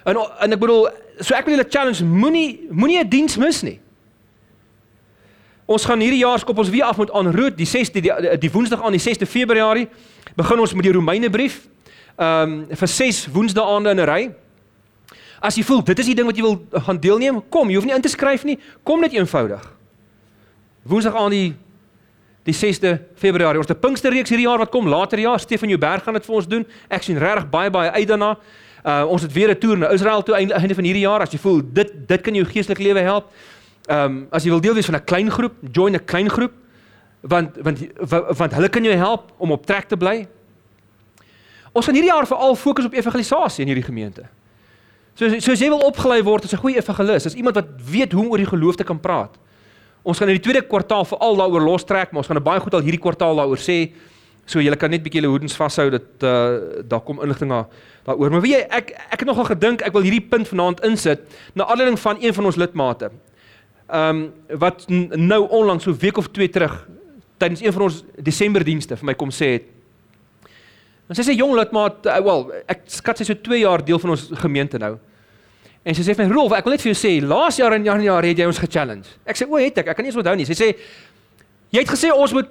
En 0.04 0.20
en 0.20 0.52
ek 0.52 0.60
bedoel, 0.60 0.90
so 1.20 1.34
ek 1.34 1.46
wil 1.46 1.56
julle 1.56 1.68
challenge, 1.68 2.04
moenie 2.04 2.68
moenie 2.70 2.98
'n 3.00 3.08
diens 3.08 3.36
mis 3.36 3.62
nie. 3.62 3.80
Ons 5.66 5.84
gaan 5.84 6.00
hierdie 6.00 6.18
jaar 6.24 6.38
skop 6.38 6.58
ons 6.58 6.68
weer 6.68 6.84
af 6.84 6.98
met 6.98 7.10
aanroet 7.10 7.56
die 7.56 7.66
6de 7.66 8.00
die, 8.00 8.12
die, 8.20 8.38
die 8.38 8.50
Woensdag 8.50 8.82
aan 8.82 8.92
die 8.92 9.00
6de 9.00 9.26
Februarie 9.26 9.88
begin 10.36 10.58
ons 10.58 10.74
met 10.74 10.84
die 10.84 10.92
Romeinebrief. 10.92 11.68
Ehm 12.18 12.66
um, 12.70 12.76
vir 12.76 12.88
6 12.88 13.28
Woensdaande 13.32 13.90
in 13.90 14.00
'n 14.00 14.08
ry. 14.08 14.34
As 15.40 15.56
jy 15.56 15.62
voel 15.64 15.84
dit 15.84 15.98
is 15.98 16.06
die 16.06 16.14
ding 16.14 16.26
wat 16.26 16.36
jy 16.36 16.42
wil 16.42 16.58
gaan 16.84 17.00
deelneem, 17.00 17.42
kom, 17.48 17.70
jy 17.70 17.76
hoef 17.76 17.84
nie 17.84 17.94
in 17.94 18.02
te 18.02 18.08
skryf 18.08 18.44
nie, 18.44 18.58
kom 18.82 19.00
net 19.00 19.12
eenvoudig. 19.12 19.62
Woensdag 20.82 21.14
aan 21.14 21.30
die 21.30 21.54
die 22.44 22.54
6de 22.56 22.98
Februarie. 23.14 23.58
Ons 23.60 23.68
het 23.68 23.76
'n 23.76 23.80
Pinksterreeks 23.80 24.28
hierdie 24.28 24.46
jaar 24.46 24.58
wat 24.58 24.70
kom 24.70 24.88
later 24.88 25.18
jaar. 25.18 25.40
Stefan 25.40 25.68
Jouberg 25.68 26.02
gaan 26.02 26.14
dit 26.14 26.24
vir 26.24 26.34
ons 26.34 26.46
doen. 26.48 26.66
Ek 26.88 27.02
sien 27.02 27.18
regtig 27.18 27.50
baie 27.50 27.70
baie 27.70 27.90
uit 27.90 28.08
daarna. 28.08 28.38
Uh 28.84 29.04
ons 29.06 29.22
het 29.22 29.32
weer 29.32 29.50
'n 29.50 29.58
toer 29.58 29.78
na 29.78 29.88
Israel 29.90 30.22
toe 30.22 30.34
einde, 30.34 30.54
einde 30.54 30.74
van 30.74 30.84
hierdie 30.84 31.02
jaar 31.02 31.20
as 31.20 31.30
jy 31.30 31.38
voel 31.38 31.62
dit 31.72 31.92
dit 32.08 32.20
kan 32.20 32.34
jou 32.34 32.44
geestelike 32.44 32.82
lewe 32.82 33.00
help. 33.00 33.30
Ehm 33.86 34.04
um, 34.04 34.26
as 34.30 34.44
jy 34.44 34.50
wil 34.50 34.60
deel 34.60 34.74
wees 34.74 34.86
van 34.86 34.94
'n 34.94 35.04
klein 35.04 35.30
groep, 35.30 35.52
join 35.72 35.94
'n 35.94 36.04
klein 36.04 36.30
groep 36.30 36.52
want 37.20 37.56
want 37.62 37.78
want 38.36 38.52
hulle 38.52 38.68
kan 38.68 38.84
jou 38.84 38.94
help 38.96 39.32
om 39.36 39.52
op 39.52 39.66
trek 39.66 39.88
te 39.88 39.96
bly. 39.96 40.28
Ons 41.72 41.84
gaan 41.86 41.94
hierdie 41.94 42.12
jaar 42.12 42.26
veral 42.26 42.56
fokus 42.56 42.84
op 42.84 42.94
evangelisasie 42.94 43.62
in 43.62 43.68
hierdie 43.70 43.86
gemeente. 43.86 44.26
So 45.14 45.28
so 45.38 45.52
as 45.52 45.60
jy 45.60 45.68
wil 45.68 45.84
opgelei 45.86 46.22
word 46.22 46.44
as 46.44 46.52
'n 46.52 46.62
goeie 46.62 46.76
evangelis, 46.76 47.26
as 47.26 47.34
iemand 47.34 47.54
wat 47.54 47.68
weet 47.90 48.12
hoe 48.12 48.24
om 48.24 48.30
oor 48.30 48.38
die 48.38 48.46
geloof 48.46 48.76
te 48.76 48.84
kan 48.84 49.00
praat. 49.00 49.36
Ons 50.02 50.18
gaan 50.18 50.28
in 50.28 50.40
die 50.40 50.42
tweede 50.42 50.66
kwartaal 50.66 51.04
veral 51.04 51.36
daaroor 51.36 51.60
los 51.60 51.84
trek, 51.84 52.10
maar 52.10 52.22
ons 52.24 52.26
gaan 52.26 52.42
baie 52.42 52.60
goed 52.60 52.74
al 52.74 52.80
hierdie 52.80 53.00
kwartaal 53.00 53.36
daaroor 53.36 53.58
sê. 53.58 53.92
So 54.46 54.62
julle 54.62 54.76
kan 54.76 54.90
net 54.90 55.02
bietjie 55.04 55.20
julle 55.20 55.32
hoedens 55.32 55.56
vashou 55.58 55.88
dat 55.90 56.24
uh, 56.26 56.82
daar 56.88 57.02
kom 57.06 57.20
inligting 57.22 57.50
daar 57.50 57.66
daaroor. 58.06 58.30
Maar 58.30 58.44
weet 58.44 58.56
jy, 58.56 58.62
ek 58.80 58.94
ek 58.96 59.18
het 59.22 59.28
nogal 59.28 59.50
gedink 59.50 59.82
ek 59.86 59.92
wil 59.94 60.06
hierdie 60.06 60.24
punt 60.32 60.48
vanaand 60.48 60.80
insit 60.86 61.26
na 61.54 61.66
aanleiding 61.66 61.98
van 62.00 62.22
een 62.22 62.34
van 62.34 62.50
ons 62.50 62.60
lidmate. 62.60 63.10
Ehm 63.90 64.22
um, 64.22 64.58
wat 64.62 64.86
nou 64.88 65.42
onlangs 65.48 65.84
so 65.84 65.94
week 65.94 66.16
of 66.16 66.30
2 66.30 66.48
terug 66.48 66.88
tydens 67.38 67.62
een 67.62 67.72
van 67.72 67.82
ons 67.82 68.02
Desember 68.16 68.64
dienste 68.64 68.96
vir 68.96 69.06
my 69.06 69.14
kom 69.14 69.30
sê 69.34 69.52
het. 69.58 69.68
En 71.10 71.18
sy 71.18 71.24
sê 71.26 71.34
jong 71.34 71.56
lidmaat, 71.58 72.04
uh, 72.06 72.18
wel, 72.22 72.44
ek 72.70 72.84
skat 72.86 73.18
sy 73.18 73.26
so 73.26 73.34
2 73.34 73.64
jaar 73.64 73.82
deel 73.82 73.98
van 73.98 74.12
ons 74.14 74.28
gemeente 74.38 74.78
nou. 74.78 74.94
En 75.82 75.96
sy 75.96 76.04
sê 76.04 76.14
vir 76.14 76.28
my 76.28 76.34
Rolf, 76.34 76.52
ek 76.54 76.66
wil 76.68 76.76
net 76.76 76.84
vir 76.84 76.92
jou 76.92 76.98
sê, 77.00 77.12
laas 77.24 77.56
jaar 77.58 77.74
in 77.74 77.88
Januarie 77.88 78.34
het 78.34 78.42
jy 78.42 78.46
ons 78.50 78.60
ge-challenge. 78.60 79.16
Ek 79.24 79.38
sê 79.40 79.48
o, 79.48 79.58
het 79.58 79.80
ek? 79.80 79.90
Ek 79.90 79.98
kan 79.98 80.04
nie 80.04 80.12
eens 80.12 80.20
onthou 80.20 80.36
nie. 80.38 80.46
Sy 80.46 80.56
sê 80.58 80.68
jy 81.72 81.82
het 81.82 81.90
gesê 81.90 82.12
ons 82.12 82.34
moet 82.36 82.50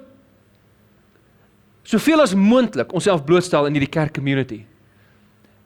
soveel 1.82 2.20
as 2.20 2.34
moontlik 2.34 2.92
onsself 2.92 3.24
blootstel 3.24 3.66
in 3.66 3.76
hierdie 3.76 3.92
kerk 3.92 4.14
community. 4.14 4.64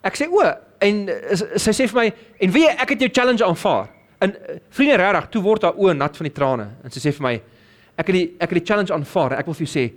Ek 0.05 0.17
sê 0.19 0.29
o, 0.29 0.45
en 0.85 1.09
sy 1.57 1.73
sê 1.73 1.89
vir 1.89 2.01
my 2.01 2.07
en 2.45 2.55
weet 2.55 2.69
jy 2.69 2.77
ek 2.85 2.95
het 2.95 3.05
jou 3.07 3.11
challenge 3.21 3.45
aanvaar. 3.45 3.89
En 4.25 4.35
vriende 4.73 5.01
regtig, 5.01 5.31
toe 5.35 5.43
word 5.45 5.67
haar 5.67 5.81
oë 5.81 5.97
nat 5.97 6.17
van 6.17 6.29
die 6.29 6.35
trane 6.35 6.69
en 6.85 6.95
sy 6.95 7.03
sê 7.03 7.15
vir 7.17 7.27
my 7.27 7.35
ek 7.95 8.07
het 8.11 8.15
die 8.17 8.27
ek 8.39 8.53
het 8.53 8.61
die 8.61 8.67
challenge 8.67 8.95
aanvaar 8.95 9.35
en 9.35 9.43
ek 9.43 9.49
wil 9.51 9.59
vir 9.59 9.67
jou 9.67 9.73
sê 9.75 9.89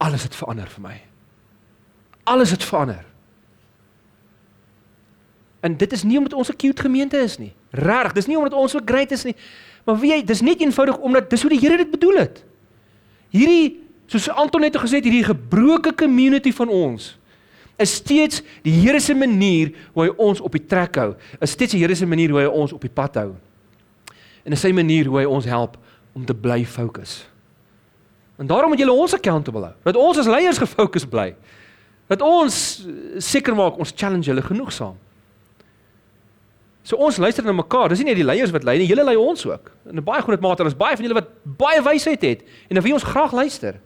alles 0.00 0.24
het 0.26 0.36
verander 0.36 0.68
vir 0.74 0.84
my. 0.88 0.96
Alles 2.30 2.52
het 2.54 2.64
verander. 2.64 3.04
En 5.60 5.76
dit 5.76 5.92
is 5.92 6.04
nie 6.08 6.16
omdat 6.18 6.34
ons 6.34 6.48
'n 6.48 6.56
cute 6.56 6.82
gemeente 6.82 7.16
is 7.16 7.38
nie. 7.38 7.52
Regtig, 7.70 8.12
dis 8.12 8.26
nie 8.26 8.36
omdat 8.36 8.54
ons 8.54 8.72
so 8.72 8.80
great 8.84 9.12
is 9.12 9.24
nie. 9.24 9.36
Maar 9.84 9.98
weet 9.98 10.10
jy, 10.10 10.24
dis 10.24 10.40
net 10.40 10.60
eenvoudig 10.60 10.98
omdat 10.98 11.30
dis 11.30 11.42
hoe 11.42 11.50
die 11.50 11.60
Here 11.60 11.76
dit 11.76 11.90
bedoel 11.90 12.16
het. 12.16 12.44
Hierdie 13.30 13.80
soos 14.10 14.28
Anton 14.34 14.64
net 14.66 14.76
gesê 14.76 14.98
het, 14.98 15.06
hierdie 15.06 15.24
gebroke 15.24 15.94
community 15.94 16.52
van 16.56 16.72
ons 16.74 17.14
is 17.80 17.94
steeds 18.00 18.42
die 18.64 18.74
Here 18.76 19.00
se 19.00 19.14
manier 19.16 19.72
hoe 19.94 20.04
hy 20.04 20.10
ons 20.20 20.42
op 20.44 20.52
die 20.56 20.64
trek 20.68 20.98
hou. 21.00 21.14
Is 21.40 21.54
steeds 21.56 21.72
die 21.76 21.80
Here 21.80 21.96
se 21.96 22.08
manier 22.08 22.32
hoe 22.34 22.42
hy 22.42 22.48
ons 22.50 22.74
op 22.76 22.82
die 22.84 22.92
pad 22.92 23.16
hou. 23.22 23.30
En 24.44 24.56
is 24.56 24.60
sy 24.60 24.72
manier 24.76 25.08
hoe 25.08 25.22
hy 25.22 25.26
ons 25.28 25.48
help 25.48 25.78
om 26.16 26.26
te 26.26 26.36
bly 26.36 26.62
fokus. 26.68 27.22
En 28.40 28.48
daarom 28.48 28.72
moet 28.72 28.80
julle 28.80 28.96
ons 28.96 29.14
accountable 29.16 29.70
hou. 29.70 29.74
Dat 29.86 30.00
ons 30.00 30.20
as 30.20 30.28
leiers 30.28 30.60
gefokus 30.60 31.06
bly. 31.08 31.30
Dat 32.10 32.24
ons 32.24 32.56
seker 33.22 33.56
maak 33.56 33.78
ons 33.80 33.94
challenge 33.94 34.28
hulle 34.28 34.44
genoegsaam. 34.44 34.96
So 36.84 36.96
ons 36.96 37.20
luister 37.20 37.44
na 37.44 37.52
mekaar. 37.54 37.92
Dis 37.92 38.00
nie 38.02 38.10
net 38.10 38.18
die 38.18 38.26
leiers 38.26 38.52
wat 38.54 38.64
lei 38.66 38.78
nie, 38.80 38.88
julle 38.90 39.04
lei 39.06 39.16
ons 39.20 39.44
ook. 39.46 39.70
En 39.88 39.96
'n 39.96 40.04
baie 40.04 40.22
groot 40.22 40.40
mate, 40.40 40.62
daar's 40.64 40.76
baie 40.76 40.96
van 40.96 41.04
julle 41.04 41.20
wat 41.20 41.28
baie 41.44 41.82
wysheid 41.82 42.22
het 42.22 42.40
en 42.68 42.74
dan 42.74 42.82
wil 42.82 42.94
ons 42.94 43.12
graag 43.12 43.32
luister. 43.32 43.80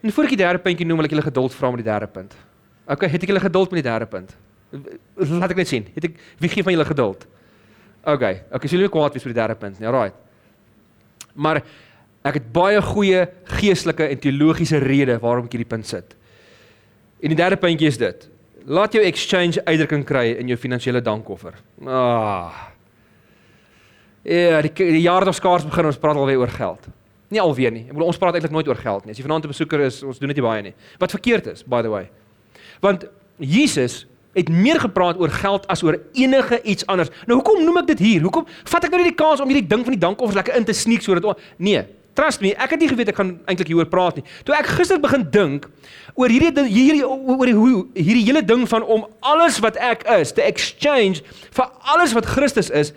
En 0.00 0.12
voor 0.12 0.28
ek 0.28 0.34
die 0.34 0.40
derde 0.40 0.62
puntjie 0.64 0.86
noem, 0.88 1.02
wil 1.02 1.08
ek 1.08 1.14
julle 1.14 1.26
geduld 1.26 1.56
vra 1.56 1.70
met 1.72 1.82
die 1.82 1.90
derde 1.90 2.08
punt. 2.08 2.36
OK, 2.90 3.04
het 3.12 3.22
ek 3.22 3.32
julle 3.32 3.42
geduld 3.42 3.74
met 3.74 3.82
die 3.82 3.90
derde 3.90 4.08
punt? 4.10 4.32
Laat 5.16 5.52
ek 5.52 5.60
net 5.60 5.70
sien. 5.70 5.86
Het 5.96 6.08
ek 6.10 6.18
wie 6.40 6.50
gee 6.52 6.64
van 6.66 6.74
julle 6.74 6.88
geduld? 6.88 7.26
OK, 8.08 8.24
OK, 8.56 8.64
sê 8.64 8.78
julle 8.78 8.92
kwaad 8.92 9.16
wees 9.16 9.26
vir 9.26 9.34
die 9.34 9.40
derde 9.42 9.58
punt. 9.60 9.80
Ja, 9.82 9.92
right. 9.92 10.16
Maar 11.34 11.60
ek 12.26 12.40
het 12.40 12.48
baie 12.52 12.80
goeie 12.84 13.26
geestelike 13.58 14.08
en 14.08 14.20
teologiese 14.22 14.80
redes 14.82 15.20
waarom 15.22 15.48
ek 15.48 15.56
hierdie 15.56 15.68
punt 15.68 15.88
sit. 15.88 16.16
En 17.20 17.32
die 17.32 17.38
derde 17.38 17.60
puntjie 17.60 17.90
is 17.90 18.00
dit. 18.00 18.26
Laat 18.70 18.96
jou 18.96 19.02
exchange 19.04 19.60
uitdrukking 19.66 20.04
kry 20.08 20.30
in 20.40 20.48
jou 20.52 20.56
finansiële 20.60 21.02
dankoffer. 21.04 21.56
Ah. 21.84 22.66
Ja, 24.24 24.60
die, 24.64 24.72
die 24.76 25.04
jaardagskaars 25.04 25.64
begin 25.68 25.88
ons 25.88 26.00
praat 26.00 26.18
alweer 26.20 26.42
oor 26.42 26.52
geld. 26.52 26.88
Nie 27.30 27.40
alweer 27.40 27.70
nie. 27.70 27.84
Ek 27.86 27.94
bedoel 27.94 28.10
ons 28.10 28.18
praat 28.18 28.34
eintlik 28.34 28.52
nooit 28.54 28.68
oor 28.68 28.78
geld 28.78 29.04
nie. 29.06 29.14
As 29.14 29.18
jy 29.20 29.24
vanaand 29.26 29.44
'n 29.44 29.54
besoeker 29.54 29.80
is, 29.80 30.02
ons 30.02 30.18
doen 30.18 30.28
dit 30.28 30.36
nie 30.36 30.46
baie 30.46 30.62
nie. 30.62 30.74
Wat 30.98 31.10
verkeerd 31.10 31.46
is, 31.46 31.62
by 31.62 31.82
the 31.82 31.88
way. 31.88 32.10
Want 32.80 33.06
Jesus 33.38 34.06
het 34.34 34.48
meer 34.48 34.80
gepraat 34.80 35.18
oor 35.18 35.30
geld 35.30 35.66
as 35.66 35.82
oor 35.82 35.98
enige 36.12 36.60
iets 36.62 36.86
anders. 36.86 37.10
Nou 37.26 37.40
hoekom 37.40 37.64
noem 37.64 37.82
ek 37.82 37.86
dit 37.94 37.98
hier? 37.98 38.22
Hoekom 38.22 38.46
vat 38.46 38.84
ek 38.84 38.90
nou 38.90 39.02
nie 39.02 39.10
die 39.10 39.18
kans 39.18 39.40
om 39.40 39.50
hierdie 39.50 39.66
ding 39.66 39.82
van 39.86 39.96
die 39.96 40.00
dankoffers 40.00 40.38
lekker 40.38 40.56
in 40.56 40.64
te 40.64 40.72
sneek 40.76 41.02
sodat 41.02 41.38
nee, 41.58 41.82
trust 42.14 42.42
me, 42.42 42.52
ek 42.54 42.74
het 42.74 42.82
nie 42.82 42.90
geweet 42.90 43.10
ek 43.12 43.18
gaan 43.18 43.32
eintlik 43.50 43.70
hieroor 43.70 43.88
praat 43.90 44.20
nie. 44.20 44.24
Toe 44.46 44.54
ek 44.54 44.70
gister 44.78 45.00
begin 45.02 45.26
dink 45.34 45.66
oor 46.14 46.30
hierdie 46.30 46.66
hierdie 46.68 47.06
oor 47.06 47.52
hoe 47.58 47.84
hierdie 47.94 48.24
hele 48.26 48.42
ding 48.46 48.66
van 48.70 48.86
om 48.86 49.06
alles 49.20 49.60
wat 49.64 49.78
ek 49.80 50.06
is 50.18 50.34
te 50.36 50.44
exchange 50.46 51.24
vir 51.56 51.70
alles 51.94 52.14
wat 52.16 52.28
Christus 52.30 52.70
is, 52.70 52.92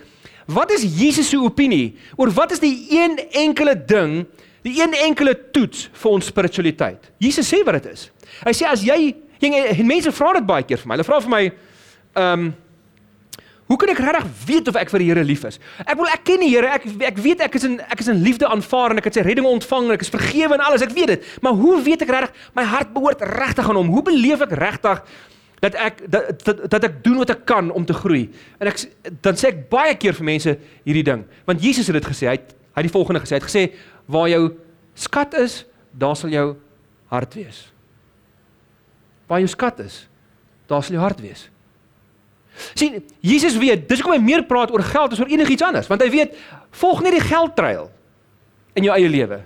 Wat 0.46 0.72
is 0.76 0.84
Jesus 0.84 1.30
se 1.30 1.40
opinie 1.40 1.96
oor 2.16 2.32
wat 2.36 2.52
is 2.56 2.64
die 2.64 2.74
een 2.92 3.20
enkele 3.44 3.76
ding, 3.76 4.24
die 4.64 4.76
een 4.82 4.96
enkele 5.06 5.36
toets 5.56 5.90
vir 6.02 6.12
ons 6.12 6.32
spiritualiteit? 6.32 7.12
Jesus 7.24 7.48
sê 7.48 7.64
wat 7.64 7.82
dit 7.82 7.94
is. 7.94 8.10
Hy 8.44 8.56
sê 8.56 8.68
as 8.70 8.84
jy 8.84 9.16
en 9.44 9.88
mense 9.88 10.12
vra 10.16 10.34
dit 10.38 10.46
baie 10.48 10.64
keer 10.68 10.80
vir 10.80 10.90
my. 10.90 10.98
Hulle 10.98 11.08
vra 11.08 11.24
vir 11.24 11.34
my 11.38 11.46
ehm 11.48 12.46
um, 12.48 12.52
Hoe 13.74 13.78
kan 13.80 13.90
ek 13.94 14.02
regtig 14.04 14.32
weet 14.46 14.68
of 14.68 14.76
ek 14.78 14.92
vir 14.92 15.02
die 15.02 15.06
Here 15.08 15.24
lief 15.26 15.46
is? 15.48 15.56
Ek 15.82 15.96
wil 15.98 16.10
ek 16.12 16.26
ken 16.28 16.42
die 16.44 16.50
Here. 16.52 16.68
Ek 16.76 16.84
ek 17.08 17.20
weet 17.24 17.44
ek 17.46 17.56
is 17.58 17.64
in 17.66 17.80
ek 17.82 18.04
is 18.04 18.10
in 18.12 18.20
liefde 18.22 18.46
aanvaar 18.46 18.94
en 18.94 19.00
ek 19.02 19.08
het 19.08 19.18
sy 19.18 19.24
redding 19.26 19.48
ontvang 19.48 19.88
en 19.88 19.96
ek 19.96 20.04
is 20.06 20.12
vergewe 20.14 20.58
en 20.58 20.64
alles. 20.68 20.84
Ek 20.86 20.92
weet 20.94 21.14
dit. 21.16 21.30
Maar 21.42 21.56
hoe 21.58 21.78
weet 21.86 22.04
ek 22.06 22.12
regtig 22.14 22.50
my 22.60 22.66
hart 22.68 22.92
behoort 22.94 23.24
regtig 23.24 23.70
aan 23.72 23.80
hom? 23.80 23.94
Hoe 23.96 24.04
beleef 24.06 24.44
ek 24.46 24.54
regtig 24.60 25.02
dat 25.64 25.78
ek 25.80 26.02
dat, 26.12 26.44
dat 26.44 26.64
dat 26.72 26.88
ek 26.90 27.00
doen 27.06 27.22
wat 27.22 27.32
ek 27.32 27.46
kan 27.48 27.72
om 27.72 27.86
te 27.88 27.96
groei. 27.96 28.26
En 28.60 28.68
ek 28.68 28.82
dan 29.24 29.40
sê 29.40 29.54
ek 29.54 29.66
baie 29.72 29.96
keer 30.00 30.16
vir 30.18 30.28
mense 30.28 30.56
hierdie 30.84 31.06
ding, 31.08 31.24
want 31.48 31.64
Jesus 31.64 31.88
het 31.88 31.98
dit 32.02 32.10
gesê. 32.12 32.28
Hy 32.28 32.38
het 32.40 32.52
hy 32.74 32.82
het 32.82 32.90
die 32.90 32.96
volgende 32.96 33.22
gesê. 33.22 33.38
Hy 33.38 33.42
het 33.42 33.48
gesê 33.48 33.64
waar 34.12 34.28
jou 34.32 34.44
skat 34.98 35.38
is, 35.40 35.62
daar 35.94 36.18
sal 36.18 36.34
jou 36.34 36.48
hart 37.14 37.38
wees. 37.38 37.68
Waar 39.30 39.44
jou 39.44 39.52
skat 39.54 39.80
is, 39.86 40.00
daar 40.68 40.84
sal 40.84 40.98
jou 40.98 41.04
hart 41.04 41.22
wees. 41.24 41.48
Sien, 42.78 43.00
Jesus 43.22 43.56
weet, 43.58 43.88
dis 43.90 44.02
hoekom 44.02 44.18
hy 44.18 44.24
meer 44.26 44.44
praat 44.50 44.74
oor 44.74 44.84
geld 44.86 45.14
as 45.14 45.22
oor 45.22 45.32
enigiets 45.32 45.66
anders, 45.66 45.90
want 45.90 46.04
hy 46.06 46.10
weet 46.14 46.36
volg 46.82 47.02
net 47.06 47.16
die 47.18 47.24
geldtreil 47.24 47.88
in 48.78 48.90
jou 48.90 48.94
eie 48.94 49.10
lewe. 49.10 49.40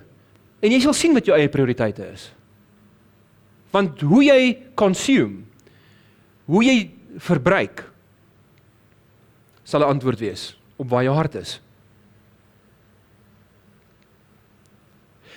En 0.63 0.73
jy 0.73 0.79
sal 0.83 0.95
sien 0.97 1.15
wat 1.15 1.27
jou 1.27 1.35
eie 1.37 1.51
prioriteite 1.51 2.07
is. 2.09 2.29
Want 3.75 4.01
hoe 4.07 4.23
jy 4.25 4.39
consume 4.79 5.46
hoe 6.47 6.63
jy 6.63 6.77
verbruik 7.19 7.83
sal 9.67 9.83
'n 9.83 9.91
antwoord 9.93 10.19
wees 10.19 10.55
op 10.77 10.89
waar 10.89 11.03
jou 11.03 11.15
hart 11.15 11.35
is. 11.35 11.61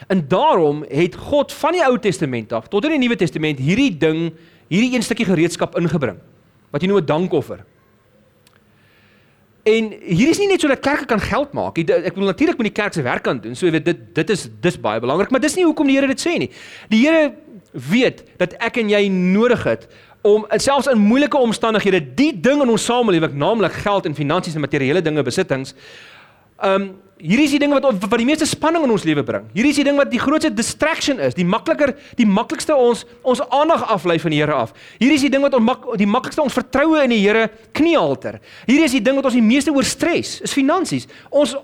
En 0.06 0.28
daarom 0.28 0.84
het 0.88 1.14
God 1.14 1.52
van 1.52 1.72
die 1.72 1.84
Ou 1.84 1.98
Testament 1.98 2.52
af 2.52 2.68
tot 2.68 2.84
in 2.84 2.90
die 2.96 3.02
Nuwe 3.02 3.16
Testament 3.16 3.58
hierdie 3.58 3.96
ding, 3.96 4.32
hierdie 4.68 4.94
een 4.94 5.02
stukkie 5.02 5.26
gereedskap 5.26 5.76
ingebring 5.76 6.18
wat 6.70 6.82
jy 6.82 6.88
noem 6.88 7.02
'n 7.02 7.06
dankoffer. 7.06 7.64
En 9.62 9.90
hier 9.92 10.28
is 10.28 10.38
nie 10.38 10.48
net 10.48 10.60
sodat 10.60 10.80
kerke 10.80 11.04
kan 11.04 11.20
geld 11.20 11.52
maak. 11.52 11.78
Ek 11.78 12.14
bedoel 12.14 12.32
natuurlik 12.32 12.56
moet 12.56 12.70
die 12.70 12.82
kerk 12.82 12.92
se 12.92 13.02
werk 13.02 13.22
kan 13.22 13.40
doen. 13.40 13.54
So 13.54 13.66
jy 13.66 13.72
weet 13.72 13.84
dit 13.84 14.14
dit 14.14 14.30
is 14.30 14.48
dis 14.60 14.80
baie 14.80 15.00
belangrik, 15.00 15.30
maar 15.30 15.40
dis 15.40 15.54
nie 15.54 15.64
hoekom 15.64 15.86
die 15.86 15.96
Here 15.96 16.06
dit 16.06 16.20
sê 16.20 16.38
nie. 16.38 16.50
Die 16.88 17.06
Here 17.06 17.34
weet 17.72 18.24
dat 18.40 18.56
ek 18.58 18.80
en 18.82 18.88
jy 18.88 19.08
nodig 19.08 19.62
het 19.64 19.86
om 20.22 20.44
selfs 20.60 20.88
in 20.90 20.98
moeilike 21.00 21.38
omstandighede 21.38 22.00
die 22.14 22.32
ding 22.40 22.60
in 22.62 22.72
ons 22.72 22.84
samelewing, 22.84 23.36
naamlik 23.40 23.78
geld 23.84 24.06
en 24.06 24.16
finansies 24.16 24.56
en 24.56 24.64
materiële 24.64 25.02
dinge, 25.04 25.24
besittings, 25.24 25.74
um 26.64 26.92
hierdie 27.20 27.44
is 27.44 27.52
die 27.52 27.60
ding 27.60 27.72
wat 27.74 27.84
wat 27.84 28.16
die 28.20 28.24
meeste 28.24 28.46
spanning 28.48 28.86
in 28.86 28.92
ons 28.94 29.04
lewe 29.04 29.20
bring. 29.24 29.44
Hierdie 29.52 29.74
is 29.74 29.78
die 29.80 29.84
ding 29.84 29.98
wat 30.00 30.08
die 30.12 30.20
grootste 30.20 30.48
distraction 30.56 31.20
is, 31.20 31.34
die 31.36 31.44
makliker, 31.44 31.92
die 32.16 32.24
maklikste 32.28 32.72
ons 32.72 33.04
ons 33.28 33.42
aandag 33.52 33.84
aflei 33.92 34.16
van 34.22 34.32
die 34.32 34.40
Here 34.40 34.56
af. 34.56 34.72
Hierdie 34.96 35.18
is 35.18 35.26
die 35.26 35.32
ding 35.32 35.44
wat 35.44 35.56
ons 35.58 36.00
die 36.00 36.08
maklikste 36.08 36.44
ons 36.44 36.56
vertroue 36.56 37.02
in 37.04 37.12
die 37.12 37.20
Here 37.20 37.50
kniehalter. 37.76 38.40
Hierdie 38.64 38.88
is 38.88 38.96
die 38.96 39.04
ding 39.04 39.20
wat 39.20 39.28
ons 39.28 39.36
die 39.36 39.44
meeste 39.44 39.72
oor 39.74 39.84
stres, 39.84 40.38
is 40.40 40.56
finansies. 40.56 41.08
Ons 41.28 41.58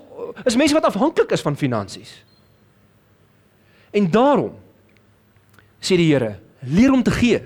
is 0.45 0.57
mense 0.59 0.77
wat 0.77 0.89
afhanklik 0.91 1.33
is 1.33 1.45
van 1.45 1.57
finansies. 1.57 2.13
En 3.97 4.05
daarom 4.13 4.53
sê 5.81 5.97
die 5.97 6.11
Here, 6.11 6.35
leer 6.69 6.93
om 6.93 7.01
te 7.05 7.17
gee 7.17 7.41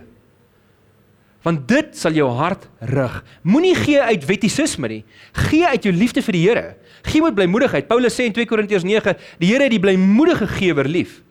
want 1.45 1.63
dit 1.69 1.95
sal 1.97 2.13
jou 2.13 2.27
hart 2.37 2.67
rig. 2.91 3.15
Moenie 3.41 3.73
gee 3.77 4.01
uit 4.01 4.25
wettisisme 4.29 4.89
nie. 4.91 5.01
Gee 5.47 5.65
uit 5.65 5.87
jou 5.87 5.93
liefde 5.95 6.21
vir 6.25 6.37
die 6.37 6.43
Here. 6.45 6.65
Gee 7.07 7.21
met 7.23 7.35
blymoedigheid. 7.37 7.87
Paulus 7.89 8.13
sê 8.17 8.27
in 8.29 8.35
2 8.35 8.45
Korintiërs 8.49 8.85
9, 8.85 9.15
die 9.41 9.49
Here 9.49 9.65
het 9.65 9.73
die 9.73 9.81
blymoedige 9.81 10.47
gewer 10.59 10.89
lief. 10.89 11.21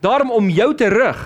Daarom 0.00 0.32
om 0.32 0.48
jou 0.48 0.70
te 0.74 0.88
rig, 0.88 1.20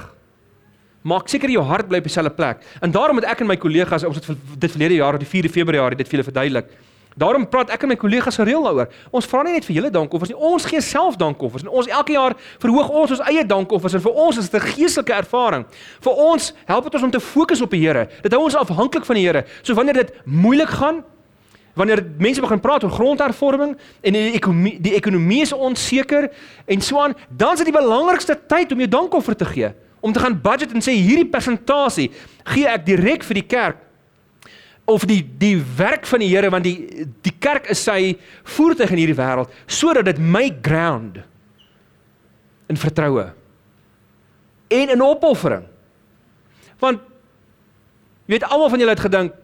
maak 1.06 1.28
seker 1.30 1.52
jou 1.52 1.62
hart 1.62 1.86
bly 1.86 2.00
op 2.02 2.08
dieselfde 2.08 2.34
plek. 2.34 2.64
En 2.82 2.90
daarom 2.90 3.20
het 3.20 3.28
ek 3.30 3.44
en 3.44 3.50
my 3.52 3.58
kollegas 3.60 4.06
ons 4.08 4.18
het 4.18 4.32
dit 4.34 4.72
verlede 4.72 4.98
jaar 4.98 5.14
op 5.14 5.22
die 5.22 5.30
4de 5.30 5.52
Februarie 5.52 5.98
dit 6.00 6.08
vir 6.08 6.18
julle 6.18 6.30
verduidelik. 6.32 6.74
Daarom 7.14 7.46
praat 7.48 7.70
ek 7.70 7.84
en 7.86 7.92
my 7.92 7.96
kollegas 7.98 8.40
gereeld 8.40 8.64
daaroor. 8.66 8.90
Ons 9.14 9.28
vra 9.30 9.44
nie 9.46 9.54
net 9.54 9.66
vir 9.68 9.76
julle 9.76 9.90
dankoffers 9.94 10.32
nie, 10.32 10.38
ons 10.50 10.64
gee 10.66 10.82
self 10.82 11.14
dankoffers. 11.20 11.62
En 11.62 11.70
ons 11.70 11.86
elke 11.86 12.16
jaar 12.16 12.34
verhoog 12.62 12.90
ons 12.90 13.14
ons 13.14 13.22
eie 13.30 13.44
dankoffers 13.46 13.94
en 13.94 14.02
vir 14.02 14.18
ons 14.26 14.38
is 14.40 14.50
dit 14.50 14.60
'n 14.60 14.66
geestelike 14.74 15.14
ervaring. 15.14 15.64
Vir 16.00 16.12
ons 16.12 16.52
help 16.66 16.84
dit 16.84 16.94
ons 16.94 17.04
om 17.04 17.10
te 17.10 17.20
fokus 17.20 17.62
op 17.62 17.70
die 17.70 17.80
Here. 17.84 18.08
Dit 18.22 18.32
hou 18.32 18.42
ons 18.42 18.54
afhanklik 18.54 19.04
van 19.04 19.16
die 19.16 19.26
Here. 19.26 19.44
So 19.62 19.74
wanneer 19.74 19.94
dit 19.94 20.12
moeilik 20.24 20.68
gaan, 20.68 21.04
wanneer 21.74 22.02
mense 22.18 22.40
begin 22.40 22.60
praat 22.60 22.84
oor 22.84 22.90
grondhervorming 22.90 23.76
en 24.02 24.12
die 24.12 24.34
ekonomie, 24.34 24.80
die 24.80 24.94
ekonomie 24.94 25.42
is 25.42 25.52
onseker 25.52 26.30
en 26.66 26.80
so 26.80 26.98
aan, 26.98 27.14
dan 27.30 27.52
is 27.52 27.62
dit 27.62 27.72
die 27.72 27.80
belangrikste 27.80 28.38
tyd 28.46 28.72
om 28.72 28.78
jou 28.78 28.88
dankoffer 28.88 29.36
te 29.36 29.44
gee. 29.44 29.72
Om 30.00 30.12
te 30.12 30.20
gaan 30.20 30.40
budget 30.40 30.72
en 30.72 30.82
sê 30.82 30.90
hierdie 30.90 31.30
persentasie 31.30 32.10
gee 32.44 32.66
ek 32.66 32.86
direk 32.86 33.22
vir 33.22 33.34
die 33.34 33.46
kerk 33.46 33.83
of 34.84 35.04
die 35.08 35.22
die 35.38 35.56
werk 35.76 36.06
van 36.06 36.20
die 36.20 36.28
Here 36.28 36.50
want 36.52 36.64
die 36.64 37.06
die 37.24 37.34
kerk 37.38 37.70
is 37.72 37.82
sy 37.84 38.16
voertuig 38.56 38.92
in 38.92 39.00
hierdie 39.00 39.18
wêreld 39.18 39.52
sodat 39.66 40.04
dit 40.10 40.20
my 40.20 40.48
ground 40.62 41.22
in 42.68 42.80
vertroue 42.80 43.30
en 44.74 44.90
in 44.90 45.02
opoffering. 45.04 45.64
Want 46.80 47.00
jy 48.24 48.36
weet 48.36 48.46
almal 48.48 48.70
van 48.72 48.80
julle 48.80 48.94
het 48.96 49.04
gedink 49.04 49.40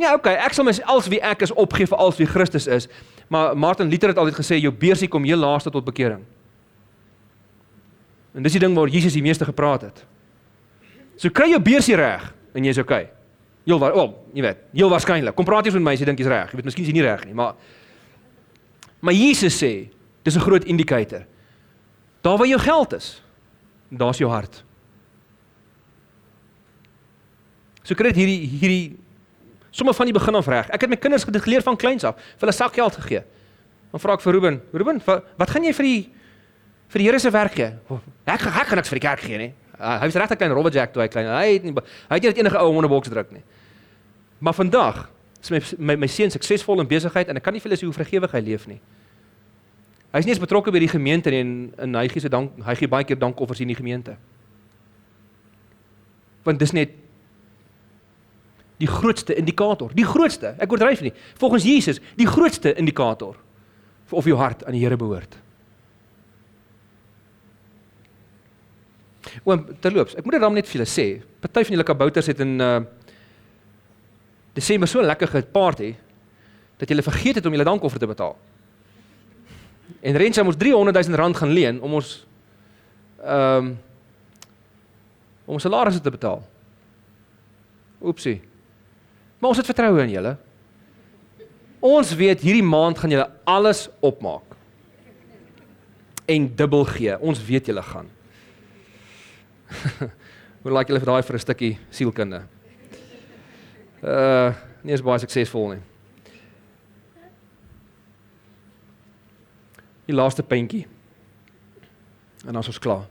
ja, 0.00 0.10
okay, 0.16 0.34
ek 0.42 0.56
sal 0.56 0.66
myself 0.66 1.06
wie 1.12 1.20
ek 1.22 1.44
is 1.46 1.52
opgee 1.54 1.86
vir 1.86 2.00
als 2.02 2.16
wie 2.18 2.26
Christus 2.26 2.66
is. 2.66 2.88
Maar 3.30 3.54
Martin 3.56 3.88
Luther 3.88 4.10
het 4.10 4.18
altyd 4.18 4.40
gesê 4.40 4.58
jou 4.58 4.72
beursie 4.74 5.08
kom 5.08 5.24
heel 5.24 5.38
laaste 5.38 5.70
tot 5.70 5.86
bekering. 5.86 6.24
En 8.34 8.42
dis 8.42 8.56
die 8.56 8.62
ding 8.64 8.74
waar 8.74 8.90
Jesus 8.90 9.14
die 9.14 9.22
meeste 9.22 9.46
gepraat 9.46 9.86
het. 9.86 10.02
So 11.16 11.30
kry 11.30 11.52
jou 11.52 11.60
beursie 11.62 11.94
reg 11.96 12.26
en 12.54 12.66
jy's 12.66 12.80
okay. 12.82 13.13
Heel 13.64 13.78
waar, 13.80 13.94
oh, 13.96 14.10
jy 14.36 14.42
weet, 14.44 14.58
heel 14.76 14.90
waarskynlik. 14.92 15.34
Kom 15.36 15.46
praat 15.48 15.64
jy 15.64 15.72
met 15.78 15.86
my 15.86 15.94
as 15.96 16.02
jy 16.02 16.08
dink 16.10 16.20
jy's 16.20 16.28
reg. 16.28 16.50
Jy 16.52 16.60
weet 16.60 16.68
miskien 16.68 16.84
is 16.84 16.90
jy 16.90 16.96
nie 16.98 17.06
reg 17.06 17.24
nie, 17.24 17.36
maar 17.36 17.54
maar 19.04 19.12
Jesus 19.12 19.56
sê, 19.60 19.90
dis 20.24 20.36
'n 20.36 20.40
groot 20.40 20.64
indikator. 20.64 21.26
Daar 22.22 22.38
waar 22.38 22.46
jou 22.46 22.58
geld 22.58 22.92
is, 22.92 23.22
daar's 23.90 24.18
jou 24.18 24.30
hart. 24.30 24.64
So 27.82 27.94
kry 27.94 28.12
dit 28.12 28.16
hierdie 28.16 28.48
hierdie 28.48 28.96
sommer 29.70 29.94
van 29.94 30.06
die 30.06 30.14
begin 30.14 30.34
af 30.34 30.46
reg. 30.46 30.70
Ek 30.70 30.80
het 30.80 30.90
my 30.90 30.96
kinders 30.96 31.24
geleer 31.24 31.62
van 31.62 31.76
kleins 31.76 32.04
af, 32.04 32.16
vir 32.16 32.46
hulle 32.46 32.52
sakgeld 32.52 32.96
gegee. 32.96 33.24
Dan 33.90 34.00
vra 34.00 34.14
ek 34.14 34.20
vir 34.20 34.32
Ruben, 34.32 34.62
Ruben, 34.72 35.02
wat 35.06 35.50
gaan 35.50 35.64
jy 35.64 35.72
vir 35.72 35.84
die 35.84 36.10
vir 36.88 36.98
die 36.98 37.06
Here 37.08 37.18
se 37.18 37.30
werk 37.30 37.54
gee? 37.54 37.72
Ek 38.26 38.40
ek 38.46 38.66
gaan 38.68 38.76
niks 38.76 38.88
vir 38.88 39.00
die 39.00 39.08
kerk 39.08 39.20
gee 39.20 39.38
nie. 39.38 39.52
Hy 39.78 40.06
was 40.06 40.16
regtig 40.22 40.38
klein 40.38 40.54
Robert 40.54 40.74
Jack 40.74 40.92
toe 40.94 41.02
hy 41.02 41.08
klein. 41.10 41.28
Hy 41.30 41.46
het 41.56 41.66
nie 41.66 41.74
hy 41.74 42.18
het 42.18 42.26
nie 42.28 42.42
enige 42.44 42.60
ou 42.60 42.72
wonderboks 42.72 43.10
druk 43.10 43.32
nie. 43.34 43.42
Maar 44.38 44.54
vandag 44.54 45.04
is 45.42 45.50
my 45.50 45.60
my, 45.78 45.96
my 46.04 46.10
seun 46.10 46.30
suksesvol 46.30 46.80
in 46.80 46.90
besigheid 46.90 47.28
en 47.28 47.40
ek 47.40 47.44
kan 47.44 47.54
nie 47.54 47.62
vir 47.62 47.72
hulle 47.72 47.80
sê 47.80 47.88
hoe 47.88 47.96
vrygewig 47.96 48.36
hy 48.36 48.42
leef 48.44 48.66
nie. 48.70 48.80
Hy's 50.14 50.28
nie 50.28 50.34
eens 50.34 50.42
betrokke 50.42 50.70
by 50.70 50.82
die 50.82 50.92
gemeente 50.92 51.32
nie 51.34 51.42
en 51.42 51.54
in 51.88 51.98
hy 51.98 52.06
gee 52.12 52.22
se 52.22 52.30
dank 52.30 52.54
hy 52.62 52.76
gee 52.78 52.90
baie 52.90 53.06
keer 53.06 53.18
dankoffers 53.18 53.62
in 53.64 53.72
die 53.72 53.78
gemeente. 53.78 54.14
Want 56.46 56.60
dis 56.62 56.74
net 56.76 56.94
die 58.78 58.90
grootste 58.90 59.34
indikator, 59.38 59.92
die 59.94 60.06
grootste. 60.06 60.54
Ek 60.62 60.72
oordryf 60.74 61.02
nie. 61.04 61.12
Volgens 61.40 61.66
Jesus, 61.66 62.00
die 62.18 62.28
grootste 62.28 62.74
indikator 62.78 63.38
of 64.14 64.26
jou 64.28 64.36
hart 64.38 64.64
aan 64.66 64.76
die 64.76 64.82
Here 64.84 64.98
behoort. 64.98 65.38
Oom, 69.42 69.64
terloops, 69.82 70.14
ek 70.14 70.24
moet 70.24 70.36
dit 70.36 70.44
dan 70.44 70.54
net 70.54 70.68
vir 70.68 70.78
julle 70.78 70.90
sê. 70.90 71.06
Party 71.42 71.64
van 71.66 71.76
julle 71.76 71.86
kabouters 71.88 72.30
het 72.30 72.42
in 72.44 72.60
uh 72.62 72.76
Desember 74.54 74.86
so 74.86 75.02
lekker 75.02 75.26
geparty 75.26 75.88
dat 76.78 76.88
julle 76.88 77.02
vergeet 77.02 77.40
het 77.40 77.46
om 77.46 77.54
julle 77.56 77.66
dankoffer 77.66 77.98
te 77.98 78.06
betaal. 78.06 78.36
En 79.98 80.16
Rensha 80.16 80.44
moes 80.46 80.58
300 80.60 81.06
000 81.08 81.18
rand 81.18 81.36
gaan 81.36 81.50
leen 81.50 81.80
om 81.82 81.98
ons 81.98 82.12
ehm 83.24 83.72
um, 83.72 83.74
om 85.44 85.58
salarisse 85.60 86.00
te 86.00 86.10
betaal. 86.10 86.38
Oepsie. 88.00 88.38
Maar 89.38 89.50
ons 89.50 89.58
het 89.60 89.68
vertroue 89.68 90.00
in 90.00 90.14
julle. 90.14 90.36
Ons 91.84 92.14
weet 92.16 92.40
hierdie 92.40 92.64
maand 92.64 92.96
gaan 92.98 93.12
julle 93.12 93.26
alles 93.44 93.88
opmaak. 94.00 94.54
En 96.24 96.48
dubbel 96.56 96.86
gee. 96.94 97.18
Ons 97.20 97.44
weet 97.44 97.68
julle 97.68 97.82
gaan. 97.84 98.08
Hoe 100.64 100.72
lyk 100.72 100.88
julle 100.88 101.00
vir 101.02 101.10
daai 101.12 101.22
vir 101.22 101.36
'n 101.36 101.44
stukkie 101.44 101.78
sielkunde? 101.90 102.42
Uh, 104.04 104.52
nie 104.84 104.92
is 104.92 105.02
baie 105.02 105.18
suksesvol 105.18 105.74
nie. 105.74 105.82
Die 110.04 110.16
laaste 110.16 110.42
puntjie. 110.42 110.84
En 112.44 112.52
dan 112.52 112.60
is 112.60 112.68
ons 112.68 112.78
klaar. 112.78 113.06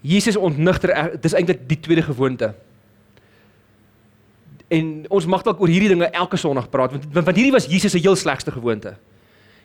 Jesus 0.00 0.36
ontnigter 0.36 0.92
dis 1.20 1.36
eintlik 1.36 1.66
die 1.68 1.80
tweede 1.80 2.02
gewoonte. 2.02 2.54
En 4.68 5.04
ons 5.10 5.26
mag 5.26 5.42
dalk 5.44 5.60
oor 5.60 5.68
hierdie 5.68 5.90
dinge 5.92 6.08
elke 6.12 6.38
Sondag 6.40 6.70
praat 6.70 6.92
want 6.92 7.08
want 7.12 7.36
hierdie 7.36 7.52
was 7.52 7.68
Jesus 7.68 7.92
se 7.92 8.00
heel 8.00 8.16
slegste 8.16 8.52
gewoonte. 8.52 8.96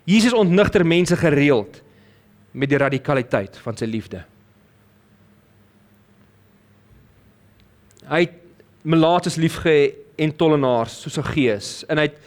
Jesus 0.05 0.33
ontnigter 0.33 0.85
mense 0.85 1.15
gereeld 1.15 1.81
met 2.51 2.69
die 2.69 2.79
radikaliteit 2.79 3.57
van 3.57 3.77
sy 3.77 3.85
liefde. 3.85 4.23
Hy 8.09 8.19
het 8.25 8.33
melaatses 8.85 9.37
liefgehê 9.41 9.93
en 10.21 10.35
tollenaars 10.35 11.01
soos 11.01 11.17
'n 11.17 11.31
gees 11.33 11.85
en 11.89 11.97
hy 11.97 12.07
het 12.09 12.17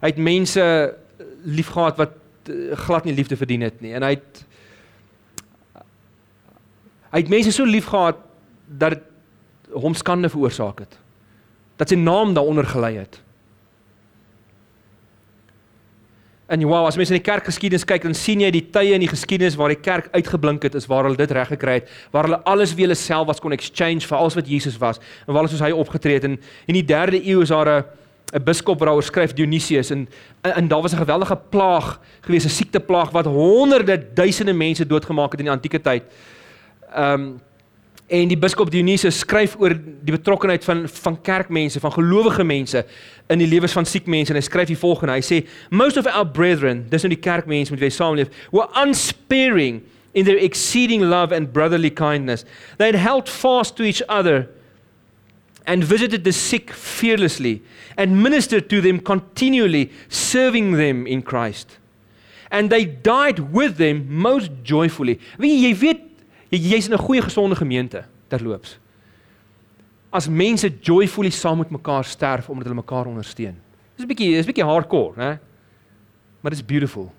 hy 0.00 0.08
het 0.12 0.20
mense 0.20 0.64
liefgehad 1.44 1.96
wat 1.96 2.12
eh, 2.48 2.76
glad 2.76 3.04
nie 3.04 3.14
liefde 3.14 3.36
verdien 3.36 3.60
het 3.60 3.80
nie. 3.80 3.92
En 3.94 4.02
hy 4.02 4.14
het 4.16 4.44
hy 7.10 7.18
het 7.22 7.28
mense 7.28 7.52
so 7.52 7.64
liefgehad 7.64 8.16
dat 8.66 8.98
hom 9.72 9.94
skande 9.94 10.28
veroorsaak 10.28 10.78
het. 10.78 10.98
Dat 11.76 11.88
sy 11.88 11.96
naam 11.96 12.34
daaronder 12.34 12.66
gelei 12.66 12.96
het 12.96 13.20
En 16.46 16.62
wow, 16.68 16.84
as 16.86 16.96
mens 17.00 17.08
in 17.08 17.16
die 17.16 17.24
kerkgeskiedenis 17.24 17.86
kyk, 17.88 18.02
dan 18.04 18.14
sien 18.14 18.42
jy 18.44 18.50
die 18.52 18.66
tye 18.74 18.92
in 18.92 19.00
die 19.00 19.08
geskiedenis 19.08 19.56
waar 19.56 19.72
die 19.72 19.80
kerk 19.80 20.10
uitgeblink 20.12 20.66
het, 20.66 20.74
is 20.76 20.86
waar 20.90 21.08
hulle 21.08 21.16
dit 21.16 21.30
reg 21.32 21.48
gekry 21.48 21.78
het, 21.78 21.92
waar 22.12 22.28
hulle 22.28 22.40
alles 22.44 22.74
wie 22.76 22.84
hulle 22.84 22.98
self 22.98 23.30
was 23.30 23.40
kon 23.40 23.56
exchange 23.56 24.04
vir 24.04 24.18
alles 24.18 24.36
wat 24.36 24.50
Jesus 24.50 24.76
was 24.82 25.00
en 25.24 25.32
waar 25.32 25.44
hulle 25.44 25.54
soos 25.54 25.64
hy 25.64 25.72
opgetree 25.72 26.18
het 26.18 26.26
en 26.28 26.36
in 26.68 26.76
die 26.76 26.84
3de 26.84 27.22
eeu 27.24 27.40
is 27.42 27.48
daar 27.54 27.68
'n 27.68 27.84
'n 28.34 28.42
biskop 28.44 28.78
waaroor 28.78 29.02
skryf 29.02 29.32
Dionysius 29.32 29.90
en 29.90 30.08
en 30.42 30.68
daar 30.68 30.82
was 30.82 30.92
'n 30.92 31.04
geweldige 31.06 31.38
plaag 31.48 32.00
gewees, 32.20 32.44
'n 32.44 32.48
siekteplaag 32.48 33.10
wat 33.10 33.26
honderde 33.26 34.12
duisende 34.14 34.52
mense 34.52 34.86
doodgemaak 34.86 35.30
het 35.32 35.40
in 35.40 35.46
die 35.46 35.54
antieke 35.54 35.80
tyd. 35.80 36.02
Ehm 36.92 37.20
um, 37.20 37.40
En 38.12 38.28
die 38.28 38.36
biskop 38.36 38.68
Dionysius 38.68 39.22
skryf 39.22 39.54
oor 39.56 39.72
die 39.74 40.12
betrokkeheid 40.12 40.64
van 40.66 40.84
van 40.88 41.16
kerkmense, 41.24 41.80
van 41.80 41.92
gelowige 41.92 42.44
mense 42.44 42.84
in 43.32 43.40
die 43.40 43.48
lewens 43.48 43.72
van 43.72 43.88
siek 43.88 44.06
mense 44.06 44.32
en 44.32 44.36
hy 44.36 44.44
skryf 44.44 44.68
die 44.68 44.78
volgende. 44.78 45.16
Hy 45.16 45.24
sê 45.24 45.38
most 45.72 45.96
of 45.96 46.08
our 46.12 46.26
brethren, 46.28 46.84
dis 46.92 47.04
nou 47.04 47.14
die 47.14 47.22
kerkmense 47.24 47.72
met 47.72 47.80
wie 47.80 47.88
hy 47.88 47.96
saamleef, 47.96 48.32
were 48.52 48.68
unsparing 48.82 49.80
in 50.12 50.28
their 50.28 50.38
exceeding 50.38 51.08
love 51.08 51.32
and 51.32 51.52
brotherly 51.52 51.90
kindness. 51.90 52.44
They 52.76 52.92
had 52.92 53.00
held 53.00 53.28
fast 53.28 53.76
to 53.76 53.88
each 53.88 54.02
other 54.08 54.48
and 55.66 55.82
visited 55.82 56.24
the 56.24 56.32
sick 56.32 56.70
fearlessly 56.72 57.62
and 57.96 58.22
ministered 58.22 58.68
to 58.68 58.82
them 58.82 59.00
continually, 59.00 59.90
serving 60.08 60.76
them 60.76 61.06
in 61.06 61.22
Christ. 61.22 61.78
And 62.50 62.70
they 62.70 62.84
died 62.84 63.52
with 63.52 63.78
them 63.78 64.06
most 64.08 64.50
joyfully. 64.62 65.18
Wie 65.38 65.64
jy 65.64 65.72
weet 65.80 66.10
Jy's 66.58 66.86
in 66.86 66.92
'n 66.92 66.98
goeie 66.98 67.22
gesonde 67.22 67.56
gemeente 67.56 68.04
terloops. 68.28 68.78
As 70.10 70.28
mense 70.28 70.70
joyfully 70.80 71.30
saam 71.30 71.58
met 71.58 71.70
mekaar 71.70 72.04
sterf 72.04 72.48
omdat 72.48 72.66
hulle 72.66 72.80
mekaar 72.80 73.06
ondersteun. 73.06 73.56
Dis 73.96 74.04
'n 74.04 74.08
bietjie, 74.08 74.30
dis 74.36 74.46
'n 74.46 74.52
bietjie 74.52 74.64
hardcore, 74.64 75.14
né? 75.16 75.38
Maar 76.40 76.50
dit 76.50 76.60
is 76.60 76.64
beautiful. 76.64 77.12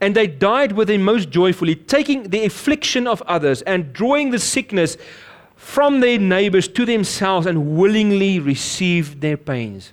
And 0.00 0.14
they 0.14 0.26
died 0.26 0.72
with 0.72 0.86
them 0.86 1.02
most 1.02 1.32
joyfully, 1.32 1.76
taking 1.76 2.28
the 2.28 2.44
affliction 2.44 3.06
of 3.06 3.22
others 3.22 3.62
and 3.62 3.94
drawing 3.94 4.32
the 4.32 4.38
sickness 4.38 4.96
from 5.54 6.00
their 6.00 6.18
neighbors 6.18 6.68
to 6.72 6.84
themselves 6.84 7.46
and 7.46 7.76
willingly 7.76 8.40
received 8.40 9.20
their 9.20 9.36
pains. 9.36 9.92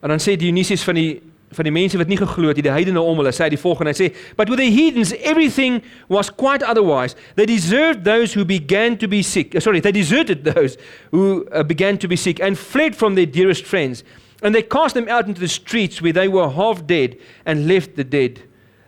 En 0.00 0.08
dan 0.08 0.20
sê 0.20 0.36
Dionysius 0.36 0.82
van 0.82 0.94
die 0.94 1.22
van 1.52 1.64
die 1.64 1.72
mense 1.72 1.98
wat 2.00 2.08
nie 2.08 2.16
geglo 2.16 2.48
het 2.48 2.56
nie, 2.58 2.64
die 2.66 2.72
heidene 2.72 3.00
om 3.00 3.20
hulle, 3.20 3.32
sê 3.34 3.48
die 3.52 3.60
volgende, 3.60 3.92
hy 3.92 3.98
sê, 3.98 4.14
"But 4.36 4.48
with 4.48 4.58
the 4.58 4.70
heathens 4.70 5.12
everything 5.20 5.82
was 6.08 6.30
quite 6.30 6.64
otherwise. 6.64 7.14
They 7.36 7.46
deserved 7.46 8.04
those 8.04 8.32
who 8.34 8.44
began 8.44 8.96
to 8.98 9.08
be 9.08 9.22
sick. 9.22 9.54
Uh, 9.54 9.60
sorry, 9.60 9.80
they 9.80 9.92
deserted 9.92 10.44
those 10.44 10.78
who 11.10 11.46
uh, 11.52 11.62
began 11.62 11.98
to 11.98 12.08
be 12.08 12.16
sick 12.16 12.40
and 12.40 12.58
fled 12.58 12.96
from 12.96 13.14
their 13.14 13.26
dearest 13.26 13.64
friends, 13.64 14.04
and 14.42 14.54
they 14.54 14.62
cast 14.62 14.94
them 14.94 15.08
out 15.08 15.26
into 15.26 15.40
the 15.40 15.48
streets 15.48 16.00
where 16.00 16.12
they 16.12 16.28
were 16.28 16.48
half 16.48 16.86
dead 16.86 17.16
and 17.44 17.66
left 17.66 17.96
the 17.96 18.04
dead 18.04 18.42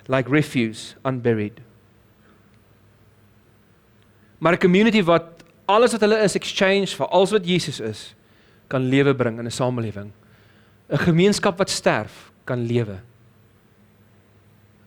like 0.09 0.31
refuse 0.31 0.95
unburied." 1.05 1.61
Maar 4.39 4.53
'n 4.53 4.59
community 4.59 5.03
wat 5.03 5.25
alles 5.67 5.93
wat 5.93 6.01
hulle 6.01 6.23
is 6.23 6.35
exchange 6.35 6.97
vir 6.97 7.07
alles 7.07 7.31
wat 7.31 7.47
Jesus 7.47 7.81
is, 7.81 8.15
kan 8.69 8.89
lewe 8.89 9.15
bring 9.15 9.39
in 9.39 9.47
'n 9.47 9.51
samelewing. 9.51 10.13
'n 10.89 10.99
Gemeenskap 10.99 11.59
wat 11.59 11.71
sterf 11.71 12.34
kan 12.45 12.67
lewe. 12.67 12.99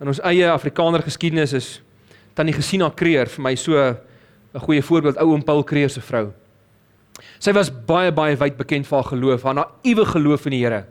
In 0.02 0.08
ons 0.08 0.22
eie 0.22 0.50
Afrikaner 0.52 1.02
geskiedenis 1.02 1.54
is 1.54 1.70
Tannie 2.38 2.54
Gesina 2.54 2.90
Kreer 2.94 3.30
vir 3.34 3.44
my 3.44 3.56
so 3.56 3.74
'n 3.78 3.98
goeie 4.60 4.82
voorbeeld, 4.82 5.18
ou 5.18 5.32
oom 5.32 5.44
Paul 5.44 5.64
Kreer 5.64 5.90
se 5.90 6.02
vrou. 6.02 6.34
Sy 7.40 7.52
was 7.52 7.70
baie 7.70 8.12
baie 8.12 8.36
wyd 8.36 8.58
bekend 8.58 8.88
vir 8.88 8.98
haar 8.98 9.12
geloof, 9.12 9.44
haar 9.44 9.56
naïewe 9.56 10.06
geloof 10.06 10.46
in 10.46 10.52
die 10.52 10.64
Here 10.64 10.86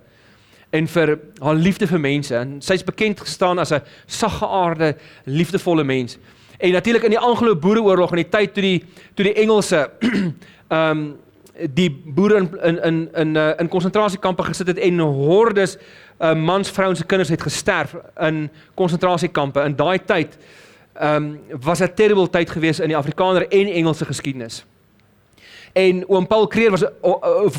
en 0.72 0.88
vir 0.90 1.18
haar 1.40 1.54
liefde 1.54 1.86
vir 1.86 2.00
mense 2.02 2.34
en 2.36 2.56
sy's 2.64 2.84
bekend 2.84 3.20
gestaan 3.20 3.58
as 3.58 3.72
'n 3.72 3.82
saggeaarde, 4.06 4.96
liefdevolle 5.24 5.84
mens. 5.84 6.18
En 6.58 6.72
natuurlik 6.72 7.04
in 7.04 7.10
die 7.10 7.18
Anglo-Boereoorlog 7.18 8.10
in 8.10 8.16
die 8.16 8.30
tyd 8.30 8.54
toe 8.54 8.62
die 8.62 8.84
toe 9.14 9.24
die 9.24 9.34
Engelse 9.34 9.90
ehm 10.68 10.90
um, 10.90 11.16
die 11.74 11.90
boere 12.04 12.36
in 12.36 12.50
in 12.62 12.82
in 12.82 13.08
in 13.14 13.36
uh, 13.36 13.48
in 13.56 13.68
konsentrasiekampe 13.68 14.42
gesit 14.42 14.66
het 14.66 14.78
en 14.78 14.98
hordes 14.98 15.76
uh, 16.20 16.34
mans, 16.34 16.70
vrouens 16.70 17.00
en 17.00 17.06
kinders 17.06 17.28
het 17.28 17.42
gesterf 17.42 17.94
in 18.20 18.50
konsentrasiekampe. 18.74 19.60
In 19.60 19.76
daai 19.76 19.98
tyd 20.04 20.38
um, 21.02 21.40
was 21.60 21.80
'n 21.80 21.94
terrible 21.94 22.30
tyd 22.30 22.50
gewees 22.50 22.80
in 22.80 22.88
die 22.88 22.96
Afrikaner 22.96 23.48
en 23.48 23.66
Engelse 23.66 24.04
geskiedenis. 24.04 24.64
En 25.72 26.08
oom 26.08 26.26
Paul 26.26 26.46
Kreer 26.46 26.70
was 26.70 26.84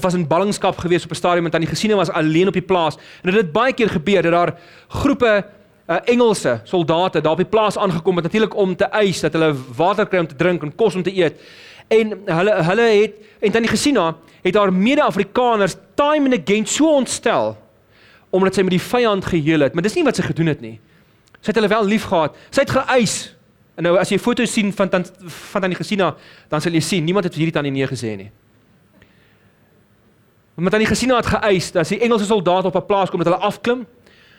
was 0.01 0.13
in 0.13 0.27
ballingskap 0.27 0.77
gewees 0.77 1.03
op 1.03 1.11
'n 1.11 1.15
stadium 1.15 1.45
en 1.45 1.51
dan 1.51 1.61
die 1.61 1.69
gesiene 1.69 1.95
was 1.95 2.09
alleen 2.09 2.47
op 2.47 2.53
die 2.53 2.61
plaas. 2.61 2.95
En 2.95 3.31
dit 3.31 3.41
het 3.41 3.51
baie 3.51 3.73
keer 3.73 3.89
gebeur 3.89 4.21
dat 4.21 4.31
daar 4.31 4.59
groepe 4.87 5.45
uh, 5.87 5.95
Engelse 6.05 6.59
soldate 6.63 7.21
daar 7.21 7.31
op 7.31 7.37
die 7.37 7.45
plaas 7.45 7.77
aangekom 7.77 8.15
het 8.15 8.23
natuurlik 8.23 8.55
om 8.55 8.75
te 8.75 8.85
eis 8.85 9.19
dat 9.19 9.33
hulle 9.33 9.55
water 9.75 10.07
kry 10.07 10.19
om 10.19 10.27
te 10.27 10.35
drink 10.35 10.63
en 10.63 10.75
kos 10.75 10.95
om 10.95 11.03
te 11.03 11.17
eet. 11.17 11.41
En 11.87 12.13
hulle 12.25 12.63
hulle 12.63 12.87
het 13.01 13.15
en 13.39 13.51
dan 13.51 13.61
die 13.61 13.71
Gesina 13.71 14.15
het 14.43 14.55
haar 14.55 14.73
mede-Afrikaners 14.73 15.75
time 15.95 16.25
and 16.25 16.39
again 16.41 16.65
so 16.65 16.95
ontstel 16.95 17.55
omdat 18.29 18.57
sy 18.57 18.63
met 18.67 18.75
die 18.75 18.83
vyand 18.83 19.25
geheel 19.25 19.63
het, 19.63 19.73
maar 19.73 19.85
dis 19.85 19.95
nie 19.95 20.03
wat 20.03 20.17
sy 20.19 20.25
gedoen 20.27 20.51
het 20.51 20.59
nie. 20.61 20.75
Sy 21.39 21.53
het 21.53 21.57
hulle 21.61 21.69
wel 21.71 21.85
liefgehad. 21.87 22.35
Sy 22.51 22.65
het 22.65 22.73
geëis. 22.75 23.13
En 23.79 23.87
nou 23.87 23.93
as 23.97 24.11
jy 24.11 24.17
foto's 24.19 24.51
sien 24.51 24.73
van 24.75 24.91
van 24.91 25.05
van 25.53 25.63
tannie 25.63 25.77
Gesina, 25.79 26.09
dan 26.51 26.61
sal 26.61 26.75
jy 26.75 26.81
sien 26.83 27.05
niemand 27.07 27.29
het 27.29 27.37
hierdie 27.39 27.55
tannie 27.55 27.71
nee 27.71 27.87
gesê 27.87 28.15
nie. 28.19 28.27
Want 30.57 30.73
tannie 30.75 30.89
Gesina 30.89 31.21
het 31.21 31.29
geëis 31.29 31.71
dat 31.71 31.87
die 31.87 32.01
Engelse 32.03 32.25
soldaat 32.25 32.65
op 32.65 32.75
'n 32.75 32.85
plaas 32.85 33.09
kom 33.09 33.23
dat 33.23 33.31
hulle 33.31 33.45
afklim, 33.45 33.85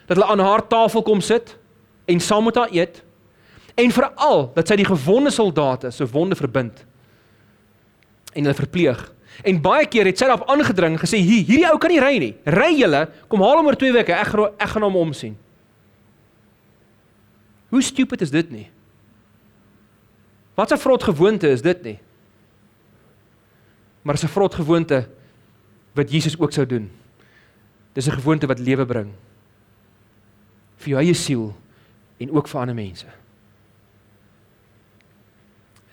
dat 0.06 0.16
hulle 0.16 0.30
aan 0.30 0.44
haar 0.44 0.66
tafel 0.66 1.02
kom 1.02 1.20
sit 1.20 1.56
en 2.04 2.20
saam 2.20 2.44
met 2.44 2.56
haar 2.56 2.68
eet 2.72 3.02
en 3.74 3.90
veral 3.90 4.50
dat 4.54 4.68
sy 4.68 4.76
die 4.76 4.88
gewonde 4.88 5.30
soldate 5.30 5.90
se 5.90 6.06
wonde 6.06 6.36
verbind 6.36 6.84
en 8.34 8.44
hulle 8.44 8.54
verpleeg. 8.54 9.12
En 9.46 9.60
baie 9.62 9.86
keer 9.86 10.08
het 10.10 10.18
sy 10.18 10.26
daarop 10.26 10.48
aangedring 10.50 10.98
gesê 10.98 11.20
hier 11.22 11.44
hierdie 11.46 11.68
ou 11.70 11.78
kan 11.78 11.92
nie 11.92 12.00
ry 12.02 12.14
nie. 12.18 12.32
Ry 12.44 12.72
julle, 12.78 13.04
kom 13.30 13.44
haal 13.44 13.60
hom 13.60 13.70
oor 13.70 13.78
2 13.78 13.92
weke. 13.94 14.16
Ek 14.16 14.34
ek 14.58 14.72
gaan 14.74 14.86
hom 14.86 14.96
omsien. 14.96 15.36
Hoe 17.68 17.82
stupid 17.84 18.24
is 18.24 18.32
dit 18.32 18.50
nie? 18.50 18.66
Wat 20.56 20.72
'n 20.72 20.78
vrot 20.78 21.02
gewoonte 21.02 21.48
is 21.48 21.62
dit 21.62 21.82
nie? 21.82 21.98
Maar 24.02 24.14
dis 24.14 24.24
'n 24.24 24.34
vrot 24.34 24.54
gewoonte 24.54 25.08
wat 25.94 26.10
Jesus 26.10 26.38
ook 26.38 26.52
sou 26.52 26.66
doen. 26.66 26.90
Dis 27.92 28.08
'n 28.08 28.18
gewoonte 28.18 28.46
wat 28.46 28.58
lewe 28.58 28.86
bring 28.86 29.12
vir 30.78 30.88
jou 30.88 31.00
eie 31.02 31.14
siel 31.14 31.54
en 32.18 32.30
ook 32.30 32.48
vir 32.48 32.60
ander 32.60 32.74
mense. 32.74 33.06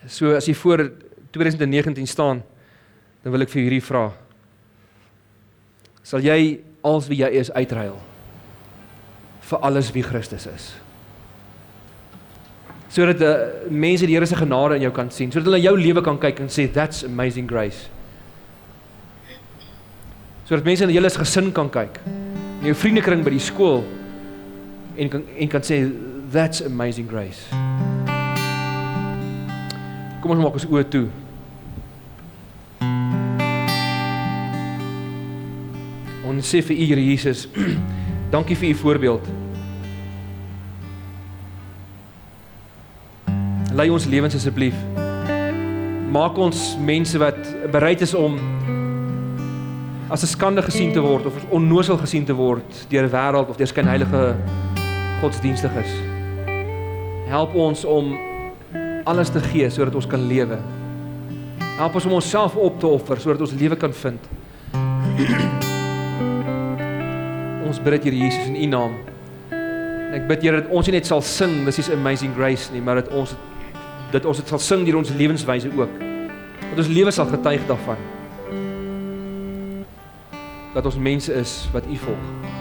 So 0.07 0.35
as 0.35 0.45
jy 0.45 0.53
voor 0.53 0.91
2019 1.35 2.07
staan, 2.07 2.41
dan 3.23 3.33
wil 3.33 3.43
ek 3.43 3.51
vir 3.51 3.65
hierdie 3.65 3.83
vra. 3.83 4.07
Sal 6.05 6.23
jy 6.23 6.39
als 6.85 7.09
wie 7.09 7.19
jy 7.23 7.31
is 7.41 7.51
uitruil 7.51 7.97
vir 9.45 9.61
alles 9.65 9.91
wie 9.93 10.03
Christus 10.05 10.45
is? 10.49 10.67
Sodat 12.93 13.19
die 13.19 13.27
uh, 13.27 13.65
mense 13.67 14.07
die 14.07 14.15
Here 14.15 14.25
se 14.29 14.37
genade 14.39 14.77
in 14.79 14.85
jou 14.85 14.93
kan 14.95 15.11
sien, 15.11 15.33
sodat 15.33 15.49
hulle 15.49 15.59
jou 15.59 15.75
lewe 15.75 16.05
kan 16.05 16.19
kyk 16.21 16.39
en 16.45 16.53
sê 16.53 16.69
that's 16.71 17.03
amazing 17.03 17.49
grace. 17.49 17.89
Sodat 20.47 20.63
mense 20.63 20.85
in 20.85 20.93
julle 20.95 21.11
gesin 21.11 21.51
kan 21.51 21.69
kyk, 21.73 21.99
in 22.61 22.69
jou 22.71 22.77
vriendekring 22.79 23.25
by 23.25 23.35
die 23.35 23.43
skool 23.43 23.83
en 24.95 25.11
kan 25.11 25.27
en 25.35 25.51
kan 25.51 25.65
sê 25.65 25.83
that's 26.31 26.63
amazing 26.63 27.09
grace. 27.11 27.49
Kom 30.23 30.37
ons 30.37 30.45
maak 30.45 30.61
ons 30.61 30.69
oë 30.69 30.87
toe. 30.93 31.07
Ons 36.35 36.49
sê 36.51 36.59
vir 36.67 36.75
U 36.75 36.85
Here 36.89 37.01
Jesus, 37.01 37.45
dankie 38.33 38.57
vir 38.59 38.73
U 38.73 38.79
voorbeeld. 38.81 39.27
Lei 43.75 43.87
ons 43.91 44.07
lewens 44.11 44.35
asseblief. 44.35 44.75
Maak 46.11 46.35
ons 46.39 46.73
mense 46.83 47.19
wat 47.19 47.39
bereid 47.71 48.03
is 48.03 48.11
om 48.15 48.35
as 50.11 50.23
'n 50.23 50.27
skande 50.27 50.61
gesien 50.61 50.91
te 50.93 50.99
word 50.99 51.25
of 51.25 51.33
onnosel 51.51 51.97
gesien 51.97 52.25
te 52.25 52.35
word 52.35 52.67
deur 52.91 53.07
die 53.07 53.15
wêreld 53.15 53.49
of 53.49 53.57
deur 53.57 53.67
skynheilige 53.67 54.35
godsdienstiges. 55.21 55.91
Help 57.31 57.55
ons 57.55 57.85
om 57.85 58.17
alles 59.05 59.29
te 59.29 59.39
gee 59.39 59.69
sodat 59.69 59.95
ons 59.95 60.07
kan 60.07 60.27
lewe. 60.27 60.59
Help 61.77 61.95
ons 61.95 62.05
om 62.05 62.19
onsself 62.19 62.55
op 62.55 62.79
te 62.79 62.87
offer 62.87 63.19
sodat 63.19 63.41
ons 63.41 63.55
lewe 63.55 63.75
kan 63.75 63.93
vind. 63.93 64.19
ons 67.65 67.81
bid 67.81 67.97
dit 67.97 68.09
Here 68.09 68.17
Jesus 68.25 68.47
in 68.47 68.55
U 68.55 68.69
naam. 68.71 68.95
En 69.51 70.15
ek 70.17 70.27
bid 70.29 70.45
Here 70.45 70.61
dat 70.61 70.71
ons 70.73 70.87
nie 70.87 70.97
net 70.97 71.09
sal 71.09 71.23
sing 71.25 71.63
dis 71.67 71.81
is 71.81 71.91
amazing 71.93 72.35
grace 72.37 72.73
nie, 72.73 72.83
maar 72.83 73.01
dat 73.01 73.11
ons 73.13 73.35
dat 74.13 74.25
ons 74.29 74.37
dit 74.39 74.51
sal 74.53 74.61
sing 74.61 74.85
deur 74.87 75.01
ons 75.01 75.15
lewenswyse 75.17 75.71
ook. 75.75 76.01
Dat 76.69 76.83
ons 76.85 76.91
lewe 76.93 77.11
sal 77.11 77.27
getuig 77.31 77.65
daarvan. 77.69 78.03
Dat 80.75 80.85
ons 80.85 80.99
mense 80.99 81.33
is 81.33 81.57
wat 81.73 81.89
U 81.89 81.97
volg. 82.05 82.54